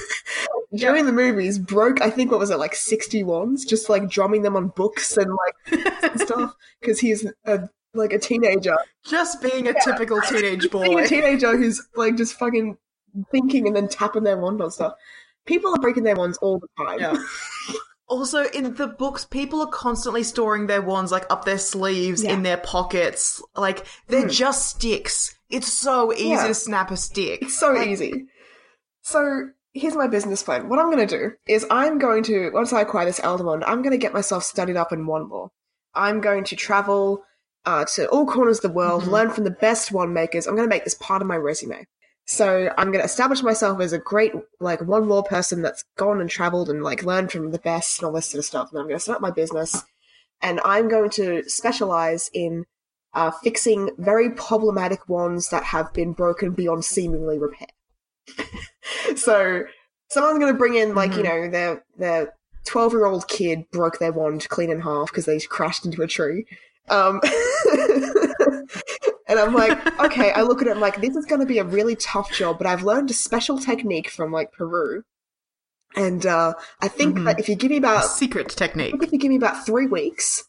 during 0.75 1.05
the 1.05 1.11
movies, 1.11 1.59
broke, 1.59 2.01
I 2.01 2.09
think, 2.09 2.31
what 2.31 2.39
was 2.39 2.49
it, 2.49 2.59
like 2.59 2.75
60 2.75 3.23
wands, 3.23 3.65
just 3.65 3.89
like 3.89 4.09
drumming 4.09 4.41
them 4.41 4.55
on 4.55 4.69
books 4.69 5.17
and 5.17 5.31
like 5.33 6.15
stuff. 6.21 6.53
Because 6.79 6.99
he's 6.99 7.25
a, 7.45 7.67
like 7.93 8.13
a 8.13 8.19
teenager. 8.19 8.77
Just 9.05 9.41
being 9.41 9.67
a 9.67 9.73
typical 9.83 10.21
teenage 10.29 10.69
Being 10.71 10.93
boy. 10.93 11.03
a 11.03 11.07
teenager 11.07 11.57
who's 11.57 11.85
like 11.95 12.15
just 12.15 12.35
fucking 12.35 12.77
thinking 13.31 13.67
and 13.67 13.75
then 13.75 13.87
tapping 13.87 14.23
their 14.23 14.37
wand 14.37 14.61
on 14.61 14.71
stuff. 14.71 14.93
People 15.45 15.73
are 15.75 15.79
breaking 15.79 16.03
their 16.03 16.15
wands 16.15 16.37
all 16.39 16.59
the 16.59 16.67
time. 16.83 16.99
Yeah. 16.99 17.17
Also, 18.07 18.43
in 18.45 18.75
the 18.75 18.87
books, 18.87 19.25
people 19.25 19.61
are 19.61 19.67
constantly 19.67 20.21
storing 20.23 20.67
their 20.67 20.81
wands 20.81 21.11
like 21.11 21.25
up 21.31 21.43
their 21.45 21.57
sleeves, 21.57 22.23
Yeah. 22.23 22.33
in 22.33 22.43
their 22.43 22.57
pockets. 22.57 23.41
Like 23.55 23.85
they're 24.07 24.27
just 24.27 24.67
sticks. 24.69 25.35
It's 25.49 25.71
so 25.73 26.13
easy 26.13 26.29
Yeah. 26.29 26.47
to 26.47 26.53
snap 26.53 26.91
a 26.91 26.97
stick. 26.97 27.41
It's 27.41 27.57
so 27.59 27.75
easy. 27.81 28.27
So 29.01 29.49
here's 29.73 29.95
my 29.95 30.07
business 30.07 30.43
plan. 30.43 30.69
What 30.69 30.79
I'm 30.79 30.91
going 30.91 31.05
to 31.07 31.17
do 31.17 31.31
is 31.47 31.65
I'm 31.71 31.97
going 31.99 32.23
to 32.23 32.51
once 32.51 32.73
I 32.73 32.81
acquire 32.81 33.05
this 33.05 33.19
Elder 33.23 33.43
Wand, 33.43 33.63
I'm 33.65 33.81
going 33.81 33.91
to 33.91 33.97
get 33.97 34.13
myself 34.13 34.43
studied 34.43 34.77
up 34.77 34.91
in 34.91 35.05
wand 35.07 35.29
law. 35.29 35.49
I'm 35.93 36.21
going 36.21 36.43
to 36.45 36.55
travel 36.55 37.23
uh, 37.67 37.83
to 37.95 38.07
all 38.09 38.27
corners 38.27 38.57
of 38.57 38.61
the 38.61 38.75
world, 38.75 39.03
Mhm. 39.05 39.07
learn 39.11 39.29
from 39.31 39.43
the 39.43 39.49
best 39.49 39.91
wand 39.91 40.13
makers. 40.13 40.45
I'm 40.45 40.55
going 40.55 40.67
to 40.69 40.73
make 40.75 40.83
this 40.83 40.93
part 40.93 41.23
of 41.23 41.27
my 41.27 41.35
resume. 41.35 41.87
So 42.25 42.71
I'm 42.77 42.87
going 42.87 42.99
to 42.99 43.05
establish 43.05 43.43
myself 43.43 43.79
as 43.81 43.93
a 43.93 43.99
great 43.99 44.33
like 44.59 44.81
wand 44.81 45.07
law 45.07 45.21
person 45.21 45.61
that's 45.61 45.85
gone 45.95 46.19
and 46.19 46.29
traveled 46.29 46.69
and 46.69 46.83
like 46.83 47.03
learned 47.03 47.31
from 47.31 47.51
the 47.51 47.59
best 47.59 47.99
and 47.99 48.07
all 48.07 48.13
this 48.13 48.27
sort 48.27 48.39
of 48.39 48.45
stuff. 48.45 48.71
And 48.71 48.79
I'm 48.79 48.87
going 48.87 48.97
to 48.97 49.03
set 49.03 49.15
up 49.15 49.21
my 49.21 49.31
business, 49.31 49.83
and 50.41 50.59
I'm 50.65 50.89
going 50.89 51.11
to 51.11 51.43
specialize 51.47 52.31
in 52.33 52.65
uh, 53.13 53.31
fixing 53.31 53.91
very 53.97 54.31
problematic 54.31 55.07
wands 55.07 55.49
that 55.49 55.63
have 55.63 55.93
been 55.93 56.13
broken 56.13 56.51
beyond 56.51 56.83
seemingly 56.83 57.37
repair. 57.37 57.67
so 59.15 59.63
someone's 60.09 60.39
going 60.39 60.51
to 60.51 60.57
bring 60.57 60.75
in 60.75 60.95
like 60.95 61.15
you 61.15 61.23
know 61.23 61.49
their 61.49 61.83
their 61.97 62.33
12 62.65 62.93
year 62.93 63.05
old 63.05 63.27
kid 63.27 63.69
broke 63.71 63.99
their 63.99 64.11
wand 64.11 64.47
clean 64.49 64.71
in 64.71 64.81
half 64.81 65.09
because 65.09 65.25
they 65.25 65.39
crashed 65.39 65.85
into 65.85 66.01
a 66.01 66.07
tree 66.07 66.45
um 66.89 67.21
and 69.27 69.39
i'm 69.39 69.53
like 69.53 69.99
okay 69.99 70.31
i 70.33 70.41
look 70.41 70.61
at 70.61 70.67
it 70.67 70.71
i'm 70.71 70.79
like 70.79 70.99
this 71.01 71.15
is 71.15 71.25
going 71.25 71.39
to 71.41 71.45
be 71.47 71.59
a 71.59 71.63
really 71.63 71.95
tough 71.95 72.31
job 72.31 72.57
but 72.57 72.67
i've 72.67 72.83
learned 72.83 73.09
a 73.09 73.13
special 73.13 73.57
technique 73.59 74.09
from 74.09 74.31
like 74.31 74.51
peru 74.51 75.03
and 75.95 76.25
uh 76.25 76.53
i 76.81 76.87
think 76.87 77.17
Mhm. 77.17 77.25
that 77.25 77.39
if 77.39 77.47
you 77.49 77.55
give 77.55 77.69
me 77.71 77.77
A 77.77 77.79
about 77.79 78.05
secret 78.05 78.49
technique. 78.49 78.95
if 79.01 79.11
you 79.11 79.17
give 79.19 79.29
me 79.29 79.37
about 79.37 79.65
three 79.65 79.87
weeks, 79.87 80.43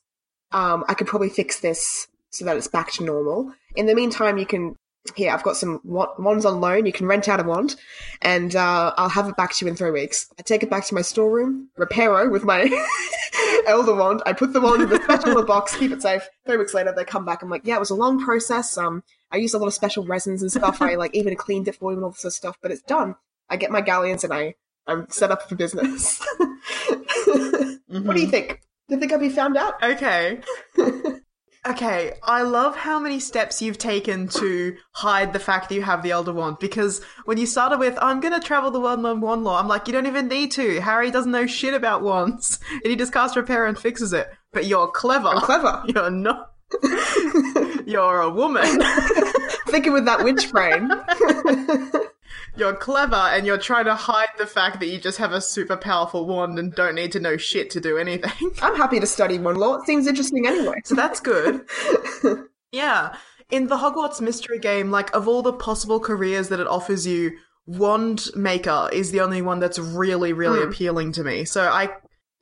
um, 0.52 0.84
I 0.88 0.94
could 0.94 1.06
probably 1.06 1.28
fix 1.28 1.60
this 1.60 2.06
so 2.30 2.44
that 2.44 2.56
it's 2.56 2.68
back 2.68 2.90
to 2.92 3.04
normal. 3.04 3.52
In 3.74 3.86
the 3.86 3.94
meantime, 3.94 4.38
you 4.38 4.46
can. 4.46 4.76
Here, 5.14 5.32
I've 5.32 5.42
got 5.42 5.56
some 5.56 5.80
wands 5.84 6.44
on 6.44 6.60
loan. 6.60 6.86
You 6.86 6.92
can 6.92 7.06
rent 7.06 7.28
out 7.28 7.40
a 7.40 7.42
wand, 7.42 7.76
and 8.22 8.54
uh, 8.56 8.92
I'll 8.96 9.08
have 9.08 9.28
it 9.28 9.36
back 9.36 9.54
to 9.54 9.64
you 9.64 9.70
in 9.70 9.76
three 9.76 9.90
weeks. 9.90 10.28
I 10.38 10.42
take 10.42 10.62
it 10.62 10.70
back 10.70 10.84
to 10.86 10.94
my 10.94 11.02
storeroom, 11.02 11.68
reparo 11.78 12.30
with 12.30 12.44
my 12.44 12.68
elder 13.66 13.94
wand. 13.94 14.22
I 14.26 14.32
put 14.32 14.52
the 14.52 14.60
wand 14.60 14.82
in 14.82 14.88
the 14.88 15.02
special 15.02 15.42
box, 15.46 15.76
keep 15.76 15.92
it 15.92 16.02
safe. 16.02 16.28
Three 16.46 16.56
weeks 16.56 16.74
later, 16.74 16.92
they 16.96 17.04
come 17.04 17.24
back. 17.24 17.42
I'm 17.42 17.50
like, 17.50 17.62
yeah, 17.64 17.76
it 17.76 17.80
was 17.80 17.90
a 17.90 17.94
long 17.94 18.22
process. 18.22 18.76
Um, 18.76 19.02
I 19.30 19.36
used 19.36 19.54
a 19.54 19.58
lot 19.58 19.66
of 19.66 19.74
special 19.74 20.04
resins 20.04 20.42
and 20.42 20.50
stuff. 20.50 20.80
I 20.82 20.94
like 20.94 21.14
even 21.14 21.36
cleaned 21.36 21.68
it 21.68 21.76
for 21.76 21.92
you 21.92 21.98
and 21.98 22.04
all 22.04 22.10
this 22.10 22.20
sort 22.20 22.32
of 22.32 22.36
stuff, 22.36 22.58
but 22.62 22.70
it's 22.70 22.82
done. 22.82 23.14
I 23.48 23.56
get 23.56 23.70
my 23.70 23.80
galleons 23.80 24.24
and 24.24 24.32
I 24.32 24.54
I'm 24.86 25.08
set 25.10 25.30
up 25.30 25.48
for 25.48 25.54
business. 25.54 26.24
What 27.88 28.16
do 28.16 28.20
you 28.20 28.28
think? 28.28 28.60
Do 28.88 28.94
you 28.94 29.00
think 29.00 29.12
I'd 29.12 29.20
be 29.20 29.28
found 29.28 29.56
out? 29.56 29.82
Okay. 29.82 30.40
Okay, 31.68 32.12
I 32.22 32.42
love 32.42 32.76
how 32.76 33.00
many 33.00 33.18
steps 33.18 33.60
you've 33.60 33.78
taken 33.78 34.28
to 34.28 34.76
hide 34.92 35.32
the 35.32 35.40
fact 35.40 35.68
that 35.68 35.74
you 35.74 35.82
have 35.82 36.00
the 36.04 36.12
Elder 36.12 36.32
Wand. 36.32 36.58
Because 36.60 37.02
when 37.24 37.38
you 37.38 37.46
started 37.46 37.80
with, 37.80 37.98
I'm 38.00 38.20
gonna 38.20 38.38
travel 38.38 38.70
the 38.70 38.78
world 38.78 39.04
on 39.04 39.20
wand 39.20 39.42
law, 39.42 39.58
I'm 39.58 39.66
like, 39.66 39.88
you 39.88 39.92
don't 39.92 40.06
even 40.06 40.28
need 40.28 40.52
to. 40.52 40.80
Harry 40.80 41.10
doesn't 41.10 41.32
know 41.32 41.46
shit 41.46 41.74
about 41.74 42.02
wands. 42.02 42.60
And 42.70 42.86
he 42.86 42.94
just 42.94 43.12
casts 43.12 43.36
repair 43.36 43.66
and 43.66 43.76
fixes 43.76 44.12
it. 44.12 44.28
But 44.52 44.66
you're 44.66 44.86
clever. 44.86 45.28
I'm 45.28 45.40
clever. 45.40 45.82
You're 45.88 46.10
not. 46.10 46.52
You're 47.86 48.20
a 48.20 48.30
woman. 48.30 48.80
Thinking 49.66 49.92
with 49.92 50.04
that 50.04 50.22
witch 50.22 50.50
brain. 50.52 50.90
You're 52.56 52.74
clever 52.74 53.14
and 53.16 53.46
you're 53.46 53.58
trying 53.58 53.84
to 53.84 53.94
hide 53.94 54.30
the 54.38 54.46
fact 54.46 54.80
that 54.80 54.86
you 54.86 54.98
just 54.98 55.18
have 55.18 55.32
a 55.32 55.40
super 55.42 55.76
powerful 55.76 56.26
wand 56.26 56.58
and 56.58 56.74
don't 56.74 56.94
need 56.94 57.12
to 57.12 57.20
know 57.20 57.36
shit 57.36 57.68
to 57.70 57.80
do 57.80 57.98
anything. 57.98 58.50
I'm 58.62 58.76
happy 58.76 58.98
to 58.98 59.06
study 59.06 59.38
wand 59.38 59.58
law. 59.58 59.74
It 59.76 59.84
seems 59.86 60.06
interesting 60.06 60.46
anyway. 60.46 60.80
So 60.84 60.94
that's 60.94 61.20
good. 61.20 61.66
yeah. 62.72 63.14
In 63.50 63.66
the 63.66 63.76
Hogwarts 63.76 64.22
mystery 64.22 64.58
game, 64.58 64.90
like 64.90 65.14
of 65.14 65.28
all 65.28 65.42
the 65.42 65.52
possible 65.52 66.00
careers 66.00 66.48
that 66.48 66.58
it 66.58 66.66
offers 66.66 67.06
you, 67.06 67.32
wand 67.66 68.28
maker 68.34 68.88
is 68.90 69.10
the 69.10 69.20
only 69.20 69.42
one 69.42 69.58
that's 69.60 69.78
really, 69.78 70.32
really 70.32 70.62
Hmm. 70.62 70.68
appealing 70.70 71.12
to 71.12 71.24
me. 71.24 71.44
So 71.44 71.68
I 71.68 71.90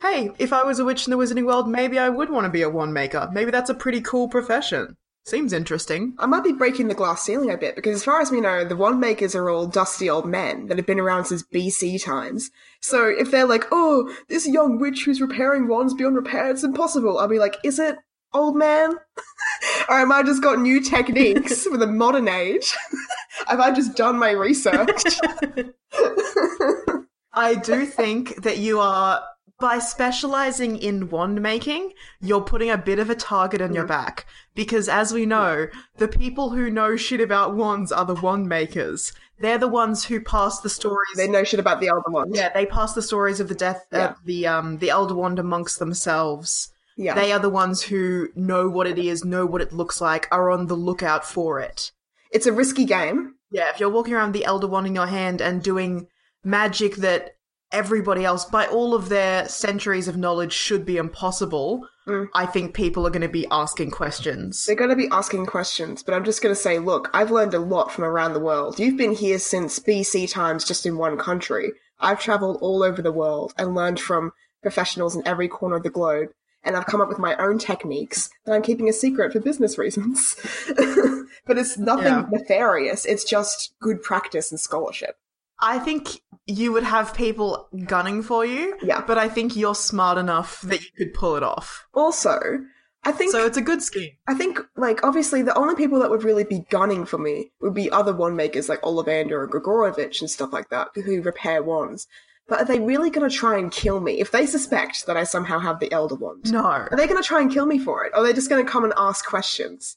hey, 0.01 0.31
if 0.39 0.53
I 0.53 0.63
was 0.63 0.79
a 0.79 0.85
witch 0.85 1.07
in 1.07 1.11
the 1.11 1.17
wizarding 1.17 1.47
world, 1.47 1.69
maybe 1.69 1.99
I 1.99 2.09
would 2.11 2.31
want 2.31 2.45
to 2.45 2.51
be 2.51 2.63
a 2.63 2.69
wand 2.71 2.95
maker. 2.95 3.29
Maybe 3.33 3.51
that's 3.51 3.71
a 3.71 3.75
pretty 3.75 4.01
cool 4.03 4.29
profession. 4.29 4.97
Seems 5.27 5.55
interesting. 5.55 6.15
I 6.19 6.27
might 6.27 6.45
be 6.45 6.53
breaking 6.53 6.89
the 6.89 6.95
glass 6.95 7.23
ceiling 7.23 7.51
a 7.51 7.57
bit 7.57 7.77
because, 7.77 7.97
as 7.97 8.05
far 8.05 8.21
as 8.21 8.31
we 8.31 8.43
know, 8.43 8.63
the 8.63 8.77
wand 8.77 9.01
makers 9.01 9.35
are 9.35 9.49
all 9.49 9.67
dusty 9.67 10.11
old 10.11 10.27
men 10.27 10.67
that 10.67 10.77
have 10.77 10.87
been 10.87 11.01
around 11.01 11.25
since 11.25 11.43
BC 11.43 12.05
times. 12.05 12.51
So 12.81 13.09
if 13.09 13.31
they're 13.31 13.47
like, 13.47 13.65
"Oh, 13.73 14.15
this 14.29 14.47
young 14.47 14.79
witch 14.79 15.05
who's 15.07 15.23
repairing 15.23 15.67
wands 15.67 15.95
beyond 15.95 16.17
repair, 16.17 16.51
it's 16.51 16.63
impossible," 16.63 17.19
I'll 17.19 17.27
be 17.27 17.39
like, 17.39 17.57
"Is 17.65 17.79
it, 17.79 17.97
old 18.35 18.55
man? 18.55 18.97
or 19.89 19.99
am 19.99 20.13
I 20.13 20.23
just 20.23 20.43
got 20.43 20.61
new 20.61 20.83
techniques 20.83 21.67
for 21.67 21.79
the 21.79 21.87
modern 21.87 22.29
age? 22.29 22.77
have 23.47 23.61
I 23.61 23.71
just 23.71 23.97
done 23.97 24.19
my 24.19 24.33
research?" 24.33 25.05
I 27.33 27.55
do 27.55 27.87
think 27.87 28.43
that 28.43 28.59
you 28.59 28.79
are 28.79 29.25
by 29.65 29.79
specializing 29.79 30.77
in 30.77 31.09
wand 31.09 31.41
making, 31.41 31.91
you're 32.21 32.43
putting 32.43 32.69
a 32.69 32.77
bit 32.77 32.99
of 32.99 33.09
a 33.09 33.15
target 33.15 33.63
on 33.63 33.73
your 33.73 33.87
back. 33.87 34.27
Because 34.55 34.91
as 34.91 35.11
we 35.11 35.25
know, 35.25 35.69
the 35.97 36.07
people 36.07 36.51
who 36.51 36.69
know 36.69 36.97
shit 36.97 37.23
about 37.23 37.57
wands 37.57 37.91
are 37.91 38.05
the 38.05 38.15
wand 38.15 38.47
makers. 38.47 39.15
They're 39.39 39.57
the 39.57 39.67
ones 39.67 40.05
who 40.05 40.21
pass 40.21 40.61
the 40.61 40.69
stories. 40.69 41.17
They 41.17 41.29
know 41.29 41.45
shit 41.45 41.61
about 41.61 41.81
the 41.81 41.89
elder 41.89 42.11
Wand. 42.11 42.37
yeah, 42.37 42.51
they 42.53 42.67
pass 42.67 42.93
the 42.93 43.01
stories 43.01 43.41
of 43.41 43.49
the 43.49 43.55
death 43.55 43.87
Yeah. 43.91 44.11
of 44.11 44.17
the 44.27 44.47
um 44.47 44.77
the 44.79 44.91
elder 44.91 45.15
wand 45.15 45.39
amongst 45.39 45.79
themselves. 45.79 46.71
Yeah. 46.99 47.15
They 47.15 47.33
are 47.33 47.39
the 47.41 47.49
ones 47.49 47.81
who 47.83 48.29
know 48.37 48.69
what 48.69 48.87
it 48.87 48.99
is, 48.99 49.25
know 49.25 49.47
what 49.47 49.63
it 49.63 49.73
looks 49.73 49.99
like, 49.99 50.29
are 50.31 50.51
on 50.51 50.67
the 50.67 50.77
lookout 50.77 51.25
for 51.25 51.59
it. 51.59 51.91
It's 52.31 52.47
a 52.47 52.53
risky 52.53 52.85
game. 52.85 53.37
Yeah, 53.51 53.71
if 53.73 53.81
you're 53.81 53.89
walking 53.89 54.13
around 54.13 54.33
with 54.33 54.41
the 54.43 54.45
Elder 54.45 54.67
Wand 54.67 54.87
in 54.87 54.95
your 54.95 55.07
hand 55.07 55.41
and 55.41 55.63
doing 55.63 56.07
magic 56.45 56.97
that 56.97 57.31
everybody 57.75 58.25
else, 58.25 58.45
by 58.45 58.67
all 58.67 58.95
of 58.95 59.09
their 59.11 59.47
centuries 59.49 60.09
of 60.09 60.17
knowledge, 60.17 60.53
should 60.53 60.85
be 60.87 60.97
impossible, 60.97 61.87
Mm. 62.07 62.29
I 62.35 62.45
think 62.45 62.75
people 62.75 63.07
are 63.07 63.11
going 63.11 63.23
to 63.23 63.29
be 63.31 63.47
asking 63.51 63.91
questions. 63.91 64.67
They're 64.67 64.77
going 64.77 64.91
to 64.91 64.97
be 64.97 65.09
asking 65.11 65.47
questions, 65.47 66.03
but 66.03 66.13
I'm 66.13 66.23
just 66.25 66.43
going 66.43 66.55
to 66.55 66.61
say, 66.61 66.79
look, 66.79 67.09
I've 67.15 67.31
learned 67.31 67.55
a 67.55 67.59
lot 67.59 67.91
from 67.91 68.05
around 68.05 68.35
the 68.35 68.41
world. 68.41 68.79
You've 68.79 68.99
been 68.99 69.15
here 69.15 69.39
since 69.39 69.79
BC 69.79 70.31
times 70.31 70.67
just 70.67 70.85
in 70.85 70.99
one 70.99 71.17
country. 71.17 71.73
I've 71.99 72.21
traveled 72.21 72.59
all 72.61 72.83
over 72.83 73.01
the 73.01 73.11
world 73.11 73.55
and 73.57 73.75
learned 73.75 74.01
from 74.01 74.33
professionals 74.61 75.17
in 75.17 75.27
every 75.27 75.49
corner 75.49 75.77
of 75.77 75.83
the 75.83 75.89
globe. 75.89 76.29
And 76.63 76.77
I've 76.77 76.85
come 76.85 77.01
up 77.01 77.09
with 77.09 77.19
my 77.19 77.37
own 77.37 77.59
techniques 77.59 78.29
that 78.45 78.53
I'm 78.53 78.61
keeping 78.63 78.89
a 78.89 78.93
secret 78.93 79.33
for 79.33 79.41
business 79.41 79.79
reasons. 79.79 80.37
but 81.47 81.57
it's 81.57 81.79
nothing 81.79 82.05
Yeah. 82.05 82.27
nefarious. 82.31 83.07
It's 83.07 83.25
just 83.25 83.73
good 83.81 84.03
practice 84.03 84.51
and 84.51 84.61
scholarship. 84.61 85.17
I 85.65 85.79
think 85.79 86.21
you 86.47 86.73
would 86.73 86.83
have 86.85 87.15
people 87.15 87.69
gunning 87.87 88.23
for 88.23 88.45
you, 88.45 88.77
Yeah. 88.83 89.01
but 89.07 89.17
I 89.19 89.29
think 89.29 89.57
you're 89.57 89.75
smart 89.75 90.19
enough 90.19 90.61
that 90.63 90.83
you 90.83 90.91
could 90.97 91.15
pull 91.15 91.37
it 91.37 91.43
off. 91.43 91.87
Also, 91.95 92.39
I 93.03 93.13
think 93.13 93.33
So 93.33 93.45
it's 93.47 93.57
a 93.57 93.63
good 93.63 93.83
scheme. 93.83 94.13
I 94.27 94.35
think, 94.35 94.61
like, 94.77 95.03
obviously, 95.05 95.43
the 95.43 95.57
only 95.57 95.75
people 95.75 95.99
that 96.01 96.11
would 96.11 96.23
really 96.25 96.45
be 96.45 96.67
gunning 96.71 97.05
for 97.07 97.19
me 97.19 97.53
would 97.61 97.75
be 97.75 97.91
other 97.91 98.15
wand 98.15 98.37
makers 98.37 98.69
like 98.69 98.81
Ollivander 98.83 99.43
and 99.43 99.51
Gregorovitch 99.53 100.21
and 100.21 100.31
stuff 100.31 100.53
like 100.53 100.69
that, 100.71 100.89
who 100.95 101.21
repair 101.23 101.63
wands. 101.63 102.07
But 102.47 102.61
are 102.61 102.65
they 102.67 102.79
really 102.81 103.09
going 103.11 103.29
to 103.29 103.35
try 103.35 103.57
and 103.59 103.73
kill 103.73 104.01
me 104.01 104.21
if 104.21 104.31
they 104.31 104.45
suspect 104.47 105.07
that 105.07 105.17
I 105.17 105.25
somehow 105.25 105.59
have 105.61 105.81
the 105.81 105.91
Elder 105.93 106.15
Wand? 106.15 106.53
No. 106.53 106.63
Are 106.65 106.91
they 106.95 107.07
going 107.07 107.23
to 107.23 107.27
try 107.27 107.41
and 107.41 107.51
kill 107.51 107.65
me 107.65 107.79
for 107.79 108.05
it? 108.05 108.13
Or 108.15 108.21
are 108.21 108.23
they 108.23 108.35
just 108.35 108.51
going 108.51 108.65
to 108.65 108.71
come 108.71 108.85
and 108.85 108.93
ask 108.99 109.25
questions 109.27 109.97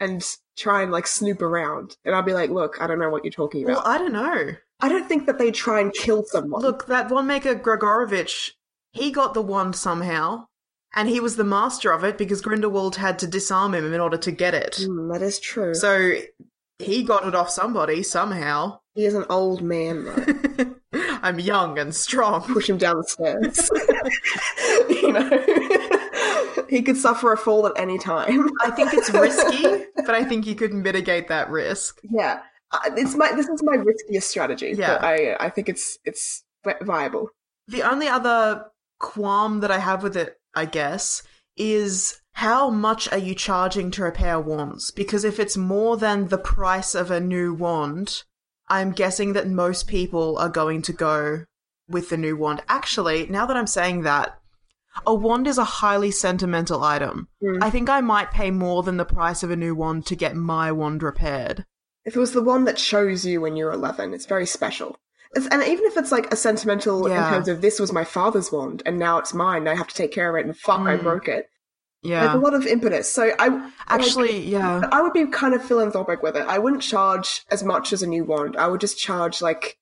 and 0.00 0.24
try 0.56 0.82
and, 0.82 0.90
like, 0.90 1.06
snoop 1.06 1.40
around? 1.40 1.96
And 2.04 2.14
I'll 2.14 2.22
be 2.22 2.34
like, 2.34 2.50
look, 2.50 2.80
I 2.80 2.88
don't 2.88 2.98
know 2.98 3.10
what 3.10 3.24
you're 3.24 3.30
talking 3.32 3.64
Well, 3.64 3.78
about. 3.80 3.86
I 3.88 3.98
don't 3.98 4.12
know. 4.12 4.56
I 4.84 4.88
don't 4.90 5.08
think 5.08 5.24
that 5.24 5.38
they 5.38 5.50
try 5.50 5.80
and 5.80 5.90
kill 5.94 6.24
someone. 6.24 6.60
Look, 6.60 6.88
that 6.88 7.10
wand 7.10 7.26
maker 7.26 7.54
Gregorovitch, 7.54 8.50
he 8.92 9.10
got 9.10 9.32
the 9.32 9.40
wand 9.40 9.76
somehow, 9.76 10.48
and 10.94 11.08
he 11.08 11.20
was 11.20 11.36
the 11.36 11.42
master 11.42 11.90
of 11.90 12.04
it 12.04 12.18
because 12.18 12.42
Grindelwald 12.42 12.96
had 12.96 13.18
to 13.20 13.26
disarm 13.26 13.74
him 13.74 13.94
in 13.94 13.98
order 13.98 14.18
to 14.18 14.30
get 14.30 14.52
it. 14.52 14.76
Hmm, 14.84 15.08
that 15.08 15.22
is 15.22 15.40
true. 15.40 15.72
So 15.72 16.16
he 16.78 17.02
got 17.02 17.26
it 17.26 17.34
off 17.34 17.48
somebody 17.48 18.02
somehow. 18.02 18.80
he 18.94 19.06
is 19.06 19.14
an 19.14 19.24
old 19.30 19.62
man, 19.62 20.04
though. 20.04 20.74
I'm 21.22 21.40
young 21.40 21.78
and 21.78 21.94
strong. 21.94 22.42
push 22.52 22.68
him 22.68 22.76
down 22.76 22.98
the 22.98 23.04
stairs. 23.04 23.70
you 25.02 25.12
know, 25.12 26.66
he 26.68 26.82
could 26.82 26.98
suffer 26.98 27.32
a 27.32 27.38
fall 27.38 27.66
at 27.66 27.72
any 27.78 27.96
time. 27.96 28.50
I 28.60 28.70
think 28.70 28.92
it's 28.92 29.08
risky, 29.14 29.86
but 29.96 30.10
I 30.10 30.24
think 30.24 30.46
you 30.46 30.54
could 30.54 30.74
mitigate 30.74 31.28
that 31.28 31.48
risk. 31.48 32.00
yeah, 32.02 32.40
it's 32.96 33.16
my 33.16 33.32
this 33.32 33.48
is 33.48 33.62
my 33.62 33.76
riskiest 33.76 34.30
strategy. 34.30 34.74
Yeah. 34.76 34.98
but 34.98 35.04
I 35.04 35.36
I 35.40 35.50
think 35.50 35.68
it's 35.68 35.98
it's 36.04 36.44
viable. 36.82 37.28
The 37.68 37.82
only 37.82 38.08
other 38.08 38.66
qualm 39.00 39.60
that 39.60 39.70
I 39.70 39.78
have 39.78 40.02
with 40.02 40.16
it, 40.16 40.36
I 40.54 40.66
guess, 40.66 41.22
is 41.56 42.20
how 42.32 42.68
much 42.70 43.10
are 43.12 43.18
you 43.18 43.34
charging 43.34 43.90
to 43.92 44.02
repair 44.02 44.40
wands? 44.40 44.90
Because 44.90 45.24
if 45.24 45.38
it's 45.38 45.56
more 45.56 45.96
than 45.96 46.28
the 46.28 46.38
price 46.38 46.94
of 46.94 47.10
a 47.10 47.20
new 47.20 47.54
wand, 47.54 48.24
I'm 48.68 48.92
guessing 48.92 49.34
that 49.34 49.48
most 49.48 49.86
people 49.86 50.36
are 50.38 50.48
going 50.48 50.82
to 50.82 50.92
go 50.92 51.44
with 51.88 52.08
the 52.08 52.16
new 52.16 52.36
wand. 52.36 52.62
Actually, 52.68 53.26
now 53.28 53.46
that 53.46 53.56
I'm 53.56 53.66
saying 53.66 54.02
that, 54.02 54.38
a 55.06 55.14
wand 55.14 55.46
is 55.46 55.58
a 55.58 55.64
highly 55.64 56.10
sentimental 56.10 56.82
item. 56.82 57.28
Mm. 57.42 57.62
I 57.62 57.70
think 57.70 57.88
I 57.88 58.00
might 58.00 58.30
pay 58.30 58.50
more 58.50 58.82
than 58.82 58.96
the 58.96 59.04
price 59.04 59.42
of 59.42 59.50
a 59.50 59.56
new 59.56 59.74
wand 59.74 60.06
to 60.06 60.16
get 60.16 60.36
my 60.36 60.72
wand 60.72 61.02
repaired. 61.02 61.64
If 62.04 62.16
it 62.16 62.20
was 62.20 62.32
the 62.32 62.42
one 62.42 62.64
that 62.64 62.78
shows 62.78 63.24
you 63.24 63.40
when 63.40 63.56
you're 63.56 63.72
11, 63.72 64.12
it's 64.14 64.26
very 64.26 64.46
special. 64.46 64.96
It's, 65.34 65.46
and 65.48 65.62
even 65.62 65.84
if 65.86 65.96
it's 65.96 66.12
like 66.12 66.32
a 66.32 66.36
sentimental 66.36 67.08
Yeah. 67.08 67.26
in 67.26 67.32
terms 67.34 67.48
of 67.48 67.60
this 67.60 67.80
was 67.80 67.92
my 67.92 68.04
father's 68.04 68.52
wand 68.52 68.82
and 68.86 68.98
now 68.98 69.18
it's 69.18 69.34
mine, 69.34 69.66
I 69.66 69.74
have 69.74 69.88
to 69.88 69.94
take 69.94 70.12
care 70.12 70.28
of 70.34 70.40
it, 70.40 70.46
and 70.46 70.56
fuck, 70.56 70.80
I 70.80 70.96
Mm. 70.96 71.02
broke 71.02 71.28
it. 71.28 71.48
There's 72.02 72.12
Yeah. 72.12 72.36
a 72.36 72.38
lot 72.38 72.52
of 72.54 72.66
impetus. 72.66 73.10
So 73.10 73.32
I 73.38 73.48
like, 73.48 73.72
Actually, 73.88 74.38
yeah. 74.40 74.82
I 74.92 75.00
would 75.00 75.14
be 75.14 75.26
kind 75.26 75.54
of 75.54 75.64
philanthropic 75.64 76.22
with 76.22 76.36
it. 76.36 76.44
I 76.46 76.58
wouldn't 76.58 76.82
charge 76.82 77.44
as 77.50 77.64
much 77.64 77.92
as 77.94 78.02
a 78.02 78.06
new 78.06 78.24
wand. 78.24 78.56
I 78.58 78.68
would 78.68 78.80
just 78.80 78.98
charge 78.98 79.40
like 79.40 79.78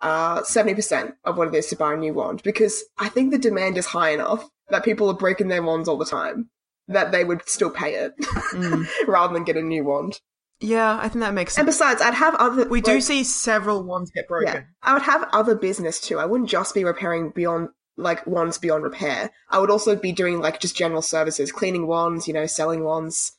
uh 0.00 0.42
seventy 0.42 0.74
percent 0.74 1.14
of 1.24 1.38
what 1.38 1.48
it 1.48 1.54
is 1.54 1.68
to 1.68 1.76
buy 1.76 1.94
a 1.94 1.96
new 1.96 2.12
wand 2.12 2.42
because 2.42 2.82
I 2.98 3.08
think 3.08 3.30
the 3.30 3.38
demand 3.38 3.78
is 3.78 3.86
high 3.86 4.10
enough 4.10 4.50
that 4.68 4.84
people 4.84 5.08
are 5.08 5.14
breaking 5.14 5.46
their 5.48 5.62
wands 5.62 5.88
all 5.88 5.96
the 5.96 6.04
time 6.04 6.50
that 6.88 7.12
they 7.12 7.24
would 7.24 7.48
still 7.48 7.70
pay 7.70 7.94
it 7.94 8.12
Mm. 8.52 8.86
rather 9.06 9.32
than 9.32 9.44
get 9.44 9.56
a 9.56 9.62
new 9.62 9.84
wand. 9.84 10.20
Yeah, 10.64 10.98
I 10.98 11.08
think 11.08 11.20
that 11.20 11.34
makes 11.34 11.54
sense. 11.54 11.60
And 11.60 11.66
besides, 11.66 12.00
I'd 12.00 12.14
have 12.14 12.34
other. 12.36 12.66
We 12.68 12.80
do 12.80 13.00
see 13.00 13.22
several 13.22 13.82
wands 13.82 14.10
get 14.10 14.26
broken. 14.26 14.54
Yeah, 14.54 14.62
I 14.82 14.94
would 14.94 15.02
have 15.02 15.28
other 15.32 15.54
business 15.54 16.00
too. 16.00 16.18
I 16.18 16.24
wouldn't 16.24 16.48
just 16.48 16.74
be 16.74 16.84
repairing 16.84 17.30
beyond 17.30 17.68
like 17.96 18.26
wands 18.26 18.56
beyond 18.56 18.82
repair. 18.82 19.30
I 19.50 19.58
would 19.58 19.70
also 19.70 19.94
be 19.94 20.12
doing 20.12 20.40
like 20.40 20.60
just 20.60 20.76
general 20.76 21.02
services, 21.02 21.52
cleaning 21.52 21.86
wands, 21.86 22.26
you 22.26 22.32
know, 22.32 22.46
selling 22.46 22.82
wands, 22.82 23.32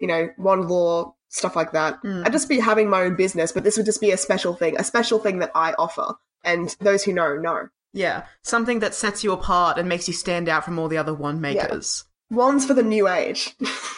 you 0.00 0.08
know, 0.08 0.30
wand 0.36 0.68
law 0.68 1.14
stuff 1.28 1.56
like 1.56 1.72
that. 1.72 2.02
Mm. 2.02 2.26
I'd 2.26 2.32
just 2.32 2.48
be 2.48 2.60
having 2.60 2.88
my 2.88 3.02
own 3.02 3.16
business, 3.16 3.52
but 3.52 3.64
this 3.64 3.76
would 3.76 3.86
just 3.86 4.00
be 4.00 4.10
a 4.10 4.16
special 4.16 4.54
thing, 4.54 4.76
a 4.78 4.84
special 4.84 5.18
thing 5.18 5.40
that 5.40 5.50
I 5.54 5.74
offer, 5.74 6.14
and 6.42 6.74
those 6.80 7.04
who 7.04 7.12
know 7.12 7.36
know. 7.36 7.68
Yeah, 7.92 8.24
something 8.42 8.80
that 8.80 8.94
sets 8.94 9.22
you 9.22 9.32
apart 9.32 9.78
and 9.78 9.88
makes 9.88 10.08
you 10.08 10.14
stand 10.14 10.48
out 10.48 10.64
from 10.64 10.78
all 10.78 10.88
the 10.88 10.98
other 10.98 11.14
wand 11.14 11.40
makers. 11.40 12.04
Wands 12.30 12.66
for 12.66 12.74
the 12.74 12.82
new 12.82 13.06
age. 13.06 13.54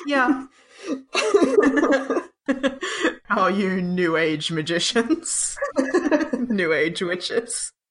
Yeah. 0.07 0.47
oh, 3.31 3.49
you 3.49 3.81
new 3.83 4.17
age 4.17 4.51
magicians. 4.51 5.57
new 6.49 6.73
age 6.73 7.03
witches. 7.03 7.73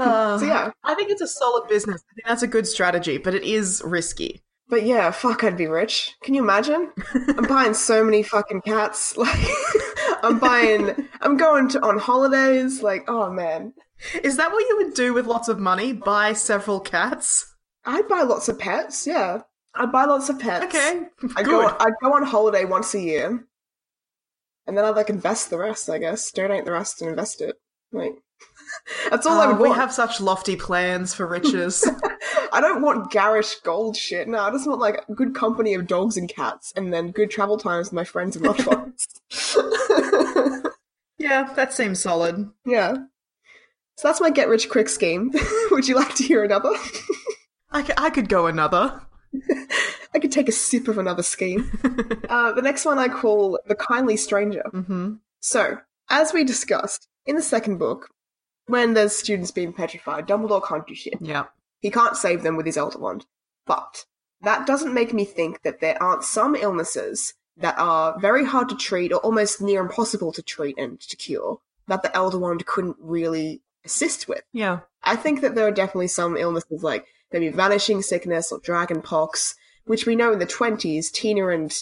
Uh, 0.00 0.36
so 0.36 0.44
yeah, 0.44 0.72
I 0.82 0.94
think 0.96 1.10
it's 1.12 1.20
a 1.20 1.28
solid 1.28 1.68
business. 1.68 2.02
I 2.10 2.14
think 2.14 2.26
that's 2.26 2.42
a 2.42 2.48
good 2.48 2.66
strategy, 2.66 3.18
but 3.18 3.34
it 3.36 3.44
is 3.44 3.80
risky. 3.84 4.42
but 4.68 4.82
yeah, 4.82 5.12
fuck, 5.12 5.44
I'd 5.44 5.56
be 5.56 5.68
rich. 5.68 6.16
Can 6.24 6.34
you 6.34 6.42
imagine? 6.42 6.90
I'm 7.14 7.46
buying 7.46 7.74
so 7.74 8.02
many 8.02 8.24
fucking 8.24 8.62
cats. 8.62 9.16
Like, 9.16 9.38
I'm 10.24 10.40
buying. 10.40 11.08
I'm 11.20 11.36
going 11.36 11.68
to 11.70 11.80
on 11.86 11.98
holidays. 11.98 12.82
Like, 12.82 13.04
oh 13.08 13.30
man. 13.30 13.72
Is 14.24 14.36
that 14.38 14.50
what 14.50 14.68
you 14.68 14.76
would 14.78 14.94
do 14.94 15.14
with 15.14 15.26
lots 15.26 15.48
of 15.48 15.60
money? 15.60 15.92
Buy 15.92 16.32
several 16.32 16.80
cats? 16.80 17.54
I'd 17.84 18.08
buy 18.08 18.22
lots 18.22 18.48
of 18.48 18.58
pets. 18.58 19.06
Yeah, 19.06 19.42
I'd 19.78 19.92
buy 19.92 20.04
lots 20.04 20.28
of 20.28 20.38
pets. 20.38 20.66
Okay, 20.66 21.02
I'd 21.36 21.44
good. 21.44 21.46
go. 21.46 21.76
I'd 21.80 21.92
go 22.02 22.14
on 22.14 22.24
holiday 22.24 22.64
once 22.64 22.94
a 22.94 23.00
year, 23.00 23.44
and 24.66 24.76
then 24.76 24.84
I'd 24.84 24.96
like 24.96 25.10
invest 25.10 25.50
the 25.50 25.58
rest. 25.58 25.88
I 25.88 25.98
guess 25.98 26.30
donate 26.32 26.64
the 26.64 26.72
rest 26.72 27.00
and 27.00 27.10
invest 27.10 27.40
it. 27.40 27.56
Like 27.92 28.12
that's 29.10 29.26
all 29.26 29.40
I 29.40 29.46
Oh, 29.46 29.48
would 29.52 29.58
we 29.62 29.68
want. 29.68 29.80
have 29.80 29.92
such 29.92 30.20
lofty 30.20 30.56
plans 30.56 31.14
for 31.14 31.26
riches. 31.26 31.88
I 32.52 32.60
don't 32.60 32.82
want 32.82 33.10
garish 33.10 33.56
gold 33.56 33.96
shit. 33.96 34.26
No, 34.28 34.38
I 34.40 34.50
just 34.50 34.66
want 34.66 34.80
like 34.80 35.04
a 35.08 35.12
good 35.14 35.34
company 35.34 35.74
of 35.74 35.86
dogs 35.86 36.16
and 36.16 36.28
cats, 36.28 36.72
and 36.76 36.92
then 36.92 37.10
good 37.10 37.30
travel 37.30 37.56
times 37.58 37.88
with 37.88 37.92
my 37.94 38.04
friends 38.04 38.36
and 38.36 38.44
loved 38.46 38.66
ones. 38.66 39.06
yeah, 41.18 41.52
that 41.54 41.72
seems 41.72 42.00
solid. 42.00 42.50
yeah. 42.64 42.94
So 43.96 44.06
that's 44.08 44.20
my 44.20 44.30
get 44.30 44.48
rich 44.48 44.68
quick 44.70 44.88
scheme. 44.88 45.32
would 45.72 45.88
you 45.88 45.96
like 45.96 46.14
to 46.16 46.22
hear 46.22 46.44
another? 46.44 46.70
I, 47.70 47.82
c- 47.82 47.92
I 47.96 48.10
could 48.10 48.28
go 48.28 48.46
another. 48.46 49.02
I 50.14 50.18
could 50.18 50.32
take 50.32 50.48
a 50.48 50.52
sip 50.52 50.88
of 50.88 50.98
another 50.98 51.22
scheme. 51.22 51.70
uh, 52.28 52.52
the 52.52 52.62
next 52.62 52.84
one 52.84 52.98
I 52.98 53.08
call 53.08 53.58
the 53.66 53.74
kindly 53.74 54.16
stranger. 54.16 54.62
hmm 54.70 55.14
So, 55.40 55.78
as 56.08 56.32
we 56.32 56.44
discussed 56.44 57.08
in 57.26 57.36
the 57.36 57.42
second 57.42 57.78
book, 57.78 58.08
when 58.66 58.94
there's 58.94 59.14
students 59.16 59.50
being 59.50 59.72
petrified, 59.72 60.26
Dumbledore 60.26 60.66
can't 60.66 60.86
do 60.86 60.94
shit. 60.94 61.14
Yeah. 61.20 61.44
He 61.80 61.90
can't 61.90 62.16
save 62.16 62.42
them 62.42 62.56
with 62.56 62.66
his 62.66 62.76
Elder 62.76 62.98
Wand. 62.98 63.26
But 63.66 64.04
that 64.42 64.66
doesn't 64.66 64.94
make 64.94 65.12
me 65.12 65.24
think 65.24 65.62
that 65.62 65.80
there 65.80 66.00
aren't 66.02 66.24
some 66.24 66.54
illnesses 66.54 67.34
that 67.56 67.78
are 67.78 68.18
very 68.20 68.44
hard 68.44 68.68
to 68.68 68.76
treat 68.76 69.12
or 69.12 69.18
almost 69.20 69.60
near 69.60 69.80
impossible 69.80 70.32
to 70.32 70.42
treat 70.42 70.78
and 70.78 71.00
to 71.00 71.16
cure 71.16 71.60
that 71.88 72.02
the 72.02 72.14
Elder 72.14 72.38
Wand 72.38 72.66
couldn't 72.66 72.96
really 73.00 73.62
assist 73.84 74.28
with. 74.28 74.42
Yeah. 74.52 74.80
I 75.02 75.16
think 75.16 75.40
that 75.40 75.54
there 75.54 75.66
are 75.66 75.72
definitely 75.72 76.08
some 76.08 76.36
illnesses 76.36 76.82
like 76.82 77.06
maybe 77.32 77.48
vanishing 77.48 78.02
sickness 78.02 78.50
or 78.52 78.60
dragon 78.60 79.02
pox, 79.02 79.54
which 79.84 80.06
we 80.06 80.16
know 80.16 80.32
in 80.32 80.38
the 80.38 80.46
20s, 80.46 81.10
Tina 81.12 81.48
and 81.48 81.72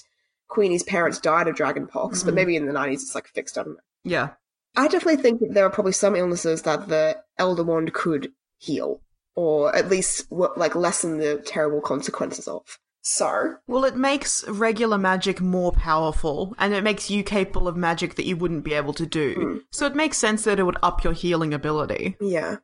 Queenie's 0.49 0.83
parents 0.83 1.19
died 1.19 1.49
of 1.49 1.57
dragon 1.57 1.87
pox, 1.87 2.23
but 2.23 2.35
maybe 2.35 2.57
in 2.57 2.67
the 2.67 2.73
90s 2.73 2.95
it's 2.95 3.15
like 3.15 3.27
fixed, 3.29 3.59
I 3.59 3.63
don't 3.65 3.75
know. 3.75 3.81
Yeah. 4.05 4.31
I 4.77 4.89
definitely 4.89 5.23
think 5.23 5.41
that 5.41 5.55
there 5.55 5.65
are 5.65 5.71
probably 5.71 5.93
some 5.93 6.15
illnesses 6.15 6.63
that 6.63 6.89
the 6.89 7.17
Elder 7.39 7.65
Wand 7.65 7.93
could 7.95 8.33
heal. 8.59 9.01
or 9.35 9.75
at 9.77 9.89
least 9.89 10.27
like 10.31 10.75
lessen 10.75 11.19
the 11.19 11.37
terrible 11.45 11.81
consequences 11.83 12.49
of. 12.49 12.79
So, 13.03 13.57
Well, 13.69 13.85
it 13.85 13.95
makes 13.97 14.47
regular 14.49 14.99
magic 14.99 15.41
more 15.41 15.71
powerful, 15.73 16.55
and 16.59 16.75
it 16.75 16.83
makes 16.83 17.09
you 17.11 17.23
capable 17.23 17.69
of 17.69 17.77
magic 17.77 18.17
that 18.17 18.27
you 18.27 18.37
wouldn't 18.37 18.65
be 18.65 18.73
able 18.75 18.95
to 18.95 19.07
do. 19.07 19.35
Hmm. 19.35 19.57
So 19.71 19.87
it 19.87 19.95
makes 19.95 20.17
sense 20.19 20.43
that 20.45 20.59
it 20.59 20.65
would 20.65 20.79
up 20.83 21.05
your 21.05 21.13
healing 21.13 21.53
ability. 21.55 22.17
yeah. 22.21 22.57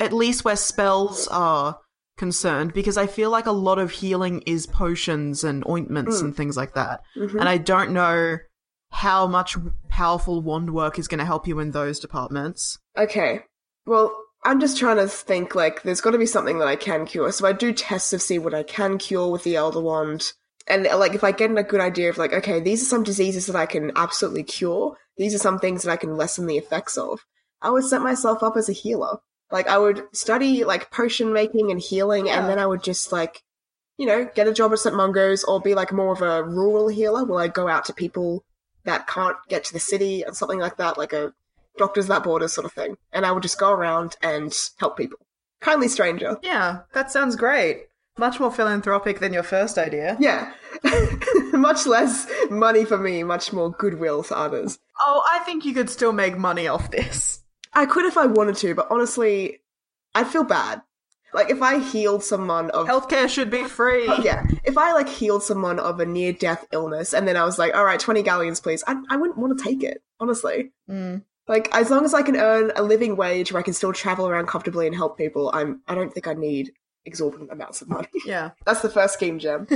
At 0.00 0.12
least 0.12 0.44
where 0.44 0.56
spells 0.56 1.28
are 1.28 1.78
concerned, 2.18 2.72
because 2.74 2.96
I 2.98 3.06
feel 3.06 3.30
like 3.30 3.46
a 3.46 3.52
lot 3.52 3.78
of 3.78 3.90
healing 3.92 4.42
is 4.42 4.66
potions 4.66 5.44
and 5.44 5.66
ointments 5.66 6.20
Hmm. 6.20 6.26
and 6.26 6.36
things 6.36 6.56
like 6.56 6.74
that. 6.74 7.00
Mhm. 7.16 7.40
And 7.40 7.48
I 7.48 7.56
don't 7.58 7.92
know 7.92 8.38
how 8.90 9.26
much 9.26 9.56
powerful 9.88 10.40
wand 10.42 10.74
work 10.74 10.98
is 10.98 11.08
going 11.08 11.18
to 11.18 11.24
help 11.24 11.46
you 11.46 11.58
in 11.60 11.70
those 11.72 11.98
departments. 12.00 12.78
Okay. 12.96 13.44
Well, 13.86 14.14
I'm 14.44 14.60
just 14.60 14.78
trying 14.78 14.96
to 14.96 15.08
think 15.08 15.54
like 15.54 15.82
there's 15.82 16.00
got 16.00 16.12
to 16.12 16.18
be 16.18 16.26
something 16.26 16.58
that 16.58 16.68
I 16.68 16.76
can 16.76 17.06
cure. 17.06 17.32
So 17.32 17.46
I 17.46 17.52
do 17.52 17.72
tests 17.72 18.10
to 18.10 18.18
see 18.18 18.38
what 18.38 18.54
I 18.54 18.62
can 18.62 18.98
cure 18.98 19.28
with 19.28 19.42
the 19.44 19.56
Elder 19.56 19.80
Wand. 19.80 20.32
And 20.66 20.84
like 20.84 21.14
if 21.14 21.24
I 21.24 21.32
get 21.32 21.50
a 21.56 21.62
good 21.62 21.80
idea 21.80 22.08
of 22.10 22.18
like, 22.18 22.32
okay, 22.32 22.60
these 22.60 22.82
are 22.82 22.86
some 22.86 23.02
diseases 23.02 23.46
that 23.46 23.56
I 23.56 23.66
can 23.66 23.90
absolutely 23.96 24.42
cure. 24.42 24.96
These 25.16 25.34
are 25.34 25.38
some 25.38 25.58
things 25.58 25.82
that 25.82 25.90
I 25.92 25.96
can 25.96 26.16
lessen 26.16 26.46
the 26.46 26.58
effects 26.58 26.96
of. 26.96 27.20
I 27.60 27.70
would 27.70 27.84
set 27.84 28.02
myself 28.02 28.42
up 28.42 28.56
as 28.56 28.68
a 28.68 28.72
healer. 28.72 29.18
Like 29.50 29.66
I 29.68 29.78
would 29.78 30.04
study 30.12 30.64
like 30.64 30.90
potion 30.90 31.32
making 31.32 31.70
and 31.70 31.80
healing, 31.80 32.26
Yeah. 32.26 32.38
and 32.40 32.48
then 32.48 32.58
I 32.58 32.66
would 32.66 32.82
just 32.82 33.12
like, 33.12 33.42
you 33.96 34.06
know, 34.06 34.28
get 34.34 34.46
a 34.46 34.52
job 34.52 34.72
at 34.72 34.78
St. 34.78 34.94
Mungo's 34.94 35.44
or 35.44 35.60
be 35.60 35.74
like 35.74 35.92
more 35.92 36.12
of 36.12 36.22
a 36.22 36.42
rural 36.44 36.88
healer 36.88 37.24
where 37.24 37.40
I 37.42 37.48
go 37.48 37.66
out 37.68 37.84
to 37.86 37.92
people 37.92 38.44
that 38.84 39.06
can't 39.06 39.36
get 39.48 39.64
to 39.64 39.72
the 39.72 39.80
city 39.80 40.22
and 40.22 40.36
something 40.36 40.58
like 40.58 40.76
that, 40.76 40.98
like 40.98 41.12
a 41.12 41.32
doctors 41.76 42.06
that 42.08 42.24
borders 42.24 42.52
sort 42.52 42.64
of 42.64 42.72
thing. 42.72 42.96
And 43.12 43.24
I 43.26 43.32
would 43.32 43.42
just 43.42 43.58
go 43.58 43.70
around 43.72 44.16
and 44.22 44.54
help 44.78 44.96
people. 44.96 45.18
Kindly 45.60 45.88
stranger. 45.88 46.38
Yeah, 46.42 46.80
that 46.92 47.10
sounds 47.10 47.34
great. 47.36 47.86
Much 48.18 48.40
more 48.40 48.50
philanthropic 48.50 49.20
than 49.20 49.32
your 49.32 49.42
first 49.44 49.78
idea. 49.78 50.16
Yeah. 50.20 50.52
much 51.52 51.86
less 51.86 52.26
money 52.50 52.84
for 52.84 52.98
me, 52.98 53.22
much 53.22 53.52
more 53.52 53.70
goodwill 53.70 54.22
for 54.22 54.36
others. 54.36 54.78
Oh, 55.06 55.22
I 55.32 55.38
think 55.40 55.64
you 55.64 55.72
could 55.74 55.88
still 55.90 56.12
make 56.12 56.36
money 56.36 56.66
off 56.68 56.90
this. 56.90 57.40
I 57.72 57.86
could 57.86 58.04
if 58.06 58.16
I 58.16 58.26
wanted 58.26 58.56
to, 58.56 58.74
but 58.74 58.88
honestly, 58.90 59.60
I'd 60.14 60.26
feel 60.26 60.44
bad. 60.44 60.82
Like 61.34 61.50
if 61.50 61.60
I 61.60 61.78
healed 61.78 62.24
someone 62.24 62.70
of 62.70 62.86
Healthcare 62.86 63.28
should 63.28 63.50
be 63.50 63.64
free. 63.64 64.06
yeah, 64.22 64.44
if 64.64 64.78
I 64.78 64.92
like 64.92 65.08
healed 65.08 65.42
someone 65.42 65.78
of 65.78 66.00
a 66.00 66.06
near 66.06 66.32
death 66.32 66.66
illness 66.72 67.12
and 67.12 67.28
then 67.28 67.36
I 67.36 67.44
was 67.44 67.58
like, 67.58 67.74
all 67.74 67.84
right, 67.84 68.00
20 68.00 68.22
galleons, 68.22 68.60
please, 68.60 68.82
I, 68.86 68.96
I 69.10 69.16
wouldn't 69.16 69.38
want 69.38 69.58
to 69.58 69.64
take 69.64 69.82
it, 69.82 70.02
honestly. 70.18 70.72
Mm. 70.88 71.22
Like, 71.46 71.68
as 71.74 71.90
long 71.90 72.04
as 72.04 72.12
I 72.12 72.22
can 72.22 72.36
earn 72.36 72.72
a 72.76 72.82
living 72.82 73.16
wage 73.16 73.52
where 73.52 73.60
I 73.60 73.62
can 73.62 73.72
still 73.72 73.92
travel 73.92 74.28
around 74.28 74.48
comfortably 74.48 74.86
and 74.86 74.94
help 74.94 75.16
people, 75.16 75.50
I'm, 75.54 75.80
I 75.88 75.94
don't 75.94 76.12
think 76.12 76.26
I 76.26 76.34
need 76.34 76.72
exorbitant 77.06 77.50
amounts 77.50 77.80
of 77.82 77.88
money. 77.88 78.08
Yeah. 78.26 78.50
That's 78.66 78.82
the 78.82 78.90
first 78.90 79.14
scheme, 79.14 79.38
Jem. 79.38 79.66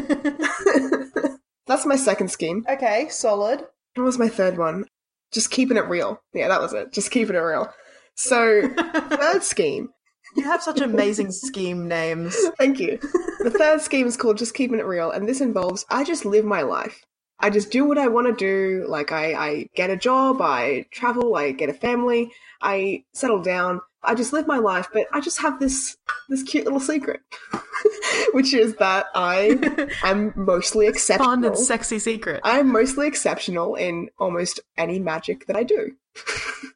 That's 1.67 1.87
my 1.87 1.97
second 1.97 2.29
scheme. 2.31 2.67
okay, 2.69 3.09
solid. 3.09 3.65
What 3.95 4.05
was 4.05 4.19
my 4.19 4.29
third 4.29 4.59
one? 4.59 4.87
Just 5.33 5.51
keeping 5.51 5.77
it 5.77 5.87
real. 5.87 6.21
Yeah, 6.35 6.49
that 6.49 6.61
was 6.61 6.75
it. 6.75 6.93
Just 6.93 7.11
keeping 7.11 7.37
it 7.37 7.39
real. 7.39 7.73
So, 8.15 8.69
third 9.11 9.43
scheme. 9.43 9.89
You 10.37 10.45
have 10.45 10.63
such 10.63 10.81
amazing 10.81 11.31
scheme 11.31 11.89
names. 11.89 12.37
Thank 12.59 12.81
you. 12.81 12.99
The 13.41 13.55
third 13.57 13.83
scheme 13.83 14.07
is 14.07 14.17
called 14.17 14.39
Just 14.39 14.55
Keeping 14.55 14.79
It 14.79 14.87
Real, 14.87 15.11
and 15.11 15.29
this 15.29 15.41
involves 15.41 15.85
I 15.91 16.05
just 16.05 16.25
live 16.25 16.45
my 16.45 16.63
life. 16.63 17.03
I 17.41 17.51
just 17.51 17.71
do 17.71 17.85
what 17.85 17.99
I 17.99 18.09
want 18.09 18.29
to 18.29 18.33
do. 18.33 18.87
Like, 18.89 19.13
I, 19.13 19.35
I 19.35 19.67
get 19.75 19.91
a 19.91 19.97
job, 19.97 20.41
I 20.41 20.87
travel, 20.91 21.35
I 21.35 21.51
get 21.51 21.69
a 21.69 21.75
family, 21.75 22.31
I 22.61 23.05
settle 23.13 23.43
down. 23.43 23.81
I 24.05 24.15
just 24.15 24.33
live 24.33 24.47
my 24.47 24.59
life, 24.59 24.89
but 24.93 25.07
I 25.13 25.21
just 25.21 25.41
have 25.43 25.61
this 25.61 25.97
this 26.29 26.43
cute 26.43 26.65
little 26.65 26.81
secret, 26.81 27.21
which 28.33 28.55
is 28.55 28.77
that 28.77 29.07
I 29.15 29.59
am 30.03 30.33
mostly 30.37 30.87
exceptional. 30.87 31.31
Fun 31.31 31.45
and 31.45 31.59
sexy 31.59 31.99
secret. 31.99 32.41
I'm 32.45 32.71
mostly 32.73 33.07
exceptional 33.07 33.75
in 33.75 34.11
almost 34.19 34.61
any 34.77 34.99
magic 34.99 35.47
that 35.47 35.57
I 35.57 35.63
do. 35.65 35.93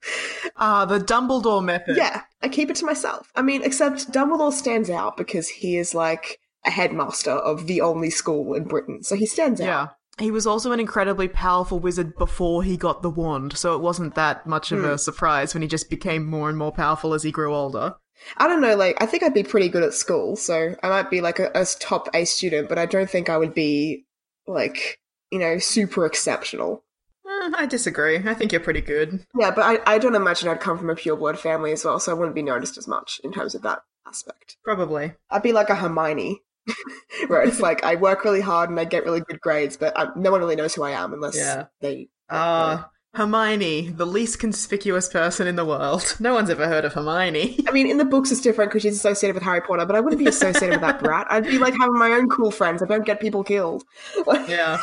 Ah, 0.58 0.86
the 0.86 0.98
Dumbledore 0.98 1.62
method. 1.62 1.96
Yeah, 1.96 2.22
I 2.42 2.48
keep 2.48 2.70
it 2.70 2.76
to 2.76 2.86
myself. 2.86 3.30
I 3.34 3.42
mean, 3.42 3.62
except 3.62 4.10
Dumbledore 4.10 4.52
stands 4.52 4.88
out 4.88 5.16
because 5.16 5.48
he 5.48 5.76
is 5.76 5.94
like 5.94 6.40
a 6.64 6.70
headmaster 6.70 7.30
of 7.30 7.66
the 7.66 7.82
only 7.82 8.08
school 8.10 8.54
in 8.54 8.64
Britain, 8.64 9.02
so 9.02 9.16
he 9.16 9.26
stands 9.26 9.60
out. 9.60 9.66
Yeah. 9.66 9.88
He 10.18 10.30
was 10.30 10.46
also 10.46 10.72
an 10.72 10.80
incredibly 10.80 11.28
powerful 11.28 11.78
wizard 11.78 12.16
before 12.16 12.62
he 12.62 12.78
got 12.78 13.02
the 13.02 13.10
wand, 13.10 13.58
so 13.58 13.74
it 13.74 13.82
wasn't 13.82 14.14
that 14.14 14.46
much 14.46 14.72
of 14.72 14.82
a 14.82 14.96
surprise 14.96 15.52
when 15.52 15.60
he 15.60 15.68
just 15.68 15.90
became 15.90 16.24
more 16.24 16.48
and 16.48 16.56
more 16.56 16.72
powerful 16.72 17.12
as 17.12 17.22
he 17.22 17.30
grew 17.30 17.54
older. 17.54 17.96
I 18.36 18.48
don't 18.48 18.60
know, 18.60 18.76
like, 18.76 19.00
I 19.02 19.06
think 19.06 19.22
I'd 19.22 19.34
be 19.34 19.42
pretty 19.42 19.68
good 19.68 19.82
at 19.82 19.94
school, 19.94 20.36
so 20.36 20.74
I 20.82 20.88
might 20.88 21.10
be 21.10 21.20
like 21.20 21.38
a, 21.38 21.50
a 21.54 21.64
top 21.78 22.08
A 22.14 22.24
student, 22.24 22.68
but 22.68 22.78
I 22.78 22.86
don't 22.86 23.08
think 23.08 23.28
I 23.28 23.36
would 23.36 23.54
be, 23.54 24.04
like, 24.46 24.98
you 25.30 25.38
know, 25.38 25.58
super 25.58 26.04
exceptional. 26.06 26.82
Eh, 27.26 27.50
I 27.56 27.66
disagree. 27.66 28.16
I 28.16 28.34
think 28.34 28.52
you're 28.52 28.60
pretty 28.60 28.80
good. 28.80 29.24
Yeah, 29.38 29.50
but 29.50 29.62
I, 29.62 29.94
I 29.94 29.98
don't 29.98 30.14
imagine 30.14 30.48
I'd 30.48 30.60
come 30.60 30.78
from 30.78 30.90
a 30.90 30.94
pureblood 30.94 31.38
family 31.38 31.72
as 31.72 31.84
well, 31.84 31.98
so 32.00 32.12
I 32.12 32.14
wouldn't 32.14 32.34
be 32.34 32.42
noticed 32.42 32.78
as 32.78 32.88
much 32.88 33.20
in 33.24 33.32
terms 33.32 33.54
of 33.54 33.62
that 33.62 33.80
aspect. 34.06 34.56
Probably. 34.64 35.12
I'd 35.30 35.42
be 35.42 35.52
like 35.52 35.70
a 35.70 35.74
Hermione, 35.76 36.40
where 37.28 37.42
it's 37.42 37.60
like 37.60 37.84
I 37.84 37.96
work 37.96 38.24
really 38.24 38.40
hard 38.40 38.70
and 38.70 38.78
I 38.80 38.84
get 38.84 39.04
really 39.04 39.20
good 39.20 39.40
grades, 39.40 39.76
but 39.76 39.98
I, 39.98 40.08
no 40.16 40.30
one 40.30 40.40
really 40.40 40.56
knows 40.56 40.74
who 40.74 40.82
I 40.82 40.92
am 40.92 41.12
unless 41.12 41.36
Yeah. 41.36 41.66
they. 41.80 42.08
Ah, 42.30 42.90
Hermione, 43.16 43.88
the 43.88 44.06
least 44.06 44.38
conspicuous 44.38 45.08
person 45.08 45.46
in 45.46 45.56
the 45.56 45.64
world. 45.64 46.16
No 46.20 46.34
one's 46.34 46.50
ever 46.50 46.66
heard 46.66 46.84
of 46.84 46.92
Hermione. 46.92 47.64
I 47.66 47.70
mean, 47.72 47.88
in 47.88 47.96
the 47.98 48.04
books 48.04 48.30
it's 48.30 48.40
different 48.40 48.70
because 48.70 48.82
she's 48.82 48.96
associated 48.96 49.34
with 49.34 49.42
Harry 49.42 49.60
Potter, 49.60 49.86
but 49.86 49.96
I 49.96 50.00
wouldn't 50.00 50.18
be 50.18 50.26
associated 50.28 50.70
with 50.70 50.80
that 50.82 51.00
brat. 51.00 51.26
I'd 51.30 51.44
be 51.44 51.58
like 51.58 51.74
having 51.74 51.98
my 51.98 52.10
own 52.12 52.28
cool 52.28 52.50
friends. 52.50 52.82
I 52.82 52.86
don't 52.86 53.04
get 53.04 53.20
people 53.20 53.42
killed. 53.44 53.84
Yeah. 54.48 54.78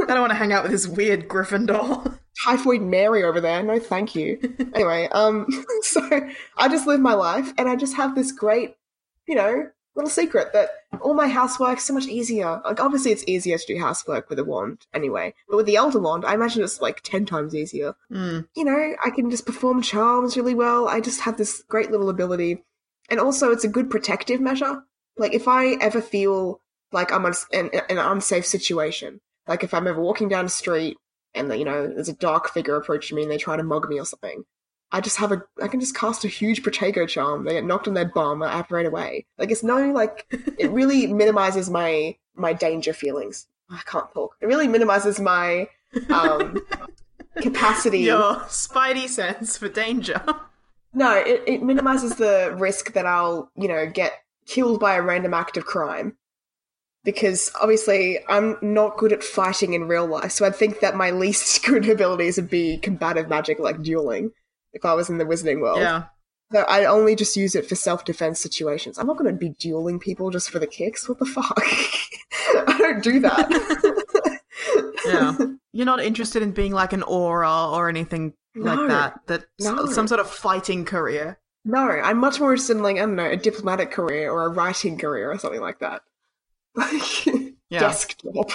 I 0.00 0.06
don't 0.08 0.20
want 0.20 0.30
to 0.30 0.36
hang 0.36 0.52
out 0.52 0.62
with 0.62 0.72
this 0.72 0.86
weird 0.86 1.28
Gryffindor. 1.28 2.18
Typhoid 2.44 2.82
Mary 2.82 3.24
over 3.24 3.40
there. 3.40 3.62
No, 3.62 3.78
thank 3.78 4.14
you. 4.14 4.38
anyway, 4.74 5.08
um, 5.12 5.46
so 5.82 6.00
I 6.56 6.68
just 6.68 6.86
live 6.86 7.00
my 7.00 7.14
life, 7.14 7.52
and 7.58 7.68
I 7.68 7.76
just 7.76 7.96
have 7.96 8.14
this 8.14 8.30
great, 8.30 8.76
you 9.26 9.34
know, 9.34 9.68
little 9.96 10.10
secret 10.10 10.52
that 10.52 10.70
all 11.00 11.14
my 11.14 11.28
housework 11.28 11.80
so 11.80 11.94
much 11.94 12.06
easier. 12.06 12.60
Like, 12.64 12.80
obviously, 12.80 13.12
it's 13.12 13.24
easier 13.26 13.58
to 13.58 13.66
do 13.66 13.78
housework 13.78 14.28
with 14.28 14.38
a 14.38 14.44
wand 14.44 14.86
anyway, 14.92 15.34
but 15.48 15.56
with 15.56 15.66
the 15.66 15.76
Elder 15.76 16.00
Wand, 16.00 16.24
I 16.24 16.34
imagine 16.34 16.62
it's 16.62 16.80
like 16.80 17.00
ten 17.02 17.26
times 17.26 17.54
easier. 17.54 17.94
Hmm. 18.10 18.40
you 18.56 18.64
know, 18.64 18.94
I 19.04 19.10
can 19.10 19.30
just 19.30 19.46
perform 19.46 19.82
charms 19.82 20.36
really 20.36 20.54
well. 20.54 20.88
I 20.88 21.00
just 21.00 21.20
have 21.22 21.36
this 21.36 21.62
great 21.68 21.90
little 21.90 22.08
ability. 22.08 22.62
And 23.10 23.20
also, 23.20 23.50
it's 23.50 23.64
a 23.64 23.68
good 23.68 23.90
protective 23.90 24.40
measure. 24.40 24.82
Like, 25.16 25.34
if 25.34 25.46
I 25.48 25.74
ever 25.80 26.00
feel 26.00 26.60
like 26.92 27.12
I'm 27.12 27.26
in, 27.26 27.70
in 27.70 27.80
an 27.90 27.98
unsafe 27.98 28.46
situation, 28.46 29.20
like 29.46 29.62
if 29.62 29.74
I'm 29.74 29.86
ever 29.86 30.00
walking 30.00 30.28
down 30.28 30.46
the 30.46 30.50
street 30.50 30.96
and, 31.34 31.52
you 31.58 31.64
know, 31.64 31.86
there's 31.86 32.08
a 32.08 32.14
dark 32.14 32.48
figure 32.48 32.76
approaching 32.76 33.16
me 33.16 33.22
and 33.22 33.30
they 33.30 33.36
try 33.36 33.56
to 33.56 33.62
mug 33.62 33.88
me 33.88 34.00
or 34.00 34.06
something, 34.06 34.44
I 34.94 35.00
just 35.00 35.16
have 35.16 35.32
a, 35.32 35.42
I 35.60 35.66
can 35.66 35.80
just 35.80 35.96
cast 35.96 36.24
a 36.24 36.28
huge 36.28 36.62
Protego 36.62 37.08
charm. 37.08 37.44
They 37.44 37.54
get 37.54 37.64
knocked 37.64 37.88
on 37.88 37.94
their 37.94 38.04
bum, 38.04 38.44
I 38.44 38.60
apparate 38.60 38.86
away. 38.86 39.26
Like, 39.38 39.50
it's 39.50 39.64
no, 39.64 39.90
like, 39.90 40.24
it 40.56 40.70
really 40.70 41.06
minimizes 41.12 41.68
my, 41.68 42.16
my 42.36 42.52
danger 42.52 42.92
feelings. 42.92 43.48
I 43.68 43.80
can't 43.86 44.06
talk. 44.14 44.36
It 44.40 44.46
really 44.46 44.68
minimizes 44.68 45.18
my, 45.18 45.66
um, 46.10 46.64
capacity. 47.42 48.02
Your 48.02 48.36
spidey 48.46 49.08
sense 49.08 49.58
for 49.58 49.68
danger. 49.68 50.22
No, 50.92 51.12
it, 51.16 51.42
it 51.44 51.62
minimizes 51.64 52.14
the 52.14 52.54
risk 52.56 52.92
that 52.92 53.04
I'll, 53.04 53.50
you 53.56 53.66
know, 53.66 53.90
get 53.90 54.12
killed 54.46 54.78
by 54.78 54.94
a 54.94 55.02
random 55.02 55.34
act 55.34 55.56
of 55.56 55.64
crime. 55.64 56.16
Because 57.02 57.50
obviously 57.60 58.20
I'm 58.28 58.58
not 58.62 58.96
good 58.96 59.12
at 59.12 59.24
fighting 59.24 59.72
in 59.72 59.88
real 59.88 60.06
life, 60.06 60.30
so 60.30 60.46
I'd 60.46 60.54
think 60.54 60.78
that 60.78 60.94
my 60.94 61.10
least 61.10 61.64
good 61.66 61.88
abilities 61.88 62.36
would 62.36 62.48
be 62.48 62.78
combative 62.78 63.28
magic 63.28 63.58
like 63.58 63.82
dueling 63.82 64.30
if 64.74 64.84
I 64.84 64.92
was 64.94 65.08
in 65.08 65.18
the 65.18 65.24
wizarding 65.24 65.60
world. 65.60 65.78
Yeah. 65.80 66.04
So 66.52 66.64
I'd 66.68 66.84
only 66.84 67.16
just 67.16 67.36
use 67.36 67.54
it 67.54 67.66
for 67.66 67.74
self 67.74 68.04
defense 68.04 68.38
situations. 68.38 68.98
I'm 68.98 69.06
not 69.06 69.16
going 69.16 69.32
to 69.32 69.38
be 69.38 69.50
dueling 69.58 69.98
people 69.98 70.30
just 70.30 70.50
for 70.50 70.58
the 70.58 70.66
kicks. 70.66 71.08
What 71.08 71.18
the 71.18 71.24
fuck? 71.26 71.58
I 72.68 72.76
don't 72.78 73.02
do 73.02 73.20
that. 73.20 74.40
Yeah. 75.06 75.36
You're 75.72 75.84
not 75.84 76.02
interested 76.02 76.42
in 76.42 76.52
being 76.52 76.72
like 76.72 76.94
an 76.94 77.02
Auror 77.02 77.72
or 77.72 77.90
anything 77.90 78.32
like 78.56 78.88
that. 78.88 79.20
That 79.26 79.44
No. 79.60 79.84
some 79.86 80.08
sort 80.08 80.20
of 80.20 80.30
fighting 80.30 80.86
career. 80.86 81.38
No, 81.66 81.80
I'm 81.90 82.18
much 82.18 82.40
more 82.40 82.52
interested 82.52 82.78
in 82.78 82.82
like 82.82 82.96
I 82.96 83.00
don't 83.00 83.14
know 83.16 83.28
a 83.30 83.36
diplomatic 83.36 83.90
career 83.90 84.30
or 84.30 84.46
a 84.46 84.48
writing 84.48 84.96
career 84.96 85.30
or 85.30 85.38
something 85.38 85.60
like 85.60 85.80
that. 85.80 86.02
Like 86.74 87.26
Yeah. 87.68 87.80
desk 87.80 88.16
job. 88.22 88.50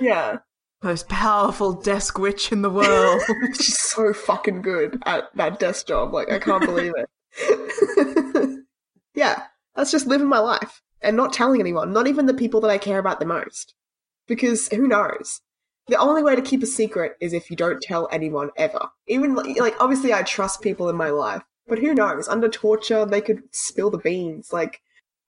yeah, 0.00 0.38
Most 0.82 1.08
powerful 1.08 1.72
desk 1.72 2.18
witch 2.18 2.52
in 2.52 2.62
the 2.62 2.70
world. 2.70 3.20
she's 3.54 3.78
so 3.80 4.12
fucking 4.12 4.62
good 4.62 5.02
at 5.06 5.24
that 5.34 5.58
desk 5.58 5.88
job. 5.88 6.14
Like 6.14 6.30
I 6.30 6.38
can't 6.38 6.64
believe 6.64 6.92
it. 6.96 8.64
yeah, 9.14 9.42
that's 9.74 9.90
just 9.90 10.06
living 10.06 10.28
my 10.28 10.38
life 10.38 10.82
and 11.02 11.16
not 11.16 11.32
telling 11.32 11.60
anyone, 11.60 11.92
not 11.92 12.06
even 12.06 12.26
the 12.26 12.34
people 12.34 12.60
that 12.60 12.70
I 12.70 12.78
care 12.78 12.98
about 12.98 13.18
the 13.18 13.26
most, 13.26 13.74
because 14.26 14.68
who 14.68 14.86
knows. 14.86 15.40
The 15.88 15.96
only 15.96 16.22
way 16.22 16.36
to 16.36 16.42
keep 16.42 16.62
a 16.62 16.66
secret 16.66 17.16
is 17.20 17.32
if 17.32 17.50
you 17.50 17.56
don't 17.56 17.80
tell 17.80 18.08
anyone 18.12 18.50
ever. 18.56 18.90
Even 19.06 19.34
like 19.34 19.74
obviously 19.80 20.12
I 20.12 20.22
trust 20.22 20.60
people 20.60 20.88
in 20.88 20.96
my 20.96 21.10
life, 21.10 21.42
But 21.66 21.78
who 21.78 21.94
knows? 21.94 22.28
Under 22.28 22.48
torture, 22.48 23.04
they 23.04 23.20
could 23.20 23.42
spill 23.52 23.90
the 23.90 23.98
beans. 23.98 24.52
Like, 24.52 24.80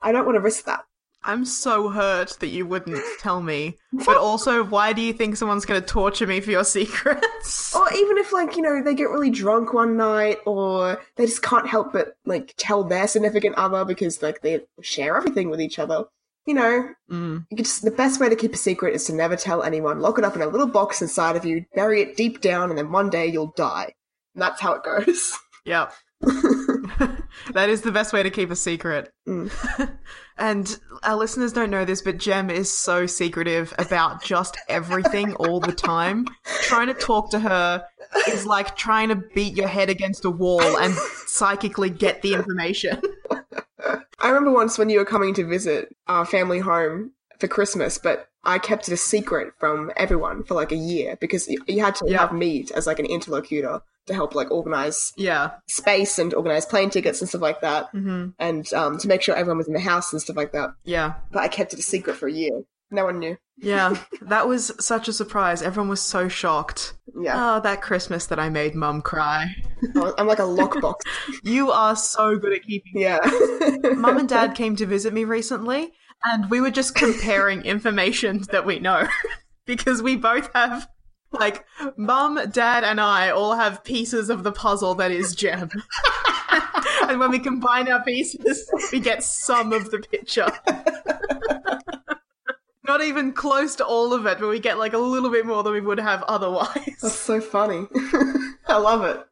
I 0.03 0.12
don't 0.12 0.26
want 0.26 0.36
to 0.36 0.40
risk 0.40 0.66
that. 0.66 0.84
I'm 1.23 1.45
so 1.45 1.89
hurt 1.91 2.37
that 2.41 2.49
you 2.49 2.64
wouldn't 2.66 3.03
tell 3.21 3.43
me. 3.43 3.77
But 3.93 4.16
also, 4.16 4.64
why 4.64 4.93
do 4.93 5.03
you 5.03 5.12
think 5.12 5.37
someone's 5.37 5.66
going 5.66 5.81
to 5.81 5.87
torture 5.87 6.27
me 6.27 6.41
for 6.41 6.51
your 6.51 6.64
secrets? 7.05 7.75
Or 7.75 7.93
even 7.93 8.18
if, 8.18 8.33
like, 8.33 8.57
you 8.57 8.62
know, 8.62 8.83
they 8.83 8.95
get 8.95 9.11
really 9.11 9.31
drunk 9.31 9.73
one 9.73 9.97
night, 9.97 10.39
or 10.47 11.01
they 11.16 11.27
just 11.27 11.43
can't 11.43 11.68
help 11.68 11.93
but, 11.93 12.14
like, 12.25 12.55
tell 12.57 12.85
their 12.85 13.07
significant 13.07 13.57
other 13.57 13.85
because, 13.85 14.23
like, 14.23 14.41
they 14.41 14.61
share 14.81 15.16
everything 15.16 15.51
with 15.51 15.61
each 15.61 15.79
other. 15.79 16.05
You 16.47 16.55
know, 16.55 16.89
Mm. 17.11 17.45
you 17.51 17.57
could 17.57 17.66
just, 17.66 17.83
the 17.85 17.91
best 17.91 18.18
way 18.18 18.29
to 18.31 18.35
keep 18.37 18.55
a 18.55 18.57
secret 18.57 18.95
is 18.95 19.05
to 19.05 19.12
never 19.14 19.37
tell 19.37 19.62
anyone. 19.62 20.01
Lock 20.01 20.18
it 20.18 20.25
up 20.25 20.37
in 20.37 20.43
a 20.43 20.47
little 20.47 20.66
box 20.66 21.03
inside 21.03 21.37
of 21.37 21.45
you, 21.45 21.66
bury 21.75 22.01
it 22.01 22.16
deep 22.16 22.41
down, 22.41 22.71
and 22.71 22.79
then 22.79 22.91
one 22.91 23.11
day 23.11 23.27
you'll 23.27 23.53
die. 23.57 23.93
And 24.35 24.43
that's 24.43 24.61
how 24.61 24.73
it 24.75 24.83
goes. 24.83 25.37
Yep. 25.66 25.93
that 27.53 27.68
is 27.68 27.81
the 27.81 27.93
best 27.93 28.12
way 28.12 28.23
to 28.23 28.31
keep 28.31 28.51
a 28.51 28.57
secret. 28.57 29.11
Mm. 29.27 29.51
and 30.39 30.79
our 31.03 31.16
listeners 31.16 31.53
don't 31.53 31.71
know 31.71 31.85
this, 31.87 32.03
but 32.03 32.18
Jem 32.18 32.51
is 32.51 32.71
so 32.71 33.07
secretive 33.07 33.73
about 33.79 34.23
just 34.23 34.59
everything 34.68 35.35
all 35.37 35.61
the 35.61 35.73
time. 35.73 36.27
Trying 36.62 36.89
to 36.89 36.95
talk 36.95 37.31
to 37.31 37.41
her 37.41 37.85
is 38.29 38.45
like 38.45 38.77
trying 38.77 39.09
to 39.09 39.16
beat 39.16 39.57
your 39.57 39.68
head 39.68 39.89
against 39.89 40.27
a 40.27 40.31
wall 40.31 40.61
and 40.61 40.93
psychically 41.27 41.89
get 41.89 42.21
the 42.21 42.35
information. 42.35 43.01
I 44.21 44.29
remember 44.29 44.53
once 44.53 44.77
when 44.77 44.91
you 44.91 44.99
were 44.99 45.07
coming 45.07 45.33
to 45.35 45.47
visit 45.47 45.97
our 46.07 46.27
family 46.27 46.59
home 46.59 47.12
for 47.39 47.49
Christmas, 47.49 47.97
but 47.97 48.29
I 48.45 48.59
kept 48.59 48.89
it 48.89 48.95
a 48.95 48.99
secret 48.99 49.55
from 49.59 49.91
everyone 49.97 50.45
for 50.45 50.55
like 50.55 50.73
a 50.73 50.77
year 50.77 51.16
because 51.21 51.49
you, 51.49 51.81
had 51.81 51.95
to 51.97 52.12
have 52.16 52.33
me 52.33 52.66
as 52.75 52.87
like 52.87 52.99
an 52.99 53.07
interlocutor 53.07 53.81
to 54.11 54.15
help 54.15 54.35
like 54.35 54.51
organize 54.51 55.13
Yeah. 55.17 55.53
space 55.69 56.19
and 56.19 56.35
organize 56.35 56.67
plane 56.67 56.91
tickets 56.91 57.21
and 57.21 57.29
stuff 57.29 57.41
like 57.41 57.61
that, 57.63 57.89
hmm 57.93 58.29
and 58.39 58.71
um, 58.75 58.99
to 58.99 59.09
make 59.09 59.23
sure 59.23 59.35
everyone 59.35 59.59
was 59.59 59.69
in 59.69 59.75
the 59.75 59.81
house 59.81 60.13
and 60.13 60.21
stuff 60.21 60.37
like 60.37 60.53
that. 60.53 60.71
Yeah. 60.85 61.15
But 61.33 61.41
I 61.43 61.49
kept 61.49 61.73
it 61.73 61.79
a 61.79 61.83
secret 61.83 62.17
for 62.17 62.29
a 62.29 62.33
year. 62.33 62.63
No 62.93 63.05
one 63.05 63.19
knew. 63.21 63.37
Yeah. 63.59 63.97
That 64.23 64.49
was 64.49 64.73
such 64.85 65.07
a 65.09 65.13
surprise. 65.13 65.63
Everyone 65.63 65.89
was 65.89 66.01
so 66.03 66.29
shocked. 66.29 66.95
Yeah, 67.21 67.35
Oh, 67.57 67.61
that 67.61 67.83
Christmas 67.83 68.27
that 68.27 68.39
I 68.39 68.49
made 68.49 68.75
mum 68.75 69.01
cry. 69.03 69.47
I'm 69.97 70.27
like 70.27 70.39
a 70.39 70.43
lockbox. 70.43 70.95
You 71.43 71.71
are 71.71 71.97
so 71.97 72.37
good 72.37 72.53
at 72.53 72.63
keeping 72.63 73.01
yeah. 73.01 73.19
Mum 73.97 74.19
and 74.19 74.29
Dad 74.29 74.55
came 74.55 74.77
to 74.77 74.87
visit 74.87 75.13
me 75.13 75.25
recently, 75.25 75.93
and 76.25 76.51
we 76.51 76.61
were 76.61 76.71
just 76.71 76.95
comparing 76.95 77.63
information 77.63 78.43
that 78.53 78.67
we 78.67 78.79
know 78.79 79.07
because 79.67 80.03
we 80.03 80.17
both 80.17 80.51
have, 80.55 80.87
like, 81.33 81.64
Mum, 81.97 82.39
Dad, 82.51 82.85
and 82.85 83.01
I 83.01 83.31
all 83.31 83.55
have 83.55 83.85
pieces 83.85 84.31
of 84.31 84.43
the 84.43 84.53
puzzle 84.53 84.95
that 84.97 85.11
is 85.11 85.35
Jem. 85.35 85.70
and 87.09 87.20
when 87.20 87.31
we 87.31 87.39
combine 87.39 87.89
our 87.89 88.03
pieces, 88.03 88.70
we 88.93 89.01
get 89.01 89.22
some 89.22 89.72
of 89.72 89.91
the 89.91 89.99
picture. 89.99 90.51
Not 92.87 93.03
even 93.03 93.33
close 93.33 93.76
to 93.76 93.87
all 93.87 94.12
of 94.12 94.26
it, 94.26 94.39
but 94.41 94.49
we 94.49 94.59
get 94.59 94.78
like 94.78 94.95
a 94.95 94.99
little 94.99 95.31
bit 95.31 95.47
more 95.47 95.62
than 95.62 95.72
we 95.72 95.81
would 95.81 96.01
have 96.01 96.20
That's 96.20 96.33
otherwise. 96.33 97.12
so 97.14 97.41
funny. 97.41 97.87
I 98.66 98.78
love 98.78 99.05
it. 99.05 99.24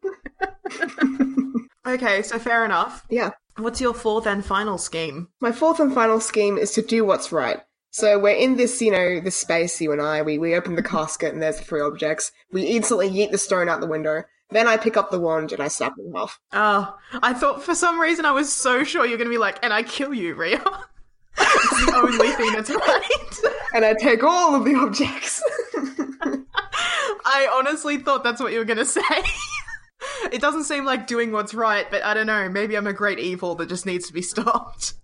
Okay, 1.87 2.23
so 2.23 2.39
fair 2.39 2.65
enough. 2.65 3.05
Yeah. 3.11 3.31
What's 3.57 3.81
your 3.81 3.95
fourth 3.95 4.27
and 4.27 4.45
final 4.45 4.79
scheme? 4.79 5.29
My 5.41 5.51
fourth 5.51 5.81
and 5.81 5.93
final 5.93 6.21
scheme 6.21 6.57
is 6.59 6.71
to 6.73 6.83
do 6.83 7.05
what's 7.05 7.33
right. 7.33 7.61
So 7.91 8.19
we're 8.19 8.37
in 8.37 8.57
this, 8.57 8.81
you 8.83 8.91
know, 8.91 9.21
this 9.21 9.37
space, 9.37 9.81
you 9.81 9.93
and 9.93 10.03
I. 10.03 10.23
We, 10.23 10.39
we 10.39 10.55
open 10.55 10.77
the 10.77 10.83
casket 10.83 11.33
and 11.33 11.43
there's 11.43 11.59
the 11.59 11.65
three 11.65 11.81
objects. 11.81 12.33
We 12.53 12.65
instantly 12.65 13.09
yeet 13.09 13.31
the 13.31 13.39
stone 13.39 13.69
out 13.69 13.81
the 13.81 13.87
window. 13.87 14.25
Then 14.51 14.67
I 14.67 14.77
pick 14.77 14.97
up 14.97 15.11
the 15.11 15.21
wand 15.21 15.53
and 15.53 15.63
I 15.63 15.69
snap 15.69 15.95
it 15.99 16.07
in 16.07 16.15
half. 16.15 16.41
Oh, 16.53 16.95
I 17.23 17.35
thought 17.35 17.63
for 17.63 17.75
some 17.75 18.01
reason 18.01 18.25
I 18.25 18.33
was 18.33 18.53
so 18.53 18.83
sure 18.85 19.05
you're 19.05 19.19
going 19.19 19.29
to 19.29 19.35
be 19.35 19.39
like, 19.39 19.59
and 19.63 19.73
I 19.73 19.83
kill 19.83 20.15
you, 20.15 20.35
Ria. 20.35 20.57
it's 21.39 21.87
the 21.87 21.93
only 21.97 22.31
thing 22.31 22.53
that's 22.53 22.71
right. 22.71 23.55
And 23.75 23.85
I 23.85 23.93
take 23.93 24.25
all 24.25 24.55
of 24.55 24.65
the 24.65 24.75
objects. 24.75 25.43
I 27.27 27.51
honestly 27.53 27.99
thought 27.99 28.25
that's 28.25 28.41
what 28.41 28.51
you 28.51 28.59
were 28.59 28.65
going 28.65 28.79
to 28.79 28.87
say. 28.87 29.03
it 30.33 30.41
doesn't 30.41 30.65
seem 30.65 30.87
like 30.87 31.07
doing 31.07 31.33
what's 31.33 31.53
right, 31.53 31.87
but 31.91 32.03
I 32.03 32.15
don't 32.15 32.27
know. 32.27 32.49
Maybe 32.49 32.77
I'm 32.77 32.87
a 32.87 32.95
great 32.95 33.19
evil 33.19 33.55
that 33.57 33.69
just 33.69 33.85
needs 33.85 34.07
to 34.07 34.15
be 34.15 34.23
stopped. 34.23 34.95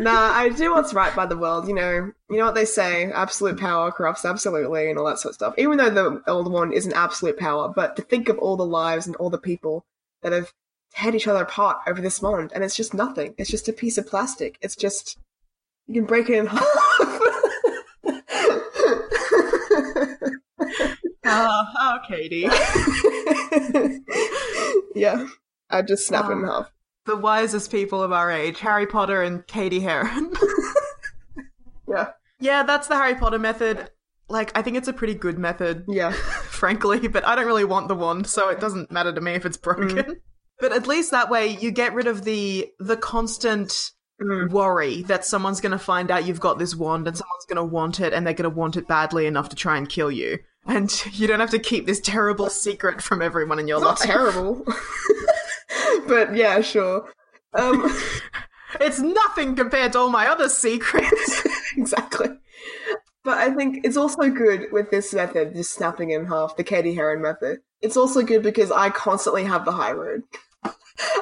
Nah, 0.00 0.32
I 0.32 0.48
do 0.50 0.72
what's 0.72 0.94
right 0.94 1.14
by 1.14 1.26
the 1.26 1.36
world, 1.36 1.68
you 1.68 1.74
know. 1.74 2.12
You 2.30 2.38
know 2.38 2.46
what 2.46 2.54
they 2.54 2.64
say, 2.64 3.10
absolute 3.12 3.58
power 3.58 3.90
corrupts 3.92 4.24
absolutely 4.24 4.88
and 4.88 4.98
all 4.98 5.06
that 5.06 5.18
sort 5.18 5.32
of 5.32 5.36
stuff. 5.36 5.54
Even 5.58 5.78
though 5.78 5.90
the 5.90 6.22
old 6.26 6.50
one 6.50 6.72
is 6.72 6.86
an 6.86 6.92
absolute 6.94 7.38
power, 7.38 7.68
but 7.68 7.96
to 7.96 8.02
think 8.02 8.28
of 8.28 8.38
all 8.38 8.56
the 8.56 8.64
lives 8.66 9.06
and 9.06 9.14
all 9.16 9.30
the 9.30 9.38
people 9.38 9.84
that 10.22 10.32
have 10.32 10.52
had 10.94 11.14
each 11.14 11.28
other 11.28 11.42
apart 11.42 11.78
over 11.86 12.00
this 12.00 12.22
wand, 12.22 12.52
and 12.54 12.64
it's 12.64 12.76
just 12.76 12.94
nothing. 12.94 13.34
It's 13.38 13.50
just 13.50 13.68
a 13.68 13.72
piece 13.72 13.98
of 13.98 14.06
plastic. 14.06 14.58
It's 14.62 14.76
just 14.76 15.18
you 15.86 15.94
can 15.94 16.06
break 16.06 16.30
it 16.30 16.38
in 16.38 16.46
half. 16.54 16.64
Ah, 21.24 21.72
oh, 21.78 21.98
Katie. 22.08 22.40
yeah. 24.94 25.26
I 25.70 25.82
just 25.82 26.06
snap 26.06 26.26
it 26.28 26.32
in 26.32 26.44
Oh. 26.44 26.52
half. 26.52 26.70
The 27.06 27.16
wisest 27.16 27.70
people 27.70 28.02
of 28.02 28.12
our 28.12 28.30
age, 28.30 28.60
Harry 28.60 28.86
Potter 28.86 29.22
and 29.22 29.46
Katie 29.46 29.80
Heron. 29.80 30.32
Yeah. 31.88 32.10
yeah, 32.40 32.62
that's 32.62 32.86
the 32.88 32.94
Harry 32.94 33.16
Potter 33.16 33.38
method. 33.38 33.90
Like, 34.28 34.56
I 34.56 34.62
think 34.62 34.76
it's 34.78 34.88
a 34.88 34.92
pretty 34.94 35.14
good 35.14 35.38
method. 35.38 35.84
Yeah. 35.88 36.12
frankly, 36.44 37.06
but 37.08 37.26
I 37.26 37.34
don't 37.34 37.44
really 37.46 37.64
want 37.64 37.88
the 37.88 37.94
wand, 37.94 38.26
so 38.26 38.48
it 38.48 38.60
doesn't 38.60 38.90
matter 38.90 39.12
to 39.12 39.20
me 39.20 39.32
if 39.32 39.44
it's 39.44 39.56
broken. 39.58 40.20
But 40.58 40.72
at 40.72 40.86
least 40.86 41.10
that 41.10 41.28
way 41.28 41.48
you 41.48 41.70
get 41.70 41.92
rid 41.92 42.06
of 42.06 42.24
the 42.24 42.70
the 42.78 42.96
constant 42.96 43.90
Mm. 44.20 44.50
worry 44.50 45.02
that 45.04 45.24
someone's 45.24 45.60
going 45.60 45.72
to 45.72 45.78
find 45.78 46.08
out 46.08 46.24
you've 46.26 46.38
got 46.38 46.56
this 46.56 46.76
wand 46.76 47.08
and 47.08 47.16
someone's 47.16 47.44
going 47.48 47.56
to 47.56 47.64
want 47.64 47.98
it 47.98 48.12
and 48.12 48.24
they're 48.24 48.34
going 48.34 48.48
to 48.48 48.56
want 48.56 48.76
it 48.76 48.86
badly 48.86 49.26
enough 49.26 49.48
to 49.48 49.56
try 49.56 49.76
and 49.76 49.88
kill 49.88 50.12
you. 50.12 50.38
And 50.64 50.88
you 51.12 51.26
don't 51.26 51.40
have 51.40 51.50
to 51.50 51.58
keep 51.58 51.86
this 51.86 52.00
terrible 52.00 52.48
secret 52.48 53.02
from 53.02 53.20
everyone 53.20 53.58
in 53.58 53.66
your 53.66 53.78
It's 53.78 53.84
not 53.84 53.98
life. 54.00 54.08
terrible. 54.08 54.64
but 56.08 56.34
yeah, 56.34 56.60
sure. 56.60 57.12
Um 57.54 57.94
It's 58.80 59.00
nothing 59.00 59.54
compared 59.54 59.92
to 59.92 59.98
all 59.98 60.10
my 60.10 60.26
other 60.28 60.48
secrets. 60.48 61.42
exactly. 61.76 62.28
But 63.24 63.38
I 63.38 63.50
think 63.50 63.84
it's 63.84 63.96
also 63.96 64.30
good 64.30 64.72
with 64.72 64.90
this 64.90 65.12
method, 65.14 65.54
just 65.54 65.74
snapping 65.74 66.10
in 66.10 66.26
half, 66.26 66.56
the 66.56 66.64
Katie 66.64 66.94
Heron 66.94 67.22
method. 67.22 67.58
It's 67.80 67.96
also 67.96 68.22
good 68.22 68.42
because 68.42 68.72
I 68.72 68.90
constantly 68.90 69.44
have 69.44 69.64
the 69.64 69.72
high 69.72 69.92
road. 69.92 70.22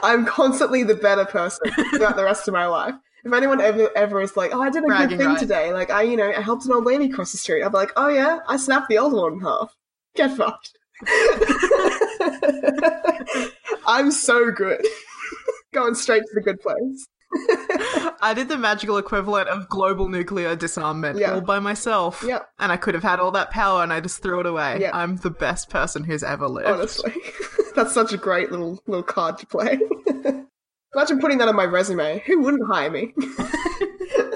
I'm 0.02 0.24
constantly 0.24 0.82
the 0.82 0.94
better 0.94 1.24
person 1.24 1.70
throughout 1.90 2.16
the 2.16 2.24
rest 2.24 2.48
of 2.48 2.54
my 2.54 2.66
life. 2.66 2.94
If 3.24 3.32
anyone 3.32 3.60
ever 3.60 3.90
ever 3.94 4.22
is 4.22 4.36
like, 4.36 4.54
"Oh, 4.54 4.62
I 4.62 4.70
did 4.70 4.82
a 4.82 4.86
Bragging 4.86 5.08
good 5.10 5.18
thing 5.18 5.28
rights. 5.28 5.42
today," 5.42 5.72
like 5.74 5.90
I, 5.90 6.02
you 6.02 6.16
know, 6.16 6.30
I 6.30 6.40
helped 6.40 6.64
an 6.64 6.72
old 6.72 6.84
lady 6.86 7.08
cross 7.08 7.32
the 7.32 7.38
street, 7.38 7.62
I'll 7.62 7.70
be 7.70 7.76
like, 7.76 7.92
"Oh 7.96 8.08
yeah, 8.08 8.38
I 8.48 8.56
snapped 8.56 8.88
the 8.88 8.98
old 8.98 9.12
one 9.12 9.34
in 9.34 9.40
half." 9.40 9.76
Get 10.14 10.36
fucked. 10.36 10.72
I'm 13.86 14.10
so 14.10 14.50
good. 14.50 14.84
Going 15.72 15.94
straight 15.94 16.22
to 16.22 16.30
the 16.34 16.40
good 16.40 16.60
place. 16.60 17.06
I 18.22 18.32
did 18.34 18.48
the 18.48 18.58
magical 18.58 18.98
equivalent 18.98 19.48
of 19.48 19.68
global 19.68 20.08
nuclear 20.08 20.56
disarmament 20.56 21.16
Yeah. 21.18 21.34
all 21.34 21.40
by 21.40 21.60
myself. 21.60 22.24
Yep. 22.26 22.48
And 22.58 22.72
I 22.72 22.76
could 22.76 22.94
have 22.94 23.04
had 23.04 23.20
all 23.20 23.30
that 23.32 23.50
power 23.52 23.82
and 23.84 23.92
I 23.92 24.00
just 24.00 24.20
threw 24.20 24.40
it 24.40 24.46
away. 24.46 24.78
Yeah. 24.80 24.90
I'm 24.92 25.16
the 25.16 25.30
best 25.30 25.70
person 25.70 26.02
who's 26.02 26.24
ever 26.24 26.48
lived. 26.48 26.66
honestly. 26.68 27.14
That's 27.76 27.92
such 27.94 28.12
a 28.12 28.16
great 28.16 28.50
little 28.50 28.82
little 28.88 29.04
card 29.04 29.38
to 29.38 29.46
play. 29.46 29.78
Imagine 30.94 31.20
putting 31.20 31.38
that 31.38 31.46
on 31.48 31.54
my 31.54 31.64
resume. 31.64 32.18
Who 32.26 32.40
wouldn't 32.40 32.66
hire 32.68 32.90
me? 32.90 33.14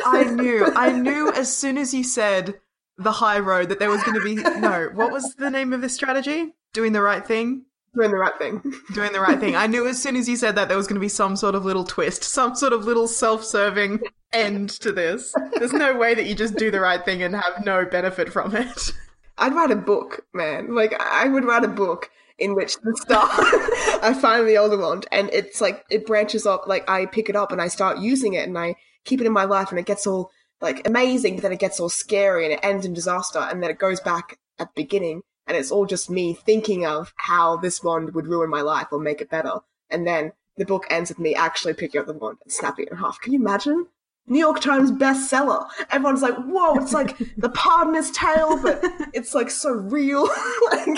I 0.06 0.24
knew. 0.32 0.64
I 0.76 0.92
knew 0.92 1.32
as 1.32 1.52
soon 1.54 1.78
as 1.78 1.92
you 1.92 2.04
said 2.04 2.60
the 2.96 3.10
high 3.10 3.40
road 3.40 3.70
that 3.70 3.80
there 3.80 3.90
was 3.90 4.04
going 4.04 4.14
to 4.20 4.24
be 4.24 4.36
no. 4.36 4.90
What 4.94 5.10
was 5.10 5.34
the 5.34 5.50
name 5.50 5.72
of 5.72 5.80
this 5.80 5.94
strategy? 5.94 6.54
Doing 6.72 6.92
the 6.92 7.02
right 7.02 7.26
thing. 7.26 7.64
Doing 7.94 8.10
the 8.10 8.16
right 8.16 8.36
thing. 8.38 8.60
Doing 8.92 9.12
the 9.12 9.20
right 9.20 9.38
thing. 9.38 9.54
I 9.54 9.66
knew 9.66 9.86
as 9.86 10.02
soon 10.02 10.16
as 10.16 10.28
you 10.28 10.36
said 10.36 10.56
that 10.56 10.68
there 10.68 10.76
was 10.76 10.86
going 10.86 10.96
to 10.96 11.00
be 11.00 11.08
some 11.08 11.36
sort 11.36 11.54
of 11.54 11.64
little 11.64 11.84
twist, 11.84 12.24
some 12.24 12.54
sort 12.54 12.72
of 12.72 12.84
little 12.84 13.06
self-serving 13.06 14.00
end 14.32 14.70
to 14.70 14.90
this. 14.90 15.32
There's 15.58 15.72
no 15.72 15.94
way 15.96 16.14
that 16.14 16.26
you 16.26 16.34
just 16.34 16.56
do 16.56 16.70
the 16.70 16.80
right 16.80 17.04
thing 17.04 17.22
and 17.22 17.34
have 17.36 17.64
no 17.64 17.84
benefit 17.84 18.32
from 18.32 18.54
it. 18.56 18.92
I'd 19.38 19.54
write 19.54 19.70
a 19.70 19.76
book, 19.76 20.26
man. 20.32 20.74
Like 20.74 20.94
I 21.00 21.28
would 21.28 21.44
write 21.44 21.64
a 21.64 21.68
book 21.68 22.10
in 22.38 22.54
which 22.54 22.76
the 22.82 22.96
star 22.96 23.28
I 24.02 24.12
find 24.20 24.46
the 24.48 24.58
older 24.58 24.76
one 24.76 25.02
and 25.12 25.30
it's 25.32 25.60
like 25.60 25.84
it 25.88 26.04
branches 26.04 26.46
off 26.46 26.66
like 26.66 26.88
I 26.90 27.06
pick 27.06 27.28
it 27.28 27.36
up 27.36 27.52
and 27.52 27.62
I 27.62 27.68
start 27.68 27.98
using 27.98 28.34
it 28.34 28.48
and 28.48 28.58
I 28.58 28.74
keep 29.04 29.20
it 29.20 29.26
in 29.26 29.32
my 29.32 29.44
life 29.44 29.70
and 29.70 29.78
it 29.78 29.86
gets 29.86 30.04
all 30.04 30.30
like 30.60 30.86
amazing, 30.86 31.36
but 31.36 31.42
then 31.42 31.52
it 31.52 31.60
gets 31.60 31.78
all 31.78 31.88
scary 31.88 32.44
and 32.44 32.54
it 32.54 32.60
ends 32.62 32.84
in 32.86 32.92
disaster 32.92 33.38
and 33.38 33.62
then 33.62 33.70
it 33.70 33.78
goes 33.78 34.00
back 34.00 34.38
at 34.58 34.68
the 34.74 34.82
beginning 34.82 35.22
and 35.46 35.56
it's 35.56 35.70
all 35.70 35.86
just 35.86 36.10
me 36.10 36.34
thinking 36.34 36.86
of 36.86 37.12
how 37.16 37.56
this 37.56 37.82
wand 37.82 38.14
would 38.14 38.26
ruin 38.26 38.50
my 38.50 38.62
life 38.62 38.88
or 38.92 38.98
make 38.98 39.20
it 39.20 39.30
better. 39.30 39.60
And 39.90 40.06
then 40.06 40.32
the 40.56 40.64
book 40.64 40.86
ends 40.90 41.10
with 41.10 41.18
me 41.18 41.34
actually 41.34 41.74
picking 41.74 42.00
up 42.00 42.06
the 42.06 42.12
wand 42.14 42.38
and 42.42 42.52
snapping 42.52 42.86
it 42.86 42.92
in 42.92 42.98
half. 42.98 43.20
Can 43.20 43.32
you 43.32 43.40
imagine? 43.40 43.86
New 44.26 44.38
York 44.38 44.60
Times 44.60 44.90
bestseller. 44.90 45.66
Everyone's 45.90 46.22
like, 46.22 46.36
whoa, 46.36 46.76
it's 46.76 46.94
like 46.94 47.18
the 47.36 47.50
Pardoner's 47.50 48.10
Tale, 48.10 48.60
but 48.62 48.82
it's 49.12 49.34
like 49.34 49.50
so 49.50 49.70
real. 49.70 50.22
like, 50.72 50.88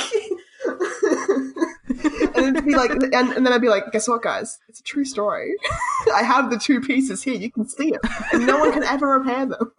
and 2.36 2.56
it'd 2.56 2.64
be 2.64 2.76
like, 2.76 2.90
and, 2.90 3.12
and 3.12 3.46
then 3.46 3.52
I'd 3.52 3.60
be 3.60 3.68
like, 3.68 3.90
guess 3.92 4.08
what, 4.08 4.22
guys? 4.22 4.58
It's 4.68 4.80
a 4.80 4.84
true 4.84 5.04
story. 5.04 5.54
I 6.14 6.22
have 6.22 6.50
the 6.50 6.58
two 6.58 6.80
pieces 6.80 7.22
here. 7.22 7.34
You 7.34 7.50
can 7.50 7.68
see 7.68 7.94
it. 7.94 8.00
and 8.32 8.46
no 8.46 8.58
one 8.58 8.72
can 8.72 8.84
ever 8.84 9.18
repair 9.18 9.46
them. 9.46 9.72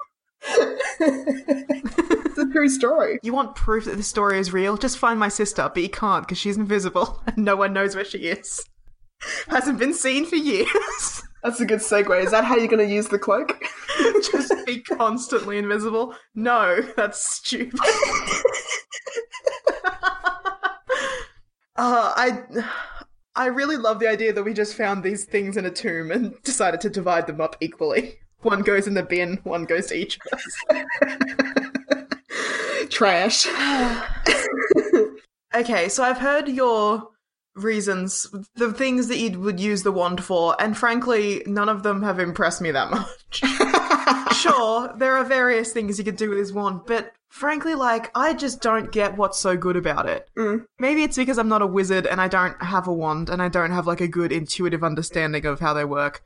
It's 0.99 2.37
a 2.37 2.45
true 2.51 2.69
story. 2.69 3.19
You 3.23 3.33
want 3.33 3.55
proof 3.55 3.85
that 3.85 3.97
this 3.97 4.07
story 4.07 4.39
is 4.39 4.53
real? 4.53 4.77
Just 4.77 4.97
find 4.97 5.19
my 5.19 5.29
sister, 5.29 5.69
but 5.73 5.83
you 5.83 5.89
can't 5.89 6.25
because 6.25 6.37
she's 6.37 6.57
invisible 6.57 7.21
and 7.27 7.37
no 7.37 7.55
one 7.55 7.73
knows 7.73 7.95
where 7.95 8.05
she 8.05 8.19
is. 8.19 8.63
Hasn't 9.47 9.79
been 9.79 9.93
seen 9.93 10.25
for 10.25 10.35
years. 10.35 11.23
That's 11.43 11.59
a 11.61 11.65
good 11.65 11.79
segue. 11.79 12.23
Is 12.23 12.31
that 12.31 12.43
how 12.43 12.57
you're 12.57 12.67
going 12.67 12.85
to 12.85 12.93
use 12.93 13.07
the 13.07 13.19
cloak? 13.19 13.63
Just 14.31 14.53
be 14.65 14.81
constantly 14.81 15.57
invisible? 15.57 16.13
No, 16.35 16.81
that's 16.97 17.37
stupid. 17.37 17.79
Uh, 21.77 22.11
I 22.15 22.43
I 23.35 23.45
really 23.47 23.77
love 23.77 23.99
the 23.99 24.09
idea 24.09 24.33
that 24.33 24.43
we 24.43 24.53
just 24.53 24.75
found 24.75 25.03
these 25.03 25.25
things 25.25 25.57
in 25.57 25.65
a 25.65 25.69
tomb 25.69 26.09
and 26.09 26.33
decided 26.43 26.81
to 26.81 26.89
divide 26.89 27.27
them 27.27 27.39
up 27.39 27.55
equally. 27.61 28.15
One 28.41 28.61
goes 28.61 28.87
in 28.87 28.93
the 28.93 29.03
bin, 29.03 29.39
one 29.43 29.65
goes 29.65 29.87
to 29.87 29.95
each 29.95 30.19
of 30.19 30.21
us. 30.33 30.43
Trash. 32.89 33.47
okay, 35.55 35.89
so 35.89 36.03
I've 36.03 36.19
heard 36.19 36.47
your 36.47 37.09
reasons, 37.55 38.27
the 38.55 38.71
things 38.71 39.07
that 39.07 39.17
you 39.17 39.39
would 39.39 39.59
use 39.59 39.83
the 39.83 39.91
wand 39.91 40.23
for, 40.23 40.55
and 40.61 40.77
frankly, 40.77 41.43
none 41.45 41.69
of 41.69 41.83
them 41.83 42.03
have 42.03 42.19
impressed 42.19 42.61
me 42.61 42.71
that 42.71 42.91
much. 42.91 44.33
sure, 44.35 44.93
there 44.97 45.17
are 45.17 45.23
various 45.23 45.73
things 45.73 45.97
you 45.97 46.05
could 46.05 46.15
do 46.15 46.29
with 46.29 46.37
this 46.37 46.51
wand, 46.51 46.81
but 46.85 47.13
frankly, 47.29 47.75
like, 47.75 48.11
I 48.15 48.33
just 48.33 48.61
don't 48.61 48.91
get 48.91 49.17
what's 49.17 49.39
so 49.39 49.57
good 49.57 49.75
about 49.75 50.07
it. 50.07 50.29
Mm. 50.37 50.65
Maybe 50.79 51.03
it's 51.03 51.17
because 51.17 51.37
I'm 51.37 51.49
not 51.49 51.61
a 51.61 51.67
wizard 51.67 52.05
and 52.05 52.21
I 52.21 52.27
don't 52.27 52.61
have 52.61 52.87
a 52.87 52.93
wand 52.93 53.29
and 53.29 53.41
I 53.41 53.49
don't 53.49 53.71
have 53.71 53.87
like 53.87 54.01
a 54.01 54.07
good 54.07 54.31
intuitive 54.31 54.83
understanding 54.83 55.45
of 55.45 55.59
how 55.59 55.73
they 55.73 55.85
work. 55.85 56.23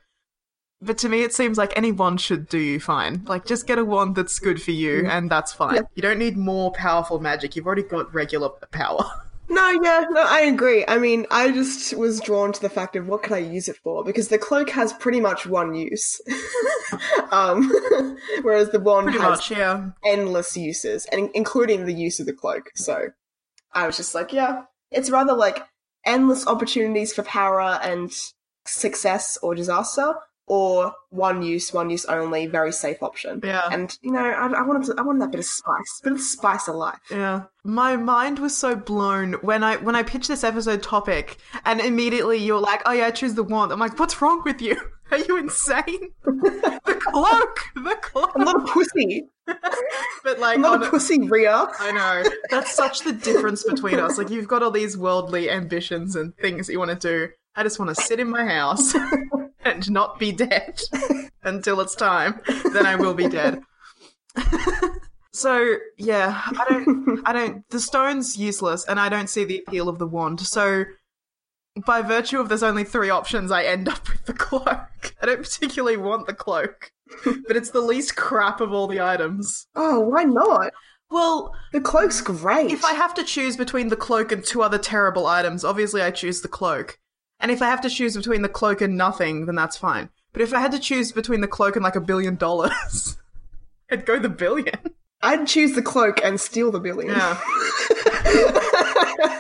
But 0.82 0.97
to 0.99 1.09
me, 1.09 1.21
it 1.21 1.34
seems 1.34 1.57
like 1.57 1.73
any 1.75 1.91
wand 1.91 2.21
should 2.21 2.49
do 2.49 2.57
you 2.57 2.79
fine. 2.79 3.23
Like, 3.25 3.45
just 3.45 3.67
get 3.67 3.77
a 3.77 3.86
wand 3.86 4.15
that's 4.15 4.39
good 4.39 4.61
for 4.61 4.71
you, 4.71 5.07
and 5.07 5.29
that's 5.29 5.53
fine. 5.53 5.75
Yeah. 5.75 5.82
You 5.93 6.01
don't 6.01 6.17
need 6.17 6.38
more 6.38 6.71
powerful 6.71 7.19
magic. 7.19 7.55
You've 7.55 7.67
already 7.67 7.84
got 7.84 8.13
regular 8.13 8.49
power. 8.71 9.03
No, 9.51 9.69
yeah, 9.69 10.05
no, 10.09 10.23
I 10.25 10.41
agree. 10.43 10.86
I 10.88 10.97
mean, 10.97 11.25
I 11.29 11.51
just 11.51 11.93
was 11.97 12.21
drawn 12.21 12.53
to 12.53 12.61
the 12.61 12.69
fact 12.69 12.95
of 12.95 13.09
what 13.09 13.23
can 13.23 13.34
I 13.34 13.39
use 13.39 13.67
it 13.67 13.75
for 13.84 14.01
because 14.01 14.29
the 14.29 14.38
cloak 14.38 14.69
has 14.69 14.93
pretty 14.93 15.19
much 15.19 15.45
one 15.45 15.75
use, 15.75 16.21
um, 17.32 17.69
whereas 18.43 18.69
the 18.69 18.79
wand 18.79 19.07
Pretty 19.07 19.19
has 19.19 19.29
much, 19.29 19.51
yeah. 19.51 19.89
endless 20.05 20.55
uses, 20.55 21.05
and 21.11 21.29
including 21.34 21.86
the 21.86 21.93
use 21.93 22.21
of 22.21 22.27
the 22.27 22.34
cloak. 22.34 22.69
So 22.75 23.07
I 23.73 23.86
was 23.86 23.97
just 23.97 24.15
like, 24.15 24.32
yeah, 24.32 24.63
it's 24.89 25.09
rather 25.09 25.34
like 25.34 25.65
endless 26.05 26.47
opportunities 26.47 27.11
for 27.11 27.23
power 27.23 27.77
and 27.84 28.09
success 28.65 29.38
or 29.43 29.53
disaster, 29.53 30.13
or 30.51 30.91
one 31.11 31.41
use, 31.41 31.71
one 31.71 31.89
use 31.89 32.03
only, 32.07 32.45
very 32.45 32.73
safe 32.73 33.01
option. 33.01 33.39
Yeah. 33.41 33.69
And 33.71 33.97
you 34.01 34.11
know, 34.11 34.19
I, 34.19 34.47
I 34.47 34.61
wanted 34.63 34.83
to, 34.87 34.95
I 34.97 35.01
wanted 35.01 35.21
that 35.21 35.31
bit 35.31 35.39
of 35.39 35.45
spice, 35.45 36.01
bit 36.03 36.11
of 36.11 36.19
spice 36.19 36.67
of 36.67 36.75
life. 36.75 36.99
Yeah. 37.09 37.43
My 37.63 37.95
mind 37.95 38.37
was 38.37 38.57
so 38.57 38.75
blown 38.75 39.35
when 39.35 39.63
I 39.63 39.77
when 39.77 39.95
I 39.95 40.03
pitched 40.03 40.27
this 40.27 40.43
episode 40.43 40.83
topic 40.83 41.37
and 41.63 41.79
immediately 41.79 42.37
you're 42.37 42.59
like, 42.59 42.81
Oh 42.85 42.91
yeah, 42.91 43.05
I 43.05 43.11
choose 43.11 43.33
the 43.33 43.43
wand. 43.43 43.71
I'm 43.71 43.79
like, 43.79 43.97
what's 43.97 44.21
wrong 44.21 44.41
with 44.43 44.61
you? 44.61 44.75
Are 45.11 45.19
you 45.19 45.37
insane? 45.37 46.09
the 46.25 46.99
cloak! 46.99 47.59
The 47.75 47.97
cloak 48.01 48.31
I'm 48.35 48.43
not 48.43 48.57
a 48.57 48.73
pussy. 48.73 49.29
But 50.23 50.39
like 50.39 50.55
I'm 50.55 50.61
not 50.61 50.83
a- 50.83 50.89
pussy, 50.89 51.27
Ria. 51.29 51.67
I 51.79 51.91
know. 51.91 52.29
That's 52.49 52.75
such 52.75 53.01
the 53.01 53.13
difference 53.13 53.63
between 53.63 53.99
us. 53.99 54.17
Like 54.17 54.29
you've 54.29 54.47
got 54.47 54.63
all 54.63 54.71
these 54.71 54.97
worldly 54.97 55.49
ambitions 55.49 56.15
and 56.15 56.35
things 56.37 56.67
that 56.67 56.73
you 56.73 56.79
want 56.79 56.91
to 56.99 57.07
do. 57.27 57.33
I 57.55 57.63
just 57.63 57.79
want 57.79 57.95
to 57.95 58.01
sit 58.01 58.19
in 58.19 58.29
my 58.29 58.45
house 58.45 58.95
and 59.65 59.91
not 59.91 60.19
be 60.19 60.31
dead 60.31 60.79
until 61.43 61.81
it's 61.81 61.95
time. 61.95 62.39
Then 62.73 62.85
I 62.85 62.95
will 62.95 63.13
be 63.13 63.27
dead. 63.27 63.61
so 65.33 65.75
yeah, 65.97 66.41
I 66.47 66.65
don't 66.69 67.21
I 67.25 67.33
don't 67.33 67.69
the 67.69 67.79
stone's 67.79 68.37
useless 68.37 68.85
and 68.87 68.99
I 68.99 69.09
don't 69.09 69.29
see 69.29 69.43
the 69.43 69.63
appeal 69.67 69.89
of 69.89 69.99
the 69.99 70.07
wand. 70.07 70.39
So 70.41 70.85
by 71.85 72.01
virtue 72.01 72.39
of 72.39 72.49
there's 72.49 72.63
only 72.63 72.83
three 72.83 73.09
options, 73.09 73.51
I 73.51 73.63
end 73.63 73.87
up 73.89 74.07
with 74.09 74.25
the 74.25 74.33
cloak. 74.33 74.65
I 75.21 75.25
don't 75.25 75.41
particularly 75.43 75.97
want 75.97 76.27
the 76.27 76.33
cloak. 76.33 76.91
But 77.25 77.57
it's 77.57 77.71
the 77.71 77.81
least 77.81 78.15
crap 78.15 78.61
of 78.61 78.71
all 78.71 78.87
the 78.87 79.01
items. 79.01 79.67
Oh, 79.75 79.99
why 79.99 80.23
not? 80.23 80.71
Well, 81.09 81.53
The 81.73 81.81
cloak's 81.81 82.21
great. 82.21 82.71
if 82.71 82.85
I 82.85 82.93
have 82.93 83.13
to 83.15 83.23
choose 83.25 83.57
between 83.57 83.89
the 83.89 83.97
cloak 83.97 84.31
and 84.31 84.45
two 84.45 84.61
other 84.61 84.77
terrible 84.77 85.27
items, 85.27 85.65
obviously 85.65 86.01
I 86.01 86.11
choose 86.11 86.39
the 86.39 86.47
cloak. 86.47 86.97
And 87.41 87.51
if 87.51 87.61
I 87.61 87.65
have 87.65 87.81
to 87.81 87.89
choose 87.89 88.15
between 88.15 88.43
the 88.43 88.49
cloak 88.49 88.81
and 88.81 88.95
nothing, 88.95 89.47
then 89.47 89.55
that's 89.55 89.75
fine. 89.75 90.09
But 90.31 90.43
if 90.43 90.53
I 90.53 90.59
had 90.59 90.71
to 90.71 90.79
choose 90.79 91.11
between 91.11 91.41
the 91.41 91.47
cloak 91.47 91.75
and 91.75 91.83
like 91.83 91.95
a 91.95 92.01
billion 92.01 92.35
dollars, 92.35 93.17
I'd 93.91 94.05
go 94.05 94.19
the 94.19 94.29
billion. 94.29 94.77
I'd 95.23 95.47
choose 95.47 95.73
the 95.73 95.81
cloak 95.81 96.23
and 96.23 96.39
steal 96.39 96.71
the 96.71 96.79
billion. 96.79 97.11
Yeah. 97.11 97.39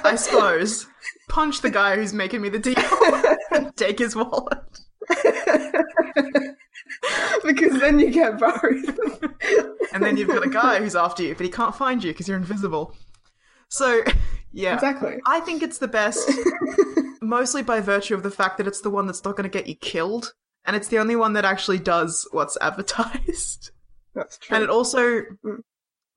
I 0.03 0.15
suppose. 0.17 0.87
Punch 1.29 1.61
the 1.61 1.69
guy 1.69 1.95
who's 1.95 2.13
making 2.13 2.41
me 2.41 2.49
the 2.49 2.59
deal 2.59 2.75
and 3.51 3.75
take 3.77 3.99
his 3.99 4.15
wallet. 4.15 4.59
because 7.45 7.79
then 7.79 7.99
you 7.99 8.11
get 8.11 8.37
both. 8.37 8.99
And 9.93 10.03
then 10.03 10.17
you've 10.17 10.27
got 10.27 10.45
a 10.45 10.49
guy 10.49 10.79
who's 10.79 10.95
after 10.95 11.23
you, 11.23 11.33
but 11.35 11.45
he 11.45 11.51
can't 11.51 11.75
find 11.75 12.03
you 12.03 12.11
because 12.11 12.27
you're 12.27 12.37
invisible. 12.37 12.95
So, 13.69 14.03
yeah. 14.51 14.73
exactly. 14.75 15.19
I 15.25 15.39
think 15.39 15.63
it's 15.63 15.77
the 15.77 15.87
best, 15.87 16.29
mostly 17.21 17.63
by 17.63 17.79
virtue 17.79 18.15
of 18.15 18.23
the 18.23 18.31
fact 18.31 18.57
that 18.57 18.67
it's 18.67 18.81
the 18.81 18.89
one 18.89 19.05
that's 19.05 19.23
not 19.23 19.35
going 19.35 19.49
to 19.49 19.57
get 19.57 19.67
you 19.67 19.75
killed, 19.75 20.33
and 20.65 20.75
it's 20.75 20.87
the 20.87 20.99
only 20.99 21.15
one 21.15 21.33
that 21.33 21.45
actually 21.45 21.79
does 21.79 22.27
what's 22.31 22.57
advertised. 22.61 23.71
That's 24.13 24.37
true. 24.37 24.55
And 24.55 24.63
it 24.63 24.69
also, 24.69 25.21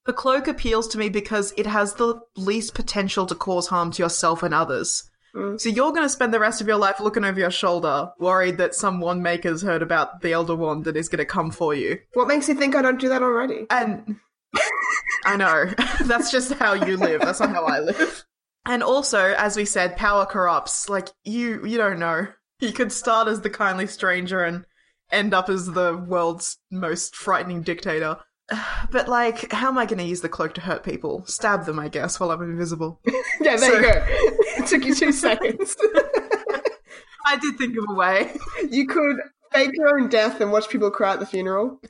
the 0.07 0.13
cloak 0.13 0.49
appeals 0.49 0.89
to 0.89 0.99
me 0.99 1.09
because 1.09 1.53
it 1.57 1.67
has 1.67 1.95
the 1.95 2.21
least 2.37 2.75
potential 2.75 3.27
to 3.27 3.35
cause 3.35 3.69
harm 3.69 3.93
to 3.93 4.03
yourself 4.03 4.43
and 4.43 4.53
others. 4.53 5.09
Mm. 5.35 5.61
So 5.61 5.69
you're 5.69 5.91
going 5.93 6.03
to 6.05 6.09
spend 6.09 6.33
the 6.33 6.41
rest 6.41 6.61
of 6.61 6.69
your 6.69 6.77
life 6.77 7.01
looking 7.01 7.25
over 7.25 7.39
your 7.39 7.51
shoulder, 7.51 8.11
worried 8.19 8.59
that 8.59 8.75
some 8.75 9.01
wand 9.01 9.23
maker's 9.23 9.63
heard 9.63 9.83
about 9.83 10.21
the 10.21 10.33
Elder 10.33 10.55
Wand 10.55 10.87
and 10.87 10.97
is 10.97 11.09
going 11.09 11.19
to 11.19 11.25
come 11.25 11.51
for 11.51 11.75
you. 11.75 11.99
what 12.15 12.29
makes 12.29 12.49
you 12.49 12.55
think 12.55 12.77
I 12.77 12.83
don't 12.83 13.01
do 13.01 13.09
that 13.09 13.23
already? 13.23 13.67
And 13.71 14.17
I 15.25 15.37
know 15.37 15.73
that's 16.05 16.31
just 16.31 16.53
how 16.53 16.75
you 16.75 16.97
live. 16.97 17.21
That's 17.21 17.41
not 17.41 17.51
how 17.51 17.65
I 17.65 17.81
live. 17.81 18.25
And 18.67 18.83
also, 18.83 19.35
as 19.35 19.57
we 19.57 19.65
said, 19.65 19.97
power 19.97 20.25
corrupts. 20.27 20.89
Like 20.89 21.11
you, 21.25 21.65
you 21.67 21.77
don't 21.77 21.99
know. 21.99 22.29
You 22.61 22.73
could 22.73 22.93
start 22.93 23.29
as 23.29 23.41
the 23.43 23.51
kindly 23.51 23.87
stranger 23.87 24.43
and 24.43 24.65
end 25.11 25.35
up 25.35 25.49
as 25.51 25.67
the 25.67 25.97
world's 25.97 26.59
most 26.71 27.15
frightening 27.17 27.63
dictator. 27.63 28.17
But 28.91 29.09
like, 29.09 29.51
how 29.53 29.69
am 29.69 29.79
I 29.79 29.87
going 29.87 29.99
to 29.99 30.05
use 30.05 30.21
the 30.21 30.29
cloak 30.29 30.55
to 30.55 30.61
hurt 30.61 30.85
people? 30.85 31.25
Stab 31.27 31.65
them, 31.65 31.79
I 31.79 31.89
guess, 31.89 32.21
while 32.21 32.31
I'm 32.31 32.43
invisible. 32.43 33.01
Yeah, 33.41 33.57
there 33.57 33.59
So- 33.59 33.77
you 33.79 33.83
go. 33.83 34.07
It 34.59 34.67
took 34.67 34.85
you 34.85 34.95
two 34.95 35.11
seconds. 35.13 35.77
I 37.27 37.37
did 37.37 37.57
think 37.59 37.77
of 37.77 37.85
a 37.89 37.95
way. 37.95 38.33
you 38.71 38.87
could 38.87 39.17
fake 39.53 39.71
your 39.75 39.99
own 39.99 40.09
death 40.09 40.41
and 40.41 40.53
watch 40.53 40.69
people 40.69 40.91
cry 40.91 41.15
at 41.15 41.21
the 41.21 41.27
funeral. 41.27 41.81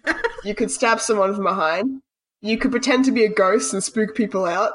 You 0.45 0.55
could 0.55 0.71
stab 0.71 1.01
someone 1.01 1.35
from 1.35 1.45
behind. 1.45 2.01
You 2.45 2.59
could 2.59 2.73
pretend 2.73 3.07
to 3.07 3.11
be 3.11 3.25
a 3.25 3.31
ghost 3.31 3.73
and 3.73 3.83
spook 3.83 4.15
people 4.15 4.45
out. 4.45 4.73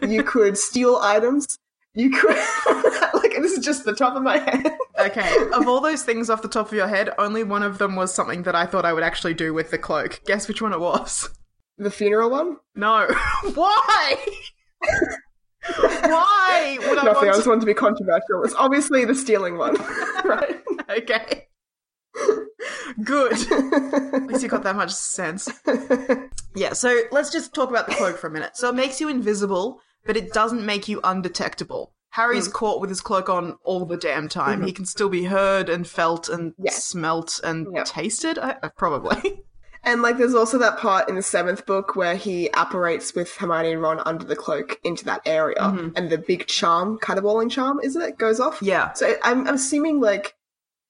You 0.00 0.22
could 0.26 0.56
steal 0.56 0.96
items. 1.02 1.58
You 1.92 2.08
could 2.10 2.30
like 3.14 3.36
this 3.42 3.52
is 3.52 3.62
just 3.62 3.84
the 3.84 3.92
top 3.92 4.16
of 4.16 4.22
my 4.22 4.38
head. 4.38 4.74
Okay, 4.98 5.36
of 5.52 5.68
all 5.68 5.82
those 5.82 6.02
things 6.02 6.30
off 6.30 6.40
the 6.40 6.48
top 6.48 6.68
of 6.68 6.72
your 6.72 6.88
head, 6.88 7.10
only 7.18 7.44
one 7.44 7.62
of 7.62 7.76
them 7.76 7.94
was 7.94 8.14
something 8.14 8.44
that 8.44 8.54
I 8.54 8.64
thought 8.64 8.86
I 8.86 8.94
would 8.94 9.02
actually 9.02 9.34
do 9.34 9.52
with 9.52 9.70
the 9.70 9.76
cloak. 9.76 10.22
Guess 10.24 10.48
which 10.48 10.62
one 10.62 10.72
it 10.72 10.80
was? 10.80 11.28
The 11.76 11.90
funeral 11.90 12.30
one? 12.30 12.56
No. 12.74 13.06
Why? 13.54 14.16
Why 15.76 16.78
would 16.80 16.98
I 16.98 17.04
Nothing. 17.04 17.06
I 17.06 17.12
want 17.12 17.34
just 17.36 17.46
wanted 17.46 17.60
to 17.60 17.66
be 17.66 17.74
controversial. 17.74 18.44
It's 18.44 18.54
obviously 18.54 19.04
the 19.04 19.14
stealing 19.14 19.58
one, 19.58 19.76
right? 20.24 20.62
Okay. 20.88 21.48
Good. 23.04 23.32
At 23.32 24.26
least 24.26 24.42
you 24.42 24.48
got 24.48 24.62
that 24.64 24.76
much 24.76 24.92
sense. 24.92 25.48
Yeah, 26.54 26.72
so 26.72 27.02
let's 27.12 27.30
just 27.30 27.54
talk 27.54 27.70
about 27.70 27.86
the 27.86 27.94
cloak 27.94 28.18
for 28.18 28.26
a 28.26 28.30
minute. 28.30 28.56
So 28.56 28.68
it 28.68 28.74
makes 28.74 29.00
you 29.00 29.08
invisible, 29.08 29.80
but 30.04 30.16
it 30.16 30.32
doesn't 30.32 30.64
make 30.64 30.88
you 30.88 31.00
undetectable. 31.04 31.94
Harry's 32.10 32.48
mm. 32.48 32.52
caught 32.52 32.80
with 32.80 32.90
his 32.90 33.00
cloak 33.00 33.28
on 33.28 33.56
all 33.62 33.84
the 33.84 33.96
damn 33.96 34.28
time. 34.28 34.62
He 34.62 34.68
mm-hmm. 34.68 34.76
can 34.76 34.86
still 34.86 35.08
be 35.08 35.24
heard 35.24 35.68
and 35.68 35.86
felt 35.86 36.28
and 36.28 36.54
Yeah. 36.58 36.72
smelt 36.72 37.40
and 37.44 37.68
Yeah. 37.72 37.84
tasted, 37.84 38.38
I, 38.38 38.56
I- 38.62 38.68
probably. 38.68 39.44
And 39.82 40.02
like, 40.02 40.18
there's 40.18 40.34
also 40.34 40.58
that 40.58 40.76
part 40.76 41.08
in 41.08 41.14
the 41.14 41.22
seventh 41.22 41.64
book 41.64 41.96
where 41.96 42.14
he 42.14 42.52
apparates 42.52 43.14
with 43.14 43.34
Hermione 43.36 43.72
and 43.72 43.80
Ron 43.80 44.00
under 44.04 44.26
the 44.26 44.36
cloak 44.36 44.78
into 44.84 45.06
that 45.06 45.22
area, 45.24 45.56
mm-hmm. 45.56 45.96
and 45.96 46.10
the 46.10 46.18
big 46.18 46.46
charm, 46.46 46.98
caterwauling 46.98 47.48
charm, 47.48 47.80
isn't 47.82 48.02
it, 48.02 48.18
goes 48.18 48.40
off. 48.40 48.60
yeah. 48.60 48.92
So 48.92 49.14
I'm, 49.24 49.48
I'm 49.48 49.54
assuming 49.54 50.00
like 50.00 50.34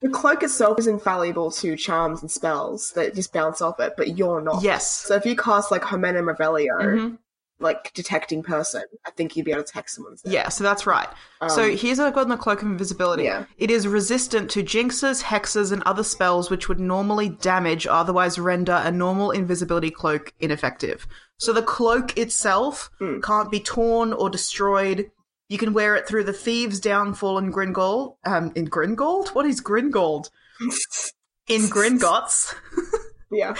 the 0.00 0.08
cloak 0.08 0.42
itself 0.42 0.78
is 0.78 0.86
infallible 0.86 1.50
to 1.52 1.76
charms 1.76 2.22
and 2.22 2.30
spells 2.30 2.92
that 2.92 3.14
just 3.14 3.32
bounce 3.32 3.60
off 3.60 3.78
it, 3.80 3.94
but 3.96 4.16
you're 4.16 4.40
not. 4.40 4.62
Yes. 4.62 4.90
So 4.90 5.14
if 5.14 5.26
you 5.26 5.36
cast 5.36 5.70
like 5.70 5.82
Homenum 5.84 6.26
Revelio, 6.26 6.78
Mhm. 6.80 7.18
like 7.62 7.92
detecting 7.92 8.42
person, 8.42 8.82
I 9.06 9.10
think 9.10 9.36
you'd 9.36 9.44
be 9.44 9.52
able 9.52 9.62
to 9.62 9.66
detect 9.66 9.90
someone's 9.90 10.22
there. 10.22 10.32
Yeah, 10.32 10.48
so 10.48 10.64
that's 10.64 10.86
right. 10.86 11.08
so 11.48 11.64
Um, 11.64 11.76
here's 11.76 11.98
what 11.98 12.06
I've 12.06 12.14
got 12.14 12.22
in 12.22 12.28
the 12.30 12.38
Cloak 12.38 12.62
of 12.62 12.68
Invisibility. 12.68 13.24
Yeah. 13.24 13.44
It 13.58 13.70
is 13.70 13.86
resistant 13.86 14.50
to 14.52 14.62
jinxes, 14.62 15.22
hexes, 15.24 15.70
and 15.70 15.82
other 15.84 16.02
spells 16.02 16.48
which 16.48 16.68
would 16.70 16.80
normally 16.80 17.28
damage 17.28 17.86
otherwise 17.86 18.38
render 18.38 18.80
a 18.82 18.90
normal 18.90 19.30
invisibility 19.30 19.90
cloak 19.90 20.32
ineffective. 20.40 21.06
So 21.36 21.52
the 21.52 21.62
cloak 21.62 22.16
itself 22.16 22.90
Hmm. 22.98 23.20
can't 23.20 23.50
be 23.50 23.60
torn 23.60 24.14
or 24.14 24.30
destroyed. 24.30 25.10
You 25.50 25.58
can 25.58 25.72
wear 25.72 25.96
it 25.96 26.06
through 26.06 26.24
the 26.24 26.32
Thieves' 26.32 26.78
Downfall 26.80 27.36
in 27.38 27.50
Gringold. 27.50 28.16
Um, 28.24 28.52
in 28.54 28.66
Gringold? 28.66 29.30
What 29.34 29.44
is 29.46 29.60
Gringold? 29.60 30.30
In 31.48 31.62
Gringotts. 31.62 32.54
yeah, 33.32 33.56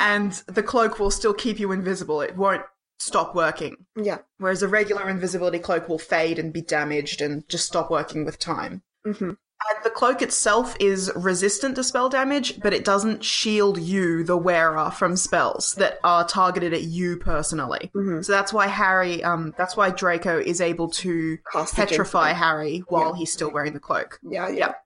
and 0.00 0.32
the 0.46 0.62
cloak 0.62 0.98
will 0.98 1.10
still 1.10 1.34
keep 1.34 1.60
you 1.60 1.72
invisible. 1.72 2.22
It 2.22 2.36
won't 2.36 2.62
stop 2.98 3.34
working. 3.34 3.84
yeah. 3.96 4.18
Whereas 4.38 4.62
a 4.62 4.68
regular 4.68 5.10
invisibility 5.10 5.58
cloak 5.58 5.86
will 5.86 5.98
fade 5.98 6.38
and 6.38 6.52
be 6.54 6.62
damaged 6.62 7.20
and 7.20 7.46
just 7.48 7.66
stop 7.66 7.90
working 7.90 8.24
with 8.24 8.38
time. 8.38 8.82
hmm 9.04 9.32
And 9.70 9.82
the 9.84 9.90
cloak 9.90 10.20
itself 10.20 10.76
is 10.78 11.10
resistant 11.16 11.76
to 11.76 11.84
spell 11.84 12.08
damage, 12.08 12.60
but 12.60 12.72
it 12.74 12.84
doesn't 12.84 13.24
shield 13.24 13.78
you, 13.78 14.22
the 14.24 14.36
wearer, 14.36 14.90
from 14.90 15.16
spells 15.16 15.74
that 15.76 15.98
are 16.04 16.26
targeted 16.26 16.74
at 16.74 16.82
you 16.82 17.16
personally. 17.16 17.90
hmm 17.94 18.20
So 18.20 18.32
that's 18.32 18.52
why 18.52 18.66
Harry, 18.66 19.22
um, 19.24 19.54
that's 19.56 19.76
why 19.76 19.90
Draco 19.90 20.38
is 20.38 20.60
able 20.60 20.88
to 20.90 21.38
Cast 21.52 21.74
petrify. 21.74 22.32
Harry 22.32 22.80
while 22.88 23.10
Yeah. 23.12 23.16
he's 23.16 23.32
still 23.32 23.50
wearing 23.50 23.72
the 23.72 23.80
cloak. 23.80 24.18
Yeah, 24.22 24.48
yeah. 24.48 24.56
Yep. 24.66 24.76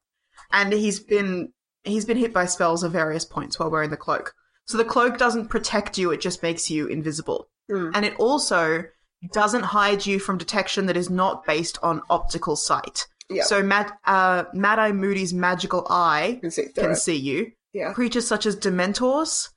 And 0.53 0.73
he's 0.73 1.01
been 1.01 1.53
he's 1.85 2.05
been 2.05 2.17
hit 2.19 2.33
by 2.33 2.47
spells 2.47 2.85
at 2.85 2.91
various 2.91 3.25
points 3.25 3.59
while 3.59 3.71
wearing 3.71 3.91
the 3.91 3.97
cloak. 3.97 4.35
So 4.67 4.77
the 4.77 4.85
cloak 4.85 5.17
doesn't 5.19 5.49
protect 5.49 5.97
you, 5.99 6.11
it 6.11 6.21
just 6.21 6.43
makes 6.43 6.71
you 6.71 6.87
invisible. 6.87 7.49
Mm. 7.71 7.93
And 7.95 8.05
it 8.05 8.15
also 8.19 8.85
doesn't 9.33 9.63
hide 9.65 10.07
you 10.07 10.19
from 10.21 10.39
detection 10.39 10.87
that 10.87 10.97
is 10.97 11.11
not 11.11 11.45
based 11.47 11.79
on 11.83 12.03
optical 12.09 12.55
sight. 12.57 13.07
Yeah. 13.31 13.43
So 13.45 13.63
Mad 13.63 13.93
uh, 14.07 14.45
Mad 14.55 14.79
Eye 14.79 14.93
Moody's 14.93 15.35
magical 15.35 15.87
eye 15.91 16.39
Can 16.41 16.51
see 16.51 16.67
can 16.75 16.95
see 16.95 17.17
you. 17.17 17.53
Yeah. 17.73 17.93
Creatures 17.93 18.27
such 18.27 18.47
as 18.47 18.57
Dementors 18.57 19.51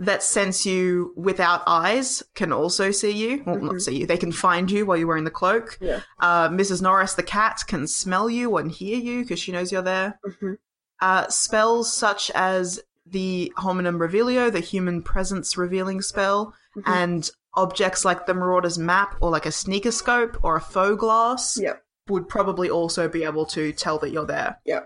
that 0.00 0.22
sense 0.24 0.66
you 0.66 1.12
without 1.16 1.62
eyes 1.68 2.22
can 2.34 2.52
also 2.52 2.90
see 2.90 3.12
you. 3.12 3.42
Well, 3.46 3.58
not 3.60 3.80
see 3.80 3.98
you. 4.00 4.06
They 4.06 4.16
can 4.16 4.32
find 4.32 4.68
you 4.70 4.84
while 4.84 4.96
you're 4.96 5.06
wearing 5.06 5.22
the 5.24 5.30
cloak. 5.30 5.78
Yeah. 5.80 6.00
Uh, 6.18 6.48
Mrs. 6.48 6.82
Norris 6.82 7.14
the 7.14 7.22
cat 7.22 7.62
can 7.66 7.86
smell 7.86 8.28
you 8.28 8.56
and 8.56 8.70
hear 8.70 8.98
you 8.98 9.22
because 9.22 9.38
she 9.38 9.52
knows 9.52 9.70
you're 9.72 9.82
there. 9.82 10.18
Mhm. 10.26 10.58
Uh, 11.00 11.28
spells 11.28 11.92
such 11.94 12.30
as 12.34 12.80
the 13.06 13.52
Homenum 13.56 13.98
Revelio, 13.98 14.50
the 14.50 14.60
human 14.60 15.02
presence 15.02 15.56
revealing 15.56 16.02
spell, 16.02 16.54
Mm-hmm. 16.76 16.90
and 16.92 17.30
objects 17.54 18.04
like 18.04 18.26
the 18.26 18.34
Marauder's 18.34 18.76
map 18.78 19.14
or 19.20 19.30
like 19.30 19.46
a 19.46 19.50
Sneakoscope 19.50 20.36
or 20.42 20.56
a 20.56 20.60
Foe-Glass 20.60 21.56
Yep. 21.60 21.80
Would 22.08 22.28
probably 22.28 22.68
also 22.68 23.08
be 23.08 23.24
able 23.24 23.46
to 23.46 23.72
tell 23.72 23.98
that 24.00 24.10
you're 24.10 24.26
there. 24.26 24.58
Yeah. 24.66 24.80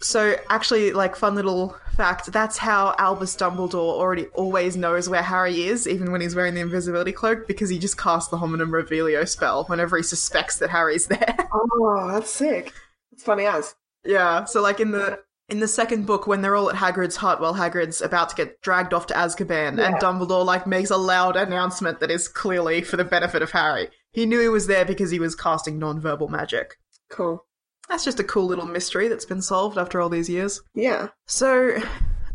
So 0.00 0.34
actually, 0.50 0.92
like 0.92 1.14
fun 1.16 1.34
little 1.36 1.76
fact, 1.96 2.32
that's 2.32 2.58
how 2.58 2.94
Albus 2.98 3.36
Dumbledore 3.36 3.74
already 3.74 4.26
always 4.34 4.76
knows 4.76 5.08
where 5.08 5.22
Harry 5.22 5.62
is, 5.62 5.86
even 5.86 6.10
when 6.10 6.20
he's 6.20 6.34
wearing 6.34 6.54
the 6.54 6.60
invisibility 6.60 7.12
cloak, 7.12 7.46
because 7.46 7.70
he 7.70 7.78
just 7.78 7.96
casts 7.96 8.28
the 8.28 8.36
Homenum 8.38 8.70
Revelio 8.72 9.26
spell 9.26 9.64
whenever 9.64 9.96
he 9.96 10.02
suspects 10.02 10.58
that 10.58 10.70
Harry's 10.70 11.06
there. 11.08 11.36
Oh, 11.52 12.10
that's 12.12 12.30
sick. 12.30 12.72
It's 13.12 13.22
funny 13.22 13.46
as. 13.46 13.76
yeah. 14.04 14.44
So 14.44 14.60
like 14.60 14.80
in 14.80 14.90
the 14.90 15.20
in 15.48 15.60
the 15.60 15.68
second 15.68 16.06
book, 16.06 16.26
when 16.26 16.40
they're 16.42 16.56
all 16.56 16.70
at 16.70 16.76
Hagrid's 16.76 17.16
hut 17.16 17.40
while 17.40 17.54
Hagrid's 17.54 18.02
about 18.02 18.30
to 18.30 18.34
get 18.36 18.60
dragged 18.62 18.92
off 18.92 19.06
to 19.06 19.14
Azkaban, 19.14 19.78
Yeah. 19.78 19.86
and 19.86 19.96
Dumbledore 19.96 20.44
like 20.44 20.66
makes 20.66 20.90
a 20.90 20.96
loud 20.96 21.36
announcement 21.36 22.00
that 22.00 22.10
is 22.10 22.26
clearly 22.28 22.82
for 22.82 22.96
the 22.96 23.04
benefit 23.04 23.42
of 23.42 23.52
Harry. 23.52 23.88
He 24.14 24.26
knew 24.26 24.40
he 24.40 24.48
was 24.48 24.66
there 24.68 24.84
because 24.84 25.10
he 25.10 25.18
was 25.18 25.34
casting 25.34 25.78
non-verbal 25.78 26.28
magic. 26.28 26.76
Cool. 27.10 27.44
That's 27.88 28.04
just 28.04 28.20
a 28.20 28.24
cool 28.24 28.46
little 28.46 28.64
mystery 28.66 29.08
that's 29.08 29.24
been 29.26 29.42
solved 29.42 29.76
after 29.76 30.00
all 30.00 30.08
these 30.08 30.30
years. 30.30 30.62
Yeah. 30.74 31.08
So, 31.26 31.78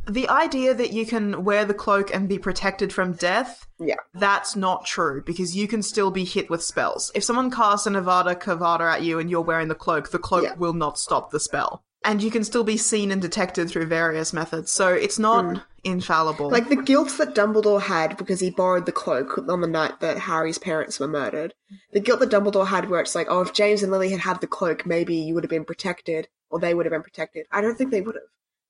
the 0.07 0.27
idea 0.29 0.73
that 0.73 0.91
you 0.93 1.05
can 1.05 1.43
wear 1.43 1.65
the 1.65 1.73
cloak 1.73 2.13
and 2.13 2.27
be 2.29 2.37
protected 2.37 2.91
from 2.93 3.13
death, 3.13 3.65
Yeah. 3.79 3.95
that's 4.13 4.55
not 4.55 4.85
true 4.85 5.23
because 5.25 5.55
you 5.55 5.67
can 5.67 5.81
still 5.81 6.11
be 6.11 6.25
hit 6.25 6.49
with 6.49 6.61
spells. 6.63 7.11
If 7.15 7.23
someone 7.23 7.49
casts 7.49 7.87
an 7.87 7.93
Avada 7.93 8.35
Kedavra 8.39 8.93
at 8.95 9.03
you 9.03 9.17
and 9.19 9.29
you're 9.29 9.41
wearing 9.41 9.69
the 9.69 9.75
cloak, 9.75 10.09
the 10.09 10.19
cloak 10.19 10.43
Yeah. 10.43 10.55
will 10.55 10.73
not 10.73 10.99
stop 10.99 11.31
the 11.31 11.39
spell. 11.39 11.83
And 12.03 12.23
you 12.23 12.31
can 12.31 12.45
still 12.45 12.63
be 12.63 12.77
seen 12.77 13.11
and 13.11 13.21
detected 13.21 13.69
through 13.69 13.87
various 13.87 14.31
methods, 14.31 14.71
so 14.71 14.93
it's 14.93 15.19
not 15.19 15.63
infallible. 15.83 16.47
Hmm. 16.47 16.53
Like 16.53 16.69
the 16.69 16.81
guilt 16.81 17.17
that 17.17 17.35
Dumbledore 17.35 17.81
had 17.81 18.15
because 18.17 18.39
he 18.39 18.49
borrowed 18.49 18.85
the 18.85 18.91
cloak 18.93 19.37
on 19.49 19.61
the 19.61 19.67
night 19.67 19.99
that 19.99 20.17
Harry's 20.17 20.57
parents 20.57 20.99
were 20.99 21.09
murdered. 21.09 21.53
The 21.91 21.99
guilt 21.99 22.21
that 22.21 22.29
Dumbledore 22.29 22.67
had 22.67 22.89
where 22.89 23.01
it's 23.01 23.15
like, 23.15 23.27
oh, 23.29 23.41
if 23.41 23.53
James 23.53 23.83
and 23.83 23.91
Lily 23.91 24.09
had 24.09 24.21
had 24.21 24.39
the 24.39 24.47
cloak, 24.47 24.85
maybe 24.85 25.15
you 25.15 25.33
would 25.33 25.43
have 25.43 25.49
been 25.49 25.65
protected, 25.65 26.29
or 26.49 26.59
they 26.59 26.73
would 26.73 26.85
have 26.85 26.91
been 26.91 27.03
protected. 27.03 27.45
I 27.51 27.59
don't 27.61 27.77
think 27.77 27.91
they 27.91 28.01
would 28.01 28.15
have. 28.15 28.23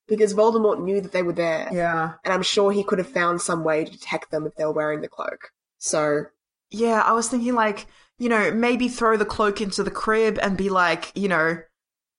Because 0.08 0.34
Voldemort 0.34 0.82
knew 0.82 1.00
that 1.02 1.12
they 1.12 1.22
were 1.22 1.34
there. 1.34 1.70
yeah. 1.72 2.14
And 2.26 2.34
I'm 2.34 2.42
sure 2.42 2.72
he 2.72 2.84
could 2.84 2.98
have 2.98 3.08
found 3.08 3.42
some 3.42 3.64
way 3.64 3.86
to 3.86 3.92
detect 3.92 4.32
them 4.32 4.48
if 4.48 4.56
they 4.56 4.66
were 4.66 4.72
wearing 4.72 5.02
the 5.02 5.08
cloak. 5.08 5.52
So, 5.78 6.26
Yeah, 6.72 7.04
I 7.06 7.12
was 7.12 7.30
thinking 7.30 7.54
like, 7.54 7.86
you 8.18 8.28
know, 8.28 8.50
maybe 8.52 8.88
throw 8.90 9.18
the 9.18 9.26
cloak 9.26 9.62
into 9.62 9.84
the 9.84 9.92
crib 9.92 10.40
and 10.42 10.58
be 10.58 10.70
like, 10.70 11.12
you 11.16 11.28
know, 11.28 11.60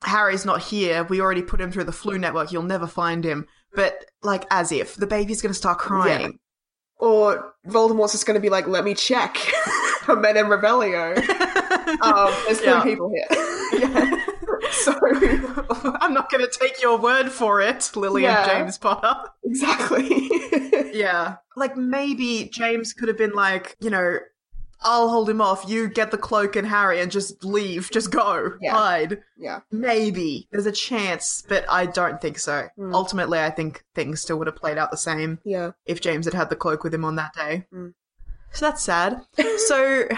Harry's 0.02 0.44
not 0.44 0.62
here. 0.62 1.04
We 1.04 1.20
already 1.20 1.42
put 1.42 1.60
him 1.60 1.70
through 1.70 1.84
the 1.84 1.92
Floo 1.92 2.18
Network. 2.18 2.52
You'll 2.52 2.62
never 2.62 2.86
find 2.86 3.24
him. 3.24 3.46
But 3.74 4.04
like 4.22 4.46
as 4.50 4.72
if 4.72 4.96
the 4.96 5.06
baby's 5.06 5.42
going 5.42 5.50
to 5.52 5.58
start 5.58 5.78
crying. 5.78 6.38
or 6.98 7.54
Voldemort's 7.66 8.12
just 8.12 8.26
going 8.26 8.34
to 8.34 8.40
be 8.40 8.48
like, 8.50 8.66
let 8.66 8.84
me 8.84 8.94
check. 8.94 9.34
Menem 10.06 10.48
Revelio. 10.48 11.16
Um, 12.02 12.32
there's 12.46 12.58
three 12.60 12.68
Yeah. 12.68 12.82
people 12.84 13.10
here. 13.12 13.26
yeah. 13.80 14.24
So, 14.70 14.94
I'm 16.00 16.14
not 16.14 16.30
going 16.30 16.44
to 16.44 16.50
take 16.58 16.80
your 16.80 16.98
word 16.98 17.30
for 17.32 17.60
it, 17.60 17.90
Lily 17.96 18.22
Yeah. 18.22 18.42
and 18.42 18.50
James 18.50 18.78
Potter. 18.78 19.14
exactly. 19.44 20.28
Yeah. 20.94 21.36
Like 21.56 21.76
maybe 21.76 22.48
James 22.52 22.92
could 22.92 23.08
have 23.08 23.18
been 23.18 23.32
like, 23.32 23.76
you 23.80 23.90
know, 23.90 24.18
I'll 24.82 25.08
hold 25.10 25.28
him 25.28 25.40
off. 25.40 25.64
You 25.68 25.88
get 25.88 26.10
the 26.10 26.16
cloak 26.18 26.56
and 26.56 26.66
Harry 26.66 27.00
and 27.00 27.10
just 27.12 27.44
leave. 27.44 27.90
Just 27.90 28.10
go. 28.10 28.54
Yeah. 28.60 28.72
Hide. 28.72 29.22
yeah. 29.36 29.60
Maybe. 29.70 30.48
There's 30.50 30.66
a 30.66 30.72
chance, 30.72 31.42
but 31.48 31.64
I 31.68 31.86
don't 31.86 32.20
think 32.20 32.38
so. 32.38 32.66
Mm. 32.78 32.94
Ultimately, 32.94 33.38
I 33.40 33.50
think 33.50 33.84
things 33.94 34.22
still 34.22 34.38
would 34.38 34.46
have 34.46 34.56
played 34.56 34.78
out 34.78 34.90
the 34.90 34.96
same 34.96 35.38
Yeah. 35.44 35.72
if 35.84 36.00
James 36.00 36.24
had 36.24 36.34
had 36.34 36.48
the 36.50 36.56
cloak 36.56 36.82
with 36.82 36.94
him 36.94 37.04
on 37.04 37.16
that 37.16 37.34
day. 37.34 37.66
Mm. 37.74 37.92
So 38.52 38.66
that's 38.66 38.82
sad. 38.82 39.20
So, 39.68 40.08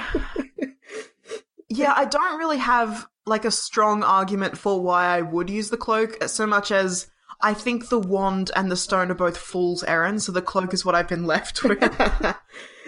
yeah, 1.69 1.93
I 1.97 2.05
don't 2.05 2.39
really 2.39 2.59
have 2.59 3.07
like 3.27 3.45
a 3.45 3.51
strong 3.51 4.03
argument 4.03 4.59
for 4.59 4.81
why 4.81 5.07
I 5.07 5.23
would 5.23 5.49
use 5.51 5.71
the 5.71 5.77
cloak 5.77 6.23
so 6.29 6.47
much 6.47 6.71
as 6.73 7.09
I 7.41 7.55
think 7.55 7.89
the 7.89 7.99
wand 7.99 8.51
and 8.55 8.71
the 8.71 8.77
stone 8.77 9.11
are 9.11 9.15
both 9.15 9.37
fool's 9.37 9.83
errands, 9.85 10.27
so 10.27 10.33
the 10.33 10.43
cloak 10.43 10.73
is 10.73 10.85
what 10.85 10.95
I've 10.95 11.09
been 11.09 11.27
left 11.27 11.63
with. 11.65 11.79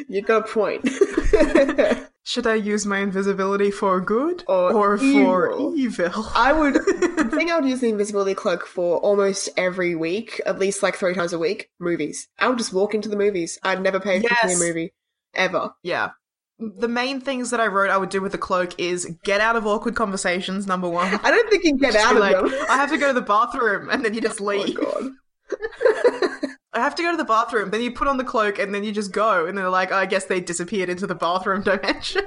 you 0.09 0.23
got 0.23 0.49
a 0.49 0.53
point. 0.53 0.89
Should 2.27 2.47
I 2.47 2.55
use 2.55 2.87
my 2.87 2.99
invisibility 3.01 3.71
for 3.71 4.01
good 4.01 4.45
Or 4.49 4.97
for 4.97 5.75
evil. 5.75 6.27
I 6.35 6.53
would 6.55 6.75
the 6.75 7.31
thing 7.31 7.51
I 7.51 7.57
would 7.61 7.69
use 7.69 7.81
the 7.81 7.91
invisibility 7.91 8.35
cloak 8.35 8.67
for 8.67 8.97
almost 8.99 9.51
every 9.59 9.95
week, 9.95 10.41
at 10.47 10.59
least 10.59 10.83
like 10.83 10.97
three 10.97 11.15
times 11.15 11.35
a 11.35 11.39
week. 11.39 11.71
Movies. 11.79 12.29
I 12.39 12.49
would 12.49 12.57
just 12.57 12.73
walk 12.73 12.95
into 12.95 13.11
the 13.11 13.17
movies. 13.17 13.59
I'd 13.63 13.83
never 13.83 14.01
pay 14.01 14.21
for 14.21 14.29
Yes. 14.43 14.57
a 14.57 14.65
movie 14.65 14.95
ever. 15.35 15.75
Yeah. 15.83 16.11
The 16.59 16.89
main 16.89 17.21
things 17.21 17.51
that 17.51 17.61
I 17.61 17.67
wrote 17.67 17.91
I 17.91 17.99
would 17.99 18.09
do 18.11 18.23
with 18.23 18.33
the 18.33 18.39
cloak 18.39 18.79
is 18.81 19.05
get 19.25 19.41
out 19.43 19.57
of 19.57 19.67
awkward 19.67 19.97
conversations, 19.97 20.67
number 20.67 20.89
one. 20.89 21.21
I 21.23 21.31
don't 21.31 21.51
think 21.51 21.65
you 21.65 21.73
can 21.73 21.79
get 21.79 21.97
out 21.97 22.15
of 22.15 22.21
like, 22.21 22.37
them. 22.37 22.47
I 22.71 22.77
have 22.77 22.91
to 22.91 22.97
go 22.97 23.09
to 23.09 23.13
the 23.13 23.21
bathroom, 23.21 23.91
and 23.91 24.05
then 24.05 24.15
you 24.15 24.21
just 24.23 24.41
Oh 24.41 24.45
leave. 24.45 24.77
god. 24.77 25.11
I 26.75 26.81
have 26.81 26.95
to 26.97 27.03
go 27.03 27.11
to 27.11 27.17
the 27.17 27.25
bathroom. 27.25 27.71
Then 27.71 27.83
you 27.83 27.93
put 27.93 28.09
on 28.09 28.17
the 28.17 28.25
cloak, 28.25 28.59
and 28.59 28.75
then 28.75 28.85
you 28.85 28.93
just 28.93 29.13
go. 29.13 29.47
And 29.47 29.57
they're 29.57 29.71
like, 29.71 29.93
I 29.93 30.07
guess 30.07 30.27
they 30.27 30.41
disappeared 30.41 30.89
into 30.89 31.07
the 31.07 31.15
bathroom 31.15 31.63
dimension. 31.65 32.25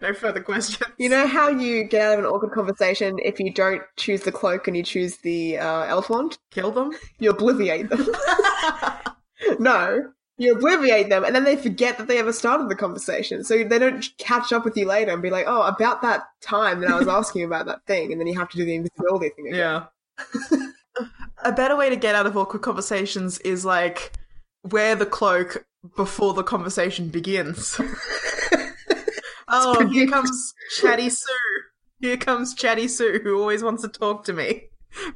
no 0.00 0.12
further 0.14 0.40
questions. 0.40 0.90
You 0.98 1.08
know 1.08 1.26
how 1.26 1.48
you 1.48 1.84
get 1.84 2.02
out 2.02 2.18
of 2.18 2.24
an 2.24 2.24
awkward 2.26 2.52
conversation 2.52 3.18
if 3.22 3.38
you 3.40 3.52
don't 3.52 3.82
choose 3.96 4.22
the 4.22 4.32
cloak 4.32 4.68
and 4.68 4.76
you 4.76 4.82
choose 4.82 5.18
the 5.18 5.58
uh, 5.58 5.82
elder 5.84 6.06
wand? 6.10 6.38
Kill 6.50 6.70
them? 6.70 6.92
You 7.18 7.32
obliviate 7.32 7.88
them. 7.88 8.06
no. 9.58 10.12
You 10.40 10.54
obliviate 10.54 11.08
them 11.08 11.24
and 11.24 11.34
then 11.34 11.42
they 11.42 11.56
forget 11.56 11.98
that 11.98 12.06
they 12.06 12.18
ever 12.18 12.32
started 12.32 12.68
the 12.68 12.76
conversation. 12.76 13.42
So 13.42 13.64
they 13.64 13.78
don't 13.78 14.06
catch 14.18 14.52
up 14.52 14.64
with 14.64 14.76
you 14.76 14.86
later 14.86 15.12
and 15.12 15.20
be 15.20 15.30
like, 15.30 15.46
oh, 15.48 15.62
about 15.62 16.00
that 16.02 16.26
time 16.40 16.80
that 16.80 16.90
I 16.90 16.98
was 16.98 17.08
asking 17.08 17.42
about 17.42 17.66
that 17.66 17.84
thing. 17.86 18.12
And 18.12 18.20
then 18.20 18.28
you 18.28 18.38
have 18.38 18.48
to 18.50 18.56
do 18.56 18.64
the 18.64 18.76
invisibility 18.76 19.30
thing 19.30 19.48
again. 19.48 19.58
Yeah. 19.58 20.68
A 21.44 21.52
better 21.52 21.76
way 21.76 21.88
to 21.90 21.96
get 21.96 22.14
out 22.14 22.26
of 22.26 22.36
awkward 22.36 22.62
conversations 22.62 23.38
is 23.40 23.64
like 23.64 24.12
wear 24.64 24.94
the 24.94 25.06
cloak 25.06 25.64
before 25.96 26.34
the 26.34 26.42
conversation 26.42 27.08
begins. 27.08 27.80
oh, 29.48 29.86
here 29.88 30.06
comes 30.08 30.54
Chatty 30.80 31.10
Sue. 31.10 31.26
Here 32.00 32.16
comes 32.16 32.54
Chatty 32.54 32.88
Sue, 32.88 33.20
who 33.22 33.38
always 33.40 33.62
wants 33.62 33.82
to 33.82 33.88
talk 33.88 34.24
to 34.24 34.32
me. 34.32 34.64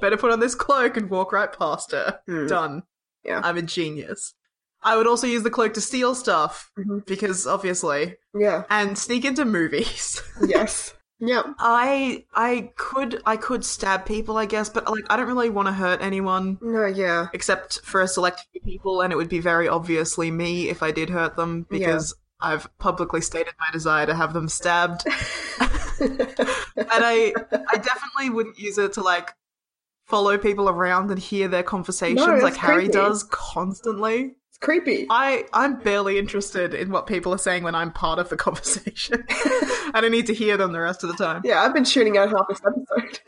Better 0.01 0.17
put 0.17 0.33
on 0.33 0.41
this 0.41 0.55
cloak 0.55 0.97
and 0.97 1.09
walk 1.11 1.33
right 1.33 1.53
past 1.57 1.93
her. 1.93 2.21
Hmm. 2.27 2.47
Done. 2.47 2.83
Yeah. 3.25 3.41
I'm 3.43 3.57
a 3.57 3.63
genius. 3.63 4.35
I 4.83 4.97
would 4.97 5.07
also 5.07 5.27
use 5.29 5.45
the 5.45 5.51
cloak 5.51 5.75
to 5.75 5.81
steal 5.81 6.15
stuff 6.15 6.71
Mhm. 6.77 7.07
because 7.07 7.47
obviously, 7.47 8.17
Yeah. 8.35 8.65
and 8.69 8.99
sneak 8.99 9.25
into 9.25 9.45
movies. 9.45 10.21
Yes. 10.47 10.95
Yep. 11.25 11.55
I 11.61 12.25
I 12.35 12.73
could 12.77 13.23
I 13.25 13.37
could 13.37 13.65
stab 13.65 14.05
people, 14.07 14.37
I 14.37 14.47
guess, 14.47 14.69
but 14.69 14.91
like 14.91 15.05
I 15.09 15.17
don't 15.17 15.29
really 15.29 15.51
want 15.51 15.69
to 15.69 15.73
hurt 15.73 16.03
anyone 16.03 16.59
No, 16.61 16.85
yeah. 16.87 17.29
except 17.33 17.81
for 17.85 18.01
a 18.01 18.09
select 18.09 18.45
few 18.51 18.61
people, 18.61 19.01
and 19.03 19.13
it 19.13 19.17
would 19.17 19.29
be 19.29 19.39
very 19.39 19.69
obviously 19.69 20.33
me 20.33 20.69
if 20.69 20.83
I 20.83 20.91
did 20.91 21.11
hurt 21.11 21.37
them 21.37 21.67
Yeah. 21.71 21.79
because 21.79 22.15
I've 22.41 22.67
publicly 22.79 23.21
stated 23.21 23.55
my 23.61 23.71
desire 23.73 24.05
to 24.07 24.17
have 24.17 24.33
them 24.35 24.49
stabbed, 24.49 25.05
and 26.01 26.19
I 26.77 27.33
I 27.53 27.77
definitely 27.77 28.31
wouldn't 28.31 28.59
use 28.59 28.79
it 28.79 28.95
to 28.95 29.01
like 29.03 29.31
follow 30.07 30.37
people 30.39 30.69
around 30.69 31.13
and 31.13 31.21
hear 31.21 31.47
their 31.47 31.63
conversations 31.63 32.27
No, 32.27 32.33
like 32.35 32.43
that's 32.55 32.57
Harry 32.57 32.89
does 32.89 33.23
constantly. 33.31 34.35
Creepy. 34.63 35.07
I 35.11 35.45
I'm 35.53 35.81
barely 35.81 36.19
interested 36.19 36.73
in 36.73 36.91
what 36.91 37.07
people 37.07 37.35
are 37.35 37.39
saying 37.39 37.65
when 37.65 37.75
I'm 37.75 37.93
part 37.93 38.19
of 38.19 38.29
the 38.29 38.37
conversation. 38.37 39.25
I 39.31 39.99
don't 40.01 40.13
need 40.13 40.27
to 40.29 40.35
hear 40.35 40.57
them 40.57 40.73
the 40.73 40.81
rest 40.81 41.03
of 41.03 41.11
the 41.11 41.17
time. 41.17 41.43
Yeah, 41.45 41.63
I've 41.63 41.75
been 41.75 41.85
shooting 41.85 42.17
out 42.17 42.31
half 42.31 42.47
this 42.49 42.61
episode. 42.65 43.21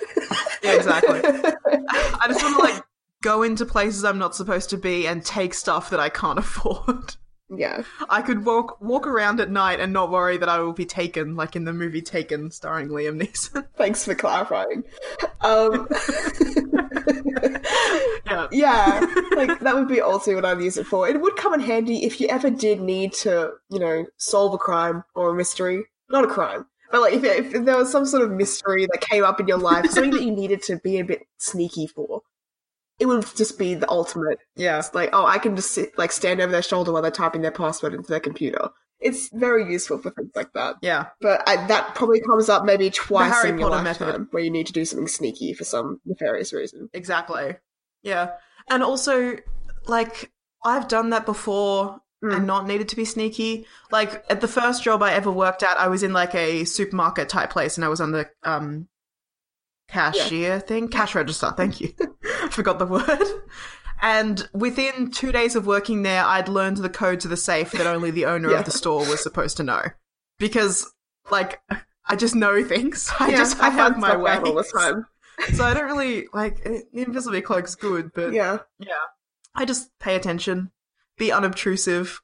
Yeah, 0.62 0.76
exactly. 0.76 1.20
I 1.24 2.26
just 2.28 2.42
want 2.42 2.56
to 2.56 2.62
like 2.62 2.82
go 3.22 3.42
into 3.42 3.66
places 3.66 4.04
I'm 4.04 4.18
not 4.18 4.36
supposed 4.36 4.70
to 4.70 4.76
be 4.76 5.06
and 5.08 5.24
take 5.24 5.54
stuff 5.54 5.90
that 5.90 5.98
I 5.98 6.08
can't 6.08 6.38
afford. 6.44 7.16
Yeah. 7.50 7.82
I 8.08 8.22
could 8.22 8.44
walk 8.44 8.80
walk 8.80 9.06
around 9.06 9.40
at 9.40 9.50
night 9.50 9.80
and 9.80 9.92
not 9.92 10.10
worry 10.10 10.36
that 10.38 10.48
I 10.48 10.58
will 10.60 10.72
be 10.72 10.86
taken, 10.86 11.36
like 11.36 11.56
in 11.56 11.64
the 11.64 11.72
movie 11.72 12.02
Taken, 12.02 12.50
starring 12.50 12.88
Liam 12.88 13.20
Neeson. 13.20 13.66
Thanks 13.76 14.04
for 14.04 14.14
clarifying. 14.14 14.84
Um, 15.40 15.88
yeah. 18.26 18.48
yeah, 18.52 19.00
like 19.36 19.60
that 19.60 19.74
would 19.74 19.88
be 19.88 20.00
also 20.00 20.34
what 20.34 20.44
I'd 20.44 20.60
use 20.60 20.76
it 20.76 20.86
for. 20.86 21.08
It 21.08 21.20
would 21.20 21.36
come 21.36 21.54
in 21.54 21.60
handy 21.60 22.04
if 22.04 22.20
you 22.20 22.28
ever 22.28 22.50
did 22.50 22.80
need 22.80 23.12
to, 23.14 23.52
you 23.68 23.78
know, 23.78 24.06
solve 24.16 24.54
a 24.54 24.58
crime 24.58 25.04
or 25.14 25.30
a 25.30 25.34
mystery. 25.34 25.84
Not 26.10 26.24
a 26.24 26.28
crime, 26.28 26.66
but 26.90 27.00
like 27.00 27.14
if, 27.14 27.24
if 27.24 27.64
there 27.64 27.76
was 27.76 27.90
some 27.90 28.06
sort 28.06 28.22
of 28.22 28.30
mystery 28.30 28.86
that 28.86 29.00
came 29.00 29.24
up 29.24 29.40
in 29.40 29.48
your 29.48 29.58
life, 29.58 29.90
something 29.90 30.12
that 30.12 30.22
you 30.22 30.30
needed 30.30 30.62
to 30.64 30.76
be 30.76 30.98
a 30.98 31.04
bit 31.04 31.26
sneaky 31.38 31.86
for. 31.86 32.22
It 32.98 33.06
would 33.06 33.24
just 33.36 33.58
be 33.58 33.74
the 33.74 33.88
ultimate. 33.90 34.38
Yeah. 34.56 34.78
It's 34.78 34.94
like, 34.94 35.10
oh, 35.12 35.26
I 35.26 35.38
can 35.38 35.56
just 35.56 35.72
sit, 35.72 35.96
like 35.98 36.12
stand 36.12 36.40
over 36.40 36.52
their 36.52 36.62
shoulder 36.62 36.92
while 36.92 37.02
they're 37.02 37.10
typing 37.10 37.42
their 37.42 37.50
password 37.50 37.94
into 37.94 38.08
their 38.08 38.20
computer. 38.20 38.68
It's 39.00 39.28
very 39.32 39.70
useful 39.70 39.98
for 39.98 40.10
things 40.10 40.30
like 40.34 40.52
that. 40.54 40.76
Yeah. 40.80 41.06
But 41.20 41.42
I, 41.46 41.66
that 41.66 41.94
probably 41.94 42.20
comes 42.20 42.48
up 42.48 42.64
maybe 42.64 42.90
twice 42.90 43.32
Harry 43.32 43.50
in 43.50 43.58
your 43.58 43.70
Potter 43.70 43.84
lifetime, 43.84 44.06
method. 44.08 44.26
where 44.30 44.42
you 44.42 44.50
need 44.50 44.66
to 44.68 44.72
do 44.72 44.84
something 44.84 45.08
sneaky 45.08 45.52
for 45.54 45.64
some 45.64 46.00
nefarious 46.06 46.52
reason. 46.52 46.88
Exactly. 46.94 47.56
Yeah. 48.02 48.30
And 48.70 48.82
also, 48.82 49.36
like, 49.86 50.32
I've 50.64 50.88
done 50.88 51.10
that 51.10 51.26
before 51.26 52.00
Mm. 52.22 52.36
and 52.36 52.46
not 52.46 52.66
needed 52.66 52.88
to 52.88 52.96
be 52.96 53.04
sneaky. 53.04 53.66
Like, 53.90 54.24
at 54.30 54.40
the 54.40 54.48
first 54.48 54.82
job 54.82 55.02
I 55.02 55.12
ever 55.12 55.30
worked 55.30 55.62
at, 55.62 55.76
I 55.76 55.88
was 55.88 56.02
in 56.02 56.14
like 56.14 56.34
a 56.34 56.64
supermarket 56.64 57.28
type 57.28 57.50
place 57.50 57.76
and 57.76 57.84
I 57.84 57.88
was 57.88 58.00
on 58.00 58.12
the 58.12 58.30
um 58.44 58.88
cashier 59.88 60.60
thing. 60.60 60.88
Cash 60.88 61.14
register, 61.14 61.52
thank 61.56 61.80
you. 61.80 61.92
I 62.42 62.48
forgot 62.50 62.78
the 62.78 62.86
word. 62.86 63.22
And 64.02 64.46
within 64.52 65.10
two 65.10 65.32
days 65.32 65.56
of 65.56 65.66
working 65.66 66.02
there, 66.02 66.24
I'd 66.24 66.48
learned 66.48 66.78
the 66.78 66.90
code 66.90 67.20
to 67.20 67.28
the 67.28 67.36
safe 67.36 67.70
that 67.72 67.86
only 67.86 68.10
the 68.10 68.26
owner 68.26 68.50
Yeah. 68.50 68.58
of 68.60 68.64
the 68.64 68.70
store 68.70 69.00
was 69.00 69.22
supposed 69.22 69.56
to 69.58 69.62
know. 69.62 69.82
Because, 70.38 70.92
like, 71.30 71.60
I 72.06 72.16
just 72.16 72.34
know 72.34 72.62
things. 72.64 73.10
I 73.20 73.30
Yeah, 73.30 73.36
just 73.36 73.60
I, 73.60 73.70
have 73.70 73.92
find 73.92 74.00
my 74.02 74.16
way 74.16 74.36
all 74.36 74.54
the 74.54 74.64
time. 74.78 75.06
so 75.54 75.64
I 75.64 75.72
don't 75.74 75.86
really 75.86 76.26
like 76.34 76.58
it- 76.64 76.92
the 76.92 77.02
invisibility 77.02 77.40
cloak's 77.42 77.74
good, 77.76 78.10
but 78.14 78.32
Yeah. 78.32 78.58
yeah, 78.78 78.92
I 79.54 79.64
just 79.64 79.90
pay 80.00 80.16
attention, 80.16 80.70
be 81.16 81.32
unobtrusive. 81.32 82.20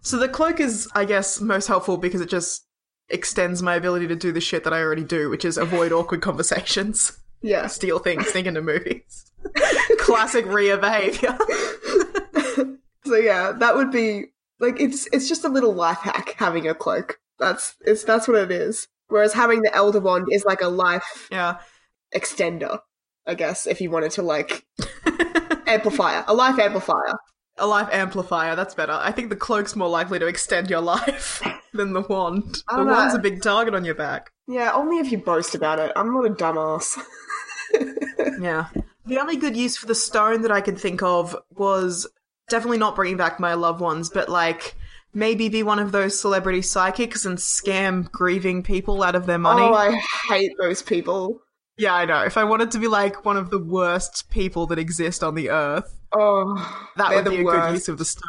So 0.00 0.16
the 0.18 0.28
cloak 0.28 0.58
is, 0.60 0.88
I 0.94 1.04
guess, 1.04 1.40
most 1.40 1.66
helpful 1.68 1.96
because 1.96 2.20
it 2.22 2.28
just 2.28 2.63
extends 3.08 3.62
my 3.62 3.74
ability 3.74 4.08
to 4.08 4.16
do 4.16 4.32
the 4.32 4.40
shit 4.40 4.64
that 4.64 4.72
I 4.72 4.80
already 4.80 5.04
do, 5.04 5.30
which 5.30 5.44
is 5.44 5.56
avoid 5.58 5.92
awkward 5.92 6.22
conversations, 6.22 7.18
Yeah. 7.42 7.66
steal 7.66 7.98
things, 7.98 8.26
sneak 8.28 8.46
into 8.46 8.62
movies. 8.62 9.30
Classic 9.98 10.46
Rhea 10.46 10.78
behavior. 10.78 11.36
So 13.06 13.16
yeah, 13.16 13.52
that 13.52 13.76
would 13.76 13.90
be 13.90 14.26
like 14.60 14.80
it's 14.80 15.06
it's 15.12 15.28
just 15.28 15.44
a 15.44 15.48
little 15.48 15.74
life 15.74 15.98
hack 15.98 16.34
having 16.38 16.68
a 16.68 16.74
cloak. 16.74 17.20
That's 17.38 17.76
it's 17.82 18.04
that's 18.04 18.26
what 18.26 18.38
it 18.38 18.50
is. 18.50 18.88
Whereas 19.08 19.34
having 19.34 19.62
the 19.62 19.74
elder 19.74 20.00
wand 20.00 20.28
is 20.30 20.44
like 20.44 20.62
a 20.62 20.68
life 20.68 21.28
yeah. 21.30 21.58
extender, 22.14 22.78
I 23.26 23.34
guess, 23.34 23.66
if 23.66 23.80
you 23.80 23.90
wanted 23.90 24.12
to 24.12 24.22
like 24.22 24.64
amplifier, 25.66 26.24
a 26.26 26.34
life 26.34 26.58
amplifier. 26.58 27.18
A 27.56 27.66
life 27.66 27.88
amplifier, 27.92 28.56
that's 28.56 28.74
better. 28.74 28.92
I 28.92 29.12
think 29.12 29.30
the 29.30 29.36
cloak's 29.36 29.76
more 29.76 29.88
likely 29.88 30.18
to 30.18 30.26
extend 30.26 30.70
your 30.70 30.80
life 30.94 31.42
than 31.72 31.92
the 31.92 32.00
wand. 32.02 32.62
The 32.68 32.82
know. 32.82 32.92
wand's 32.92 33.14
a 33.14 33.18
big 33.18 33.42
target 33.42 33.74
on 33.74 33.84
your 33.84 33.94
back. 33.94 34.32
Yeah, 34.48 34.72
only 34.72 34.98
if 34.98 35.12
you 35.12 35.18
boast 35.18 35.54
about 35.54 35.78
it. 35.78 35.92
I'm 35.96 36.12
not 36.12 36.26
a 36.26 36.30
dumbass. 36.30 36.98
Yeah. 38.40 38.68
The 39.06 39.18
only 39.18 39.36
good 39.36 39.56
use 39.56 39.76
for 39.76 39.86
the 39.86 39.94
stone 39.94 40.42
that 40.42 40.50
I 40.50 40.60
could 40.60 40.78
think 40.78 41.02
of 41.02 41.36
was 41.56 42.06
definitely 42.48 42.78
not 42.78 42.96
bringing 42.96 43.16
back 43.16 43.40
my 43.40 43.54
loved 43.54 43.80
ones, 43.80 44.10
but 44.10 44.28
like 44.28 44.76
maybe 45.12 45.48
be 45.48 45.62
one 45.62 45.78
of 45.78 45.92
those 45.92 46.18
celebrity 46.18 46.62
psychics 46.62 47.24
and 47.24 47.38
scam 47.38 48.10
grieving 48.10 48.62
people 48.62 49.02
out 49.02 49.14
of 49.14 49.26
their 49.26 49.38
money. 49.38 49.62
Oh, 49.62 49.74
I 49.74 50.00
hate 50.28 50.52
those 50.58 50.82
people. 50.82 51.42
Yeah, 51.76 51.94
I 51.94 52.04
know. 52.04 52.22
If 52.22 52.36
I 52.36 52.44
wanted 52.44 52.70
to 52.72 52.78
be 52.78 52.88
like 52.88 53.24
one 53.24 53.36
of 53.36 53.50
the 53.50 53.58
worst 53.58 54.30
people 54.30 54.66
that 54.68 54.78
exist 54.78 55.22
on 55.22 55.34
the 55.34 55.50
earth, 55.50 55.94
Oh, 56.12 56.54
that 56.96 57.10
would 57.14 57.24
be 57.30 57.40
a 57.40 57.44
worst. 57.44 57.66
good 57.66 57.72
use 57.74 57.88
of 57.88 57.98
the 57.98 58.04
stone. 58.04 58.22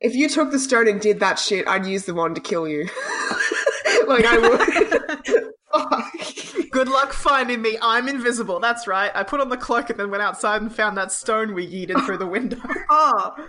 If 0.00 0.14
you 0.14 0.28
took 0.28 0.50
the 0.50 0.58
stone 0.58 0.88
and 0.88 1.00
did 1.00 1.20
that 1.20 1.38
shit, 1.38 1.66
I'd 1.68 1.86
use 1.86 2.04
the 2.04 2.14
wand 2.14 2.34
to 2.34 2.40
kill 2.40 2.66
you. 2.68 2.82
like 4.06 4.24
I 4.26 4.38
would. 4.38 5.50
Fuck. 5.72 6.70
Good 6.70 6.88
luck 6.88 7.12
finding 7.12 7.62
me. 7.62 7.78
I'm 7.80 8.08
invisible. 8.08 8.60
That's 8.60 8.86
right. 8.86 9.10
I 9.14 9.22
put 9.22 9.40
on 9.40 9.48
the 9.48 9.56
cloak 9.56 9.90
and 9.90 9.98
then 9.98 10.10
went 10.10 10.22
outside 10.22 10.60
and 10.62 10.74
found 10.74 10.96
that 10.98 11.10
stone 11.12 11.54
we 11.54 11.66
yeeted 11.66 12.04
through 12.04 12.18
the 12.18 12.26
window. 12.26 12.58
Oh, 12.90 13.48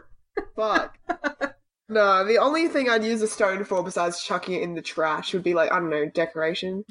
fuck. 0.55 0.97
No, 1.87 2.25
the 2.25 2.37
only 2.39 2.67
thing 2.67 2.89
I'd 2.89 3.03
use 3.03 3.21
a 3.21 3.27
stone 3.27 3.63
for 3.63 3.83
besides 3.83 4.21
chucking 4.23 4.55
it 4.55 4.63
in 4.63 4.73
the 4.75 4.81
trash 4.81 5.33
would 5.33 5.43
be 5.43 5.53
like, 5.53 5.71
I 5.71 5.79
don't 5.79 5.89
know, 5.89 6.05
decoration. 6.09 6.83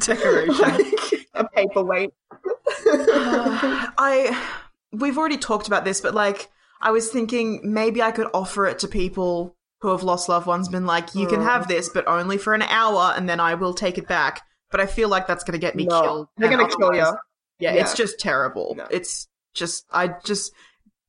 Decoration. 0.00 0.54
Like 0.58 1.19
a 1.34 1.44
paperweight. 1.48 2.12
Uh, 2.32 3.86
I 3.98 4.48
we've 4.92 5.18
already 5.18 5.36
talked 5.36 5.66
about 5.66 5.84
this, 5.84 6.00
but 6.00 6.14
like 6.14 6.48
I 6.80 6.90
was 6.90 7.10
thinking 7.10 7.60
maybe 7.62 8.02
I 8.02 8.10
could 8.10 8.28
offer 8.32 8.66
it 8.66 8.78
to 8.80 8.88
people 8.88 9.56
who 9.80 9.88
have 9.88 10.02
lost 10.02 10.28
loved 10.28 10.46
ones, 10.46 10.68
been 10.68 10.86
like, 10.86 11.14
you 11.14 11.26
can 11.26 11.40
have 11.40 11.64
mm. 11.64 11.68
this, 11.68 11.88
but 11.88 12.06
only 12.06 12.36
for 12.36 12.52
an 12.52 12.62
hour, 12.62 13.14
and 13.16 13.26
then 13.28 13.40
I 13.40 13.54
will 13.54 13.72
take 13.72 13.96
it 13.96 14.06
back. 14.06 14.42
But 14.70 14.80
I 14.80 14.86
feel 14.86 15.08
like 15.08 15.26
that's 15.26 15.42
going 15.42 15.58
to 15.58 15.58
get 15.58 15.74
me 15.74 15.86
No, 15.86 16.02
killed. 16.02 16.28
they're 16.36 16.50
gonna 16.50 16.68
kill 16.68 16.94
you. 16.94 17.00
Yeah, 17.58 17.74
Yeah. 17.74 17.82
it's 17.82 17.94
just 17.94 18.20
terrible. 18.20 18.74
No. 18.76 18.86
It's 18.90 19.26
just 19.54 19.84
I 19.90 20.14
just 20.24 20.52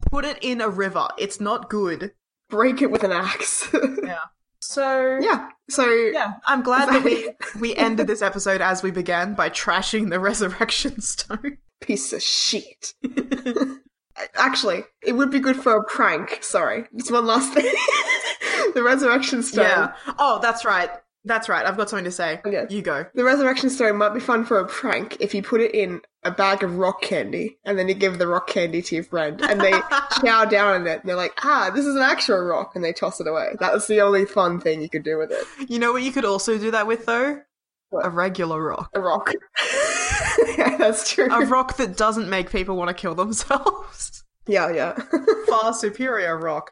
put 0.09 0.25
it 0.25 0.37
in 0.41 0.61
a 0.61 0.69
river. 0.69 1.07
It's 1.17 1.39
not 1.39 1.69
good. 1.69 2.11
Break 2.49 2.81
it 2.81 2.89
with 2.91 3.03
an 3.03 3.11
axe. 3.11 3.67
Yeah. 4.03 4.19
So 4.61 5.17
yeah. 5.21 5.49
So 5.69 5.89
yeah, 5.89 6.33
I'm 6.45 6.61
glad 6.61 6.89
that 6.89 7.03
we 7.03 7.29
we 7.59 7.75
ended 7.75 8.07
this 8.07 8.21
episode 8.21 8.61
as 8.61 8.83
we 8.83 8.91
began 8.91 9.33
by 9.33 9.49
trashing 9.49 10.09
the 10.09 10.19
resurrection 10.29 11.01
stone. 11.01 11.57
piece 11.81 12.13
of 12.13 12.21
shit. 12.21 12.93
Actually, 14.35 14.83
it 15.01 15.13
would 15.13 15.31
be 15.31 15.39
good 15.39 15.55
for 15.55 15.75
a 15.77 15.83
prank. 15.83 16.39
Sorry, 16.43 16.85
just 16.95 17.11
one 17.11 17.25
last 17.25 17.53
thing. 17.53 17.71
the 18.75 18.83
resurrection 18.83 19.41
stone. 19.41 19.65
Yeah. 19.65 19.93
Oh, 20.19 20.39
that's 20.41 20.63
right. 20.63 20.91
That's 21.23 21.49
right. 21.49 21.65
I've 21.65 21.77
got 21.77 21.89
something 21.89 22.05
to 22.05 22.11
say. 22.11 22.41
Okay. 22.45 22.65
You 22.69 22.81
go. 22.81 23.05
The 23.15 23.23
resurrection 23.23 23.69
stone 23.69 23.97
might 23.97 24.13
be 24.13 24.19
fun 24.19 24.45
for 24.45 24.59
a 24.59 24.67
prank 24.67 25.17
if 25.19 25.33
you 25.33 25.41
put 25.41 25.61
it 25.61 25.73
in 25.73 26.01
a 26.23 26.31
bag 26.31 26.63
of 26.63 26.77
rock 26.77 27.01
candy 27.01 27.57
and 27.65 27.79
then 27.79 27.87
you 27.87 27.93
give 27.95 28.19
the 28.19 28.27
rock 28.27 28.47
candy 28.47 28.81
to 28.81 28.95
your 28.95 29.03
friend 29.03 29.41
and 29.41 29.59
they 29.59 29.71
chow 30.23 30.45
down 30.45 30.81
on 30.81 30.87
it 30.87 30.99
and 31.01 31.09
they're 31.09 31.15
like, 31.15 31.33
ah, 31.43 31.71
this 31.73 31.85
is 31.85 31.95
an 31.95 32.01
actual 32.03 32.39
rock 32.39 32.75
and 32.75 32.83
they 32.83 32.93
toss 32.93 33.19
it 33.19 33.27
away. 33.27 33.55
That 33.59 33.73
was 33.73 33.87
the 33.87 34.01
only 34.01 34.25
fun 34.25 34.59
thing 34.61 34.81
you 34.81 34.89
could 34.89 35.03
do 35.03 35.17
with 35.17 35.31
it. 35.31 35.69
You 35.69 35.79
know 35.79 35.91
what 35.91 36.03
you 36.03 36.11
could 36.11 36.25
also 36.25 36.57
do 36.57 36.71
that 36.71 36.85
with 36.87 37.05
though? 37.05 37.41
What? 37.89 38.05
A 38.05 38.09
regular 38.09 38.61
rock. 38.63 38.89
A 38.93 39.01
rock. 39.01 39.31
yeah, 40.57 40.77
that's 40.77 41.11
true. 41.11 41.27
A 41.31 41.45
rock 41.45 41.77
that 41.77 41.97
doesn't 41.97 42.29
make 42.29 42.51
people 42.51 42.75
want 42.77 42.89
to 42.89 42.93
kill 42.93 43.15
themselves. 43.15 44.23
yeah, 44.47 44.71
yeah. 44.71 44.97
Far 45.49 45.73
superior 45.73 46.37
rock. 46.37 46.71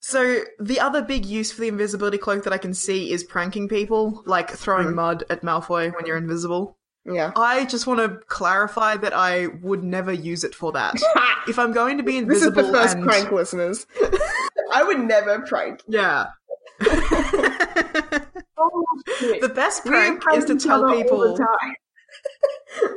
So 0.00 0.40
the 0.58 0.80
other 0.80 1.02
big 1.02 1.26
use 1.26 1.52
for 1.52 1.60
the 1.60 1.68
invisibility 1.68 2.16
cloak 2.18 2.44
that 2.44 2.52
I 2.54 2.58
can 2.58 2.72
see 2.72 3.12
is 3.12 3.22
pranking 3.22 3.68
people, 3.68 4.22
like 4.24 4.50
throwing 4.50 4.88
Mhm. 4.88 4.94
mud 4.94 5.24
at 5.28 5.42
Malfoy 5.42 5.94
when 5.94 6.06
you're 6.06 6.16
invisible. 6.16 6.78
Yeah. 7.04 7.32
I 7.36 7.64
just 7.64 7.86
want 7.86 8.00
to 8.00 8.20
clarify 8.26 8.96
that 8.98 9.12
I 9.12 9.48
would 9.62 9.82
never 9.82 10.12
use 10.12 10.44
it 10.44 10.54
for 10.54 10.72
that. 10.72 10.94
if 11.48 11.58
I'm 11.58 11.72
going 11.72 11.96
to 11.98 12.02
be 12.02 12.16
in 12.18 12.26
This 12.26 12.42
is 12.42 12.52
the 12.52 12.64
first 12.64 12.96
and 12.96 13.04
prank, 13.04 13.30
listeners. 13.30 13.86
I 14.72 14.82
would 14.82 15.00
never 15.00 15.40
prank. 15.40 15.82
yeah. 15.88 16.26
Oh, 18.62 18.84
the 19.40 19.52
best 19.54 19.84
prank 19.84 20.22
is 20.34 20.44
to 20.46 20.56
tell 20.56 20.84
other 20.84 20.92
all 20.92 20.96
the 20.96 21.02
people. 21.02 21.38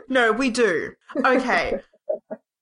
No, 0.10 0.32
we 0.32 0.50
do. 0.50 0.92
Okay. 1.24 1.80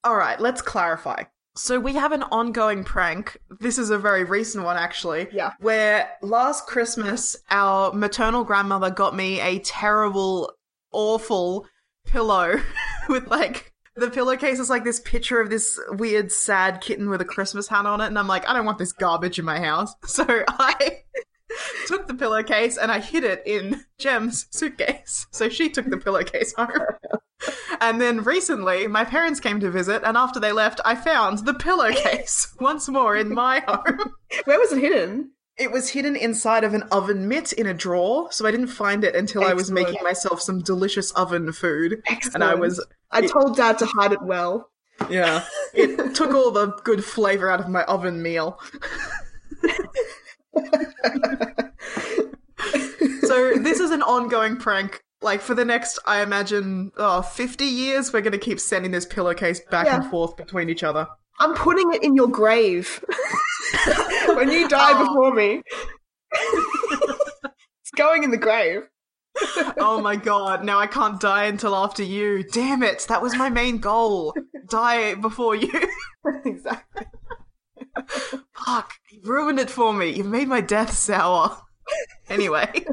All 0.04 0.16
right, 0.16 0.40
let's 0.40 0.62
clarify. 0.62 1.24
So 1.56 1.80
we 1.80 1.94
have 1.94 2.12
an 2.14 2.24
ongoing 2.24 2.84
prank. 2.84 3.38
This 3.60 3.78
is 3.78 3.90
a 3.90 3.98
very 3.98 4.24
recent 4.24 4.64
one, 4.64 4.78
actually. 4.78 5.28
Yeah. 5.34 5.52
Where 5.60 6.10
last 6.22 6.66
Christmas, 6.66 7.36
our 7.50 7.92
maternal 7.92 8.44
grandmother 8.44 8.90
got 8.90 9.16
me 9.16 9.42
a 9.42 9.60
terrible, 9.60 10.54
awful 10.92 11.68
pillow 12.06 12.62
with 13.10 13.28
like 13.28 13.72
the 13.96 14.10
pillowcase 14.10 14.60
is 14.60 14.70
like 14.70 14.84
this 14.84 15.00
picture 15.02 15.42
of 15.42 15.50
this 15.50 15.80
weird, 15.90 16.32
sad 16.32 16.82
kitten 16.82 17.10
with 17.10 17.22
a 17.22 17.26
Christmas 17.26 17.68
hat 17.68 17.86
on 17.86 18.02
it, 18.02 18.08
and 18.08 18.18
I'm 18.18 18.28
like, 18.28 18.48
I 18.48 18.54
don't 18.54 18.66
want 18.66 18.78
this 18.78 18.94
garbage 18.94 19.40
in 19.40 19.46
my 19.46 19.60
house. 19.60 19.94
So 20.08 20.26
I 20.28 21.04
took 21.88 22.08
the 22.08 22.14
pillowcase 22.14 22.78
and 22.78 22.92
I 22.92 23.00
hid 23.00 23.24
it 23.24 23.44
in 23.46 23.84
Jem's 23.98 24.48
suitcase. 24.52 25.28
So 25.32 25.50
she 25.50 25.70
took 25.70 25.90
the 25.90 25.98
pillowcase 25.98 26.54
home. 26.54 26.70
And 27.80 28.00
then 28.00 28.24
recently, 28.24 28.88
my 28.88 29.04
parents 29.04 29.40
came 29.40 29.60
to 29.62 29.72
visit, 29.72 30.04
and 30.06 30.16
after 30.16 30.40
they 30.40 30.52
left, 30.52 30.80
I 30.86 30.96
found 30.96 31.40
the 31.40 31.56
pillowcase 31.56 32.54
once 32.60 32.88
more 32.88 33.16
in 33.16 33.34
my 33.34 33.64
home. 33.68 34.14
Where 34.46 34.60
was 34.60 34.72
it 34.72 34.80
hidden? 34.80 35.32
It 35.62 35.72
was 35.72 35.90
hidden 35.90 36.16
inside 36.16 36.64
of 36.64 36.74
an 36.74 36.82
oven 36.92 37.28
mitt 37.28 37.54
in 37.54 37.68
a 37.68 37.74
drawer, 37.74 38.32
so 38.32 38.48
I 38.48 38.52
didn't 38.52 38.70
find 38.70 39.04
it 39.04 39.16
until 39.16 39.44
I 39.44 39.54
was 39.54 39.70
making 39.70 40.02
myself 40.02 40.42
some 40.42 40.64
delicious 40.64 41.12
oven 41.12 41.52
food. 41.52 42.02
And 42.34 42.44
I 42.44 42.56
was, 42.56 42.84
I 43.12 43.28
told 43.28 43.58
Dad 43.58 43.78
to 43.78 43.86
hide 43.86 44.12
it 44.12 44.24
well. 44.24 44.72
yeah, 45.08 45.44
it 45.76 46.16
took 46.16 46.34
all 46.34 46.50
the 46.50 46.68
good 46.84 47.06
flavor 47.06 47.48
out 47.48 47.60
of 47.60 47.70
my 47.70 47.84
oven 47.84 48.24
meal. 48.24 48.60
so 53.22 53.54
this 53.60 53.80
is 53.80 53.92
an 53.92 54.02
ongoing 54.02 54.58
prank. 54.58 55.04
Like 55.22 55.42
for 55.42 55.54
the 55.54 55.64
next, 55.64 56.00
I 56.08 56.24
imagine, 56.24 56.92
oh, 56.98 57.22
50 57.22 57.66
years, 57.66 58.12
we're 58.12 58.22
going 58.22 58.32
to 58.32 58.40
keep 58.40 58.60
sending 58.60 58.90
this 58.90 59.06
pillowcase 59.06 59.60
back 59.70 59.86
and 59.86 60.10
forth 60.10 60.36
between 60.38 60.70
each 60.70 60.84
other. 60.84 61.08
I'm 61.42 61.56
putting 61.56 61.92
it 61.94 62.04
in 62.04 62.16
your 62.16 62.28
grave 62.28 63.04
when 64.28 64.52
you 64.52 64.68
die 64.68 64.92
Oh. 64.94 65.08
before 65.08 65.34
me. 65.34 65.62
it's 66.32 67.92
going 67.96 68.24
in 68.24 68.32
the 68.32 68.38
grave. 68.38 68.84
oh 69.78 70.00
my 70.02 70.16
god, 70.16 70.64
now 70.64 70.78
I 70.80 70.88
can't 70.88 71.20
die 71.20 71.46
until 71.46 71.76
after 71.76 72.04
you. 72.04 72.44
Damn 72.44 72.84
it, 72.84 73.06
that 73.10 73.22
was 73.22 73.36
my 73.36 73.50
main 73.50 73.80
goal. 73.80 74.36
Die 74.70 75.16
before 75.16 75.56
you. 75.56 75.72
exactly. 76.46 77.06
Fuck, 78.66 78.94
you 79.10 79.22
ruined 79.24 79.60
it 79.60 79.70
for 79.70 79.94
me. 79.94 80.10
You've 80.12 80.28
made 80.28 80.48
my 80.48 80.62
death 80.62 80.94
sour. 80.94 81.58
Anyway, 82.30 82.86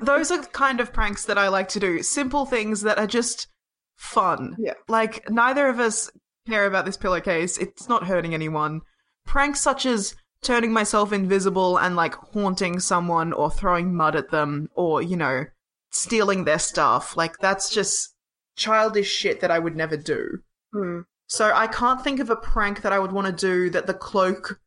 those 0.00 0.30
are 0.30 0.40
the 0.40 0.48
kind 0.48 0.80
of 0.80 0.92
pranks 0.92 1.26
that 1.26 1.36
I 1.38 1.48
like 1.48 1.68
to 1.70 1.80
do. 1.80 2.02
Simple 2.02 2.46
things 2.46 2.80
that 2.82 2.98
are 2.98 3.06
just 3.06 3.48
fun. 3.96 4.56
Yeah. 4.58 4.74
Like, 4.88 5.28
neither 5.30 5.68
of 5.68 5.78
us 5.78 6.10
care 6.46 6.66
about 6.66 6.84
this 6.84 6.96
pillowcase. 6.96 7.58
It's 7.58 7.88
not 7.88 8.06
hurting 8.06 8.34
anyone. 8.34 8.82
Pranks 9.24 9.60
such 9.60 9.86
as 9.86 10.14
turning 10.42 10.72
myself 10.72 11.12
invisible 11.12 11.78
and, 11.78 11.94
like, 11.94 12.14
haunting 12.32 12.80
someone 12.80 13.32
or 13.32 13.50
throwing 13.50 13.94
mud 13.94 14.16
at 14.16 14.30
them 14.30 14.68
or, 14.74 15.00
you 15.00 15.16
know, 15.16 15.44
stealing 15.90 16.44
their 16.44 16.58
stuff. 16.58 17.16
Like, 17.16 17.38
that's 17.38 17.70
just 17.70 18.14
childish 18.56 19.10
shit 19.10 19.40
that 19.40 19.50
I 19.50 19.58
would 19.58 19.76
never 19.76 19.96
do. 19.96 20.38
Hmm. 20.72 21.00
So 21.26 21.52
I 21.54 21.66
can't 21.66 22.02
think 22.02 22.20
of 22.20 22.28
a 22.28 22.36
prank 22.36 22.82
that 22.82 22.92
I 22.92 22.98
would 22.98 23.12
want 23.12 23.26
to 23.26 23.32
do 23.32 23.70
that 23.70 23.86
the 23.86 23.94
cloak 23.94 24.60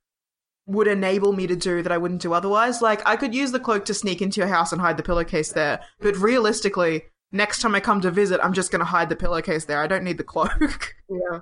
would 0.65 0.87
enable 0.87 1.31
me 1.31 1.45
to 1.45 1.55
do 1.55 1.83
that 1.83 1.91
I 1.91 1.97
wouldn't 1.97 2.23
do 2.23 2.33
otherwise. 2.33 2.81
Like 2.81 3.05
I 3.05 3.15
could 3.15 3.35
use 3.35 3.51
the 3.51 3.59
cloak 3.59 3.85
to 3.85 3.93
sneak 3.93 4.21
into 4.21 4.39
your 4.39 4.47
house 4.47 4.71
and 4.71 4.81
hide 4.81 4.97
the 4.97 5.03
pillowcase 5.03 5.51
there, 5.51 5.79
but 5.99 6.17
realistically, 6.17 7.03
next 7.31 7.61
time 7.61 7.75
I 7.75 7.79
come 7.79 8.01
to 8.01 8.09
visit, 8.09 8.39
I'm 8.43 8.53
just 8.53 8.71
going 8.71 8.79
to 8.79 8.85
hide 8.85 9.09
the 9.09 9.15
pillowcase 9.15 9.65
there. 9.65 9.79
I 9.79 9.87
don't 9.87 10.03
need 10.03 10.17
the 10.17 10.23
cloak. 10.23 10.95
Yeah. 11.07 11.41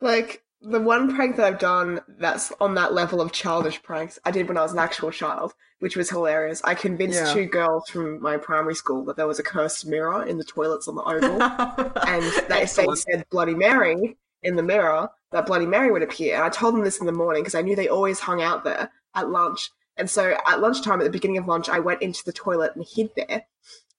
Like, 0.00 0.42
the 0.60 0.80
one 0.80 1.14
prank 1.14 1.36
that 1.36 1.46
I've 1.46 1.58
done 1.58 2.00
that's 2.08 2.52
on 2.60 2.74
that 2.74 2.92
level 2.92 3.20
of 3.20 3.32
childish 3.32 3.82
pranks, 3.82 4.18
I 4.24 4.30
did 4.30 4.48
when 4.48 4.56
I 4.56 4.62
was 4.62 4.72
an 4.72 4.78
actual 4.78 5.10
child, 5.10 5.54
which 5.78 5.96
was 5.96 6.10
hilarious. 6.10 6.60
I 6.64 6.74
convinced 6.74 7.20
Yeah. 7.20 7.32
two 7.32 7.46
girls 7.46 7.88
from 7.88 8.20
my 8.20 8.36
primary 8.36 8.74
school 8.74 9.04
that 9.04 9.16
there 9.16 9.26
was 9.26 9.38
a 9.38 9.42
cursed 9.42 9.86
mirror 9.86 10.24
in 10.24 10.38
the 10.38 10.44
toilets 10.44 10.88
on 10.88 10.96
the 10.96 11.02
Oval. 11.02 11.42
and 12.06 12.24
that 12.48 12.62
if 12.62 12.74
they 12.74 12.86
said 12.94 13.26
Bloody 13.30 13.54
Mary 13.54 14.16
in 14.42 14.56
the 14.56 14.62
mirror, 14.62 15.10
that 15.30 15.46
Bloody 15.46 15.66
Mary 15.66 15.90
would 15.90 16.02
appear. 16.02 16.34
And 16.36 16.44
I 16.44 16.48
told 16.48 16.74
them 16.74 16.84
this 16.84 16.98
in 17.00 17.06
the 17.06 17.12
morning 17.12 17.42
because 17.42 17.54
I 17.54 17.62
knew 17.62 17.76
they 17.76 17.88
always 17.88 18.20
hung 18.20 18.42
out 18.42 18.64
there 18.64 18.90
at 19.14 19.28
lunch. 19.28 19.70
And 19.96 20.10
so 20.10 20.36
at 20.46 20.60
lunchtime, 20.60 21.00
at 21.00 21.04
the 21.04 21.10
beginning 21.10 21.38
of 21.38 21.46
lunch, 21.46 21.68
I 21.68 21.78
went 21.78 22.02
into 22.02 22.24
the 22.24 22.32
toilet 22.32 22.72
and 22.74 22.84
hid 22.84 23.10
there. 23.16 23.44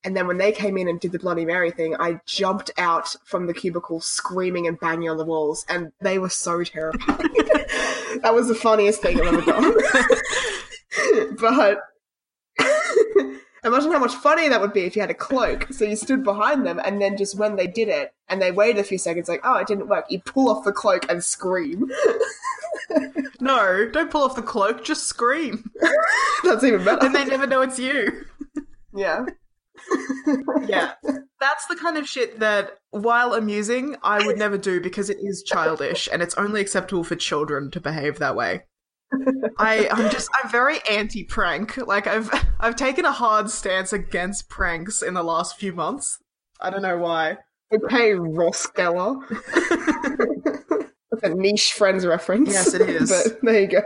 And 0.08 0.16
then 0.16 0.26
when 0.26 0.38
they 0.38 0.54
came 0.54 0.78
in 0.78 0.88
and 0.88 1.02
did 1.02 1.12
the 1.12 1.20
Bloody 1.20 1.44
Mary 1.44 1.70
thing, 1.70 1.94
I 2.00 2.22
jumped 2.26 2.72
out 2.78 3.14
from 3.26 3.46
the 3.46 3.54
cubicle 3.54 4.00
screaming 4.00 4.66
and 4.66 4.80
banging 4.80 5.10
on 5.10 5.18
the 5.18 5.26
walls, 5.26 5.66
and 5.68 5.92
they 6.00 6.18
were 6.18 6.30
so 6.30 6.64
terrified. 6.64 7.18
that 8.22 8.32
was 8.34 8.48
the 8.48 8.56
funniest 8.56 9.02
thing 9.02 9.20
I've 9.20 9.34
ever 9.34 9.42
done. 9.42 9.76
but 11.42 11.80
imagine 13.66 13.92
how 13.92 14.00
much 14.00 14.16
funnier 14.16 14.48
that 14.50 14.62
would 14.62 14.72
be 14.72 14.84
if 14.84 14.96
you 14.96 15.02
had 15.02 15.12
a 15.12 15.14
cloak. 15.14 15.68
So 15.74 15.84
you 15.84 15.98
stood 15.98 16.24
behind 16.24 16.66
them, 16.66 16.80
and 16.86 17.02
then 17.02 17.18
just 17.18 17.38
when 17.38 17.58
they 17.58 17.68
did 17.68 17.90
it, 17.90 18.14
and 18.30 18.42
they 18.42 18.54
waited 18.54 18.80
a 18.80 18.86
few 18.86 18.98
seconds, 18.98 19.28
like, 19.28 19.42
oh, 19.44 19.58
it 19.58 19.68
didn't 19.68 19.90
work, 19.90 20.06
you 20.10 20.22
pull 20.22 20.50
off 20.50 20.64
the 20.64 20.72
cloak 20.72 21.06
and 21.12 21.22
scream. 21.22 21.92
no, 23.42 23.90
don't 23.92 24.10
pull 24.10 24.24
off 24.24 24.38
the 24.38 24.42
cloak. 24.42 24.86
Just 24.86 25.04
scream, 25.04 25.70
That's 26.46 26.64
even 26.64 26.86
better. 26.86 27.06
and 27.06 27.14
they 27.14 27.26
never 27.26 27.46
know 27.46 27.60
it's 27.60 27.78
you. 27.78 28.24
yeah. 28.96 29.26
Yeah. 30.68 30.94
That's 31.40 31.66
the 31.68 31.76
kind 31.76 31.98
of 31.98 32.08
shit 32.08 32.40
that, 32.40 32.80
while 32.92 33.34
amusing, 33.34 33.96
I 34.04 34.26
would 34.26 34.38
never 34.38 34.58
do 34.58 34.82
because 34.82 35.10
it 35.10 35.18
is 35.22 35.44
childish 35.44 36.10
and 36.12 36.22
it's 36.22 36.36
only 36.36 36.62
acceptable 36.62 37.04
for 37.04 37.16
children 37.16 37.70
to 37.72 37.80
behave 37.80 38.20
that 38.20 38.36
way. 38.36 38.64
I, 39.58 39.88
I'm 39.90 40.10
just, 40.12 40.30
I'm 40.44 40.50
very 40.50 40.80
anti 40.90 41.24
prank. 41.24 41.78
Like, 41.78 42.08
I've, 42.08 42.30
I've 42.60 42.76
taken 42.76 43.06
a 43.06 43.12
hard 43.12 43.50
stance 43.50 43.94
against 43.94 44.50
pranks 44.50 45.02
in 45.02 45.14
the 45.14 45.24
last 45.24 45.58
few 45.58 45.74
months. 45.74 46.18
I 46.60 46.70
don't 46.70 46.82
know 46.82 46.98
why. 46.98 47.38
Okay, 47.74 48.14
Ross 48.14 48.68
Geller. 48.68 49.22
That's 51.12 51.24
a 51.24 51.36
niche 51.36 51.74
Friends 51.74 52.06
reference. 52.06 52.50
Yes, 52.52 52.74
it 52.74 52.82
is. 52.82 53.10
but 53.32 53.42
there 53.42 53.62
you 53.62 53.68
go. 53.68 53.82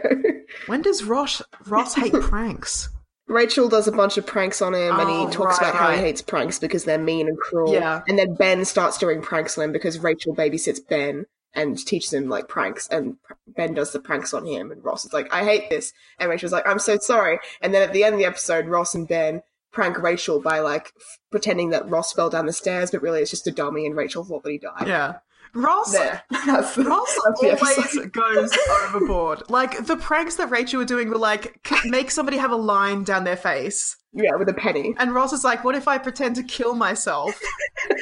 When 0.67 0.81
does 0.81 1.03
Ross, 1.03 1.41
Ross 1.67 1.95
hate 1.95 2.13
pranks? 2.13 2.89
Rachel 3.31 3.69
does 3.69 3.87
a 3.87 3.91
bunch 3.91 4.17
of 4.17 4.25
pranks 4.25 4.61
on 4.61 4.73
him, 4.73 4.99
and 4.99 5.09
Oh, 5.09 5.25
he 5.27 5.31
talks 5.33 5.59
right, 5.61 5.69
about 5.69 5.75
how 5.75 5.91
he 5.91 5.97
hates 5.99 6.21
pranks 6.21 6.59
because 6.59 6.83
they're 6.83 6.97
mean 6.97 7.27
and 7.27 7.37
cruel. 7.37 7.73
Yeah. 7.73 8.01
And 8.07 8.19
then 8.19 8.35
Ben 8.35 8.65
starts 8.65 8.97
doing 8.97 9.21
pranks 9.21 9.57
on 9.57 9.63
him 9.65 9.71
because 9.71 9.99
Rachel 9.99 10.35
babysits 10.35 10.79
Ben 10.87 11.25
and 11.53 11.77
teaches 11.77 12.13
him 12.13 12.29
like 12.29 12.47
pranks, 12.47 12.87
and 12.89 13.17
Ben 13.47 13.73
does 13.73 13.91
the 13.91 13.99
pranks 13.99 14.33
on 14.33 14.45
him, 14.45 14.71
and 14.71 14.83
Ross 14.83 15.05
is 15.05 15.13
like, 15.13 15.33
"I 15.33 15.43
hate 15.43 15.69
this," 15.69 15.91
and 16.19 16.29
Rachel's 16.29 16.51
like, 16.53 16.67
"I'm 16.67 16.79
so 16.79 16.97
sorry." 16.97 17.39
And 17.61 17.73
then 17.73 17.81
at 17.81 17.93
the 17.93 18.03
end 18.03 18.13
of 18.13 18.19
the 18.19 18.25
episode, 18.25 18.67
Ross 18.67 18.93
and 18.95 19.07
Ben 19.07 19.41
prank 19.71 19.97
Rachel 20.01 20.39
by 20.41 20.59
like 20.59 20.91
f- 20.97 21.17
pretending 21.31 21.69
that 21.69 21.89
Ross 21.89 22.13
fell 22.13 22.29
down 22.29 22.45
the 22.45 22.53
stairs, 22.53 22.91
but 22.91 23.01
really 23.01 23.21
it's 23.21 23.31
just 23.31 23.47
a 23.47 23.51
dummy, 23.51 23.85
and 23.85 23.95
Rachel 23.95 24.23
thought 24.23 24.43
that 24.43 24.51
he 24.51 24.57
died. 24.57 24.87
Yeah. 24.87 25.15
Ross, 25.53 25.91
There. 25.91 26.23
That's, 26.45 26.77
Ross 26.77 27.17
that's 27.25 27.63
always 27.63 28.05
goes 28.11 28.51
overboard. 28.83 29.43
Like, 29.49 29.85
the 29.85 29.97
pranks 29.97 30.35
that 30.35 30.49
Rachel 30.49 30.79
were 30.79 30.85
doing 30.85 31.09
were 31.09 31.17
like, 31.17 31.59
make 31.85 32.11
somebody 32.11 32.37
have 32.37 32.51
a 32.51 32.55
line 32.55 33.03
down 33.03 33.23
their 33.23 33.35
face. 33.37 33.97
Yeah, 34.13 34.35
with 34.35 34.49
a 34.49 34.53
penny. 34.53 34.93
And 34.97 35.13
Ross 35.13 35.33
is 35.33 35.43
like, 35.43 35.63
what 35.63 35.75
if 35.75 35.87
I 35.87 35.97
pretend 35.97 36.35
to 36.35 36.43
kill 36.43 36.75
myself? 36.75 37.39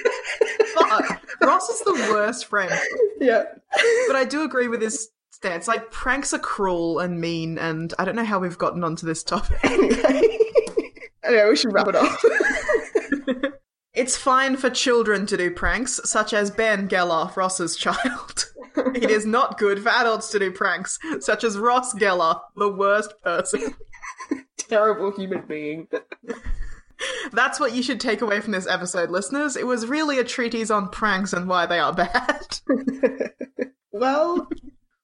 Fuck. 0.74 1.22
Ross 1.42 1.70
is 1.70 1.80
the 1.82 1.94
worst 2.12 2.46
friend. 2.46 2.72
Yeah. 3.20 3.44
But 4.08 4.16
I 4.16 4.26
do 4.26 4.44
agree 4.44 4.68
with 4.68 4.82
his 4.82 5.10
stance. 5.30 5.68
Like, 5.68 5.92
pranks 5.92 6.34
are 6.34 6.40
cruel 6.40 7.00
and 7.00 7.20
mean, 7.22 7.58
and 7.58 7.94
I 8.00 8.06
don't 8.06 8.16
know 8.16 8.26
how 8.26 8.40
we've 8.40 8.58
gotten 8.58 8.84
onto 8.84 9.06
this 9.06 9.24
topic. 9.24 9.60
anyway, 9.64 10.38
anyway, 11.24 11.50
we 11.50 11.56
should 11.56 11.74
wrap 11.74 11.88
it 11.88 11.96
up. 11.96 12.20
It's 14.10 14.18
fine 14.18 14.58
for 14.58 14.72
children 14.72 15.28
to 15.28 15.38
do 15.38 15.52
pranks, 15.52 16.02
such 16.04 16.34
as 16.34 16.50
Ben 16.50 16.90
Geller, 16.90 17.36
Ross's 17.36 17.76
child. 17.76 18.52
it 18.96 19.12
is 19.12 19.24
not 19.24 19.60
good 19.60 19.84
for 19.84 19.90
adults 19.90 20.32
to 20.32 20.40
do 20.40 20.52
pranks, 20.52 20.98
such 21.20 21.44
as 21.44 21.60
Ross 21.60 21.94
Geller, 21.94 22.42
the 22.56 22.72
worst 22.72 23.14
person. 23.24 23.76
Terrible 24.58 25.12
human 25.12 25.44
being. 25.48 25.88
That's 27.32 27.60
what 27.60 27.76
you 27.76 27.84
should 27.84 28.00
take 28.00 28.24
away 28.24 28.42
from 28.42 28.52
this 28.52 28.66
episode, 28.66 29.12
listeners. 29.12 29.56
It 29.56 29.68
was 29.68 29.86
really 29.86 30.18
a 30.18 30.24
treatise 30.24 30.72
on 30.72 30.90
pranks 30.90 31.32
and 31.32 31.48
why 31.48 31.68
they 31.68 31.78
are 31.78 31.94
bad. 31.94 32.60
Well, 33.92 34.50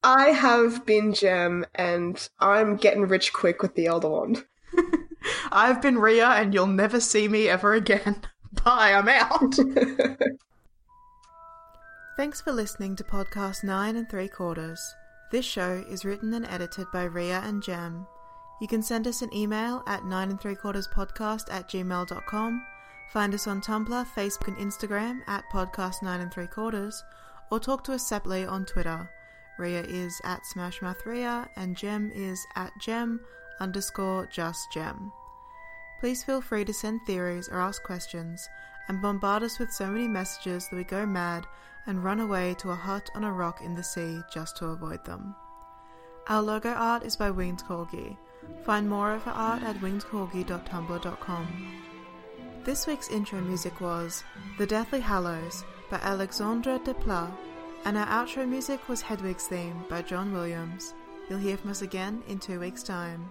I 0.02 0.30
have 0.30 0.84
been 0.84 1.12
Jem, 1.12 1.64
and 1.76 2.28
I'm 2.40 2.74
getting 2.74 3.06
rich 3.06 3.32
quick 3.32 3.62
with 3.62 3.76
the 3.76 3.86
Elder 3.86 4.08
Wand. 4.08 4.44
I've 5.52 5.80
been 5.80 5.98
Ria, 5.98 6.26
and 6.26 6.52
you'll 6.52 6.66
never 6.66 6.98
see 6.98 7.28
me 7.28 7.48
ever 7.48 7.72
again. 7.72 8.22
Bye, 8.66 8.94
I'm 8.94 9.08
out. 9.08 9.54
Thanks 12.16 12.40
for 12.40 12.50
listening 12.50 12.96
to 12.96 13.04
podcast 13.04 13.62
nine 13.62 13.94
and 13.94 14.10
three 14.10 14.26
quarters. 14.26 14.80
This 15.30 15.44
show 15.44 15.84
is 15.88 16.04
written 16.04 16.34
and 16.34 16.44
edited 16.46 16.88
by 16.92 17.04
Ria 17.04 17.42
and 17.44 17.62
Jem. 17.62 18.08
You 18.60 18.66
can 18.66 18.82
send 18.82 19.06
us 19.06 19.22
an 19.22 19.32
email 19.32 19.84
at 19.86 20.04
nine 20.04 20.30
and 20.30 20.40
three 20.40 20.56
quarters 20.56 20.88
podcast 20.88 21.44
at 21.48 21.68
gmail.com, 21.68 22.66
find 23.12 23.34
us 23.34 23.46
on 23.46 23.60
Tumblr, 23.60 24.04
Facebook, 24.16 24.48
and 24.48 24.56
Instagram 24.56 25.20
at 25.28 25.44
podcast 25.52 26.02
nine 26.02 26.20
and 26.20 26.34
three 26.34 26.48
quarters, 26.48 27.04
or 27.52 27.60
talk 27.60 27.84
to 27.84 27.92
us 27.92 28.08
separately 28.08 28.44
on 28.44 28.64
Twitter. 28.64 29.08
Ria 29.60 29.82
is 29.82 30.20
at 30.24 30.40
SmashMouthRia, 30.56 31.50
and 31.54 31.76
Jem 31.76 32.10
is 32.12 32.44
at 32.56 32.72
Gem 32.80 33.20
underscore 33.60 34.26
just 34.26 34.72
Gem. 34.72 35.12
Please 36.00 36.22
feel 36.22 36.40
free 36.40 36.64
to 36.64 36.74
send 36.74 37.00
theories 37.02 37.48
or 37.48 37.60
ask 37.60 37.82
questions, 37.82 38.48
and 38.88 39.02
bombard 39.02 39.42
us 39.42 39.58
with 39.58 39.72
so 39.72 39.86
many 39.86 40.06
messages 40.06 40.68
that 40.68 40.76
we 40.76 40.84
go 40.84 41.06
mad 41.06 41.46
and 41.86 42.04
run 42.04 42.20
away 42.20 42.54
to 42.58 42.70
a 42.70 42.74
hut 42.74 43.10
on 43.14 43.24
a 43.24 43.32
rock 43.32 43.60
in 43.62 43.74
the 43.74 43.82
sea 43.82 44.20
just 44.32 44.56
to 44.56 44.66
avoid 44.66 45.04
them. 45.04 45.34
Our 46.28 46.42
logo 46.42 46.70
art 46.70 47.04
is 47.04 47.16
by 47.16 47.30
Winged 47.30 47.64
Corgi. 47.64 48.16
Find 48.64 48.88
more 48.88 49.12
of 49.12 49.22
her 49.22 49.32
art 49.32 49.62
at 49.62 49.76
wingedcorgi.tumblr.com. 49.76 51.82
This 52.64 52.86
week's 52.86 53.10
intro 53.10 53.40
music 53.40 53.80
was 53.80 54.24
The 54.58 54.66
Deathly 54.66 55.00
Hallows 55.00 55.64
by 55.88 55.98
Alexandre 55.98 56.80
Desplat, 56.80 57.32
and 57.84 57.96
our 57.96 58.06
outro 58.06 58.48
music 58.48 58.88
was 58.88 59.02
Hedwig's 59.02 59.46
Theme 59.46 59.84
by 59.88 60.02
John 60.02 60.32
Williams. 60.32 60.94
You'll 61.30 61.38
hear 61.38 61.56
from 61.56 61.70
us 61.70 61.82
again 61.82 62.22
in 62.26 62.40
two 62.40 62.58
weeks' 62.58 62.82
time. 62.82 63.30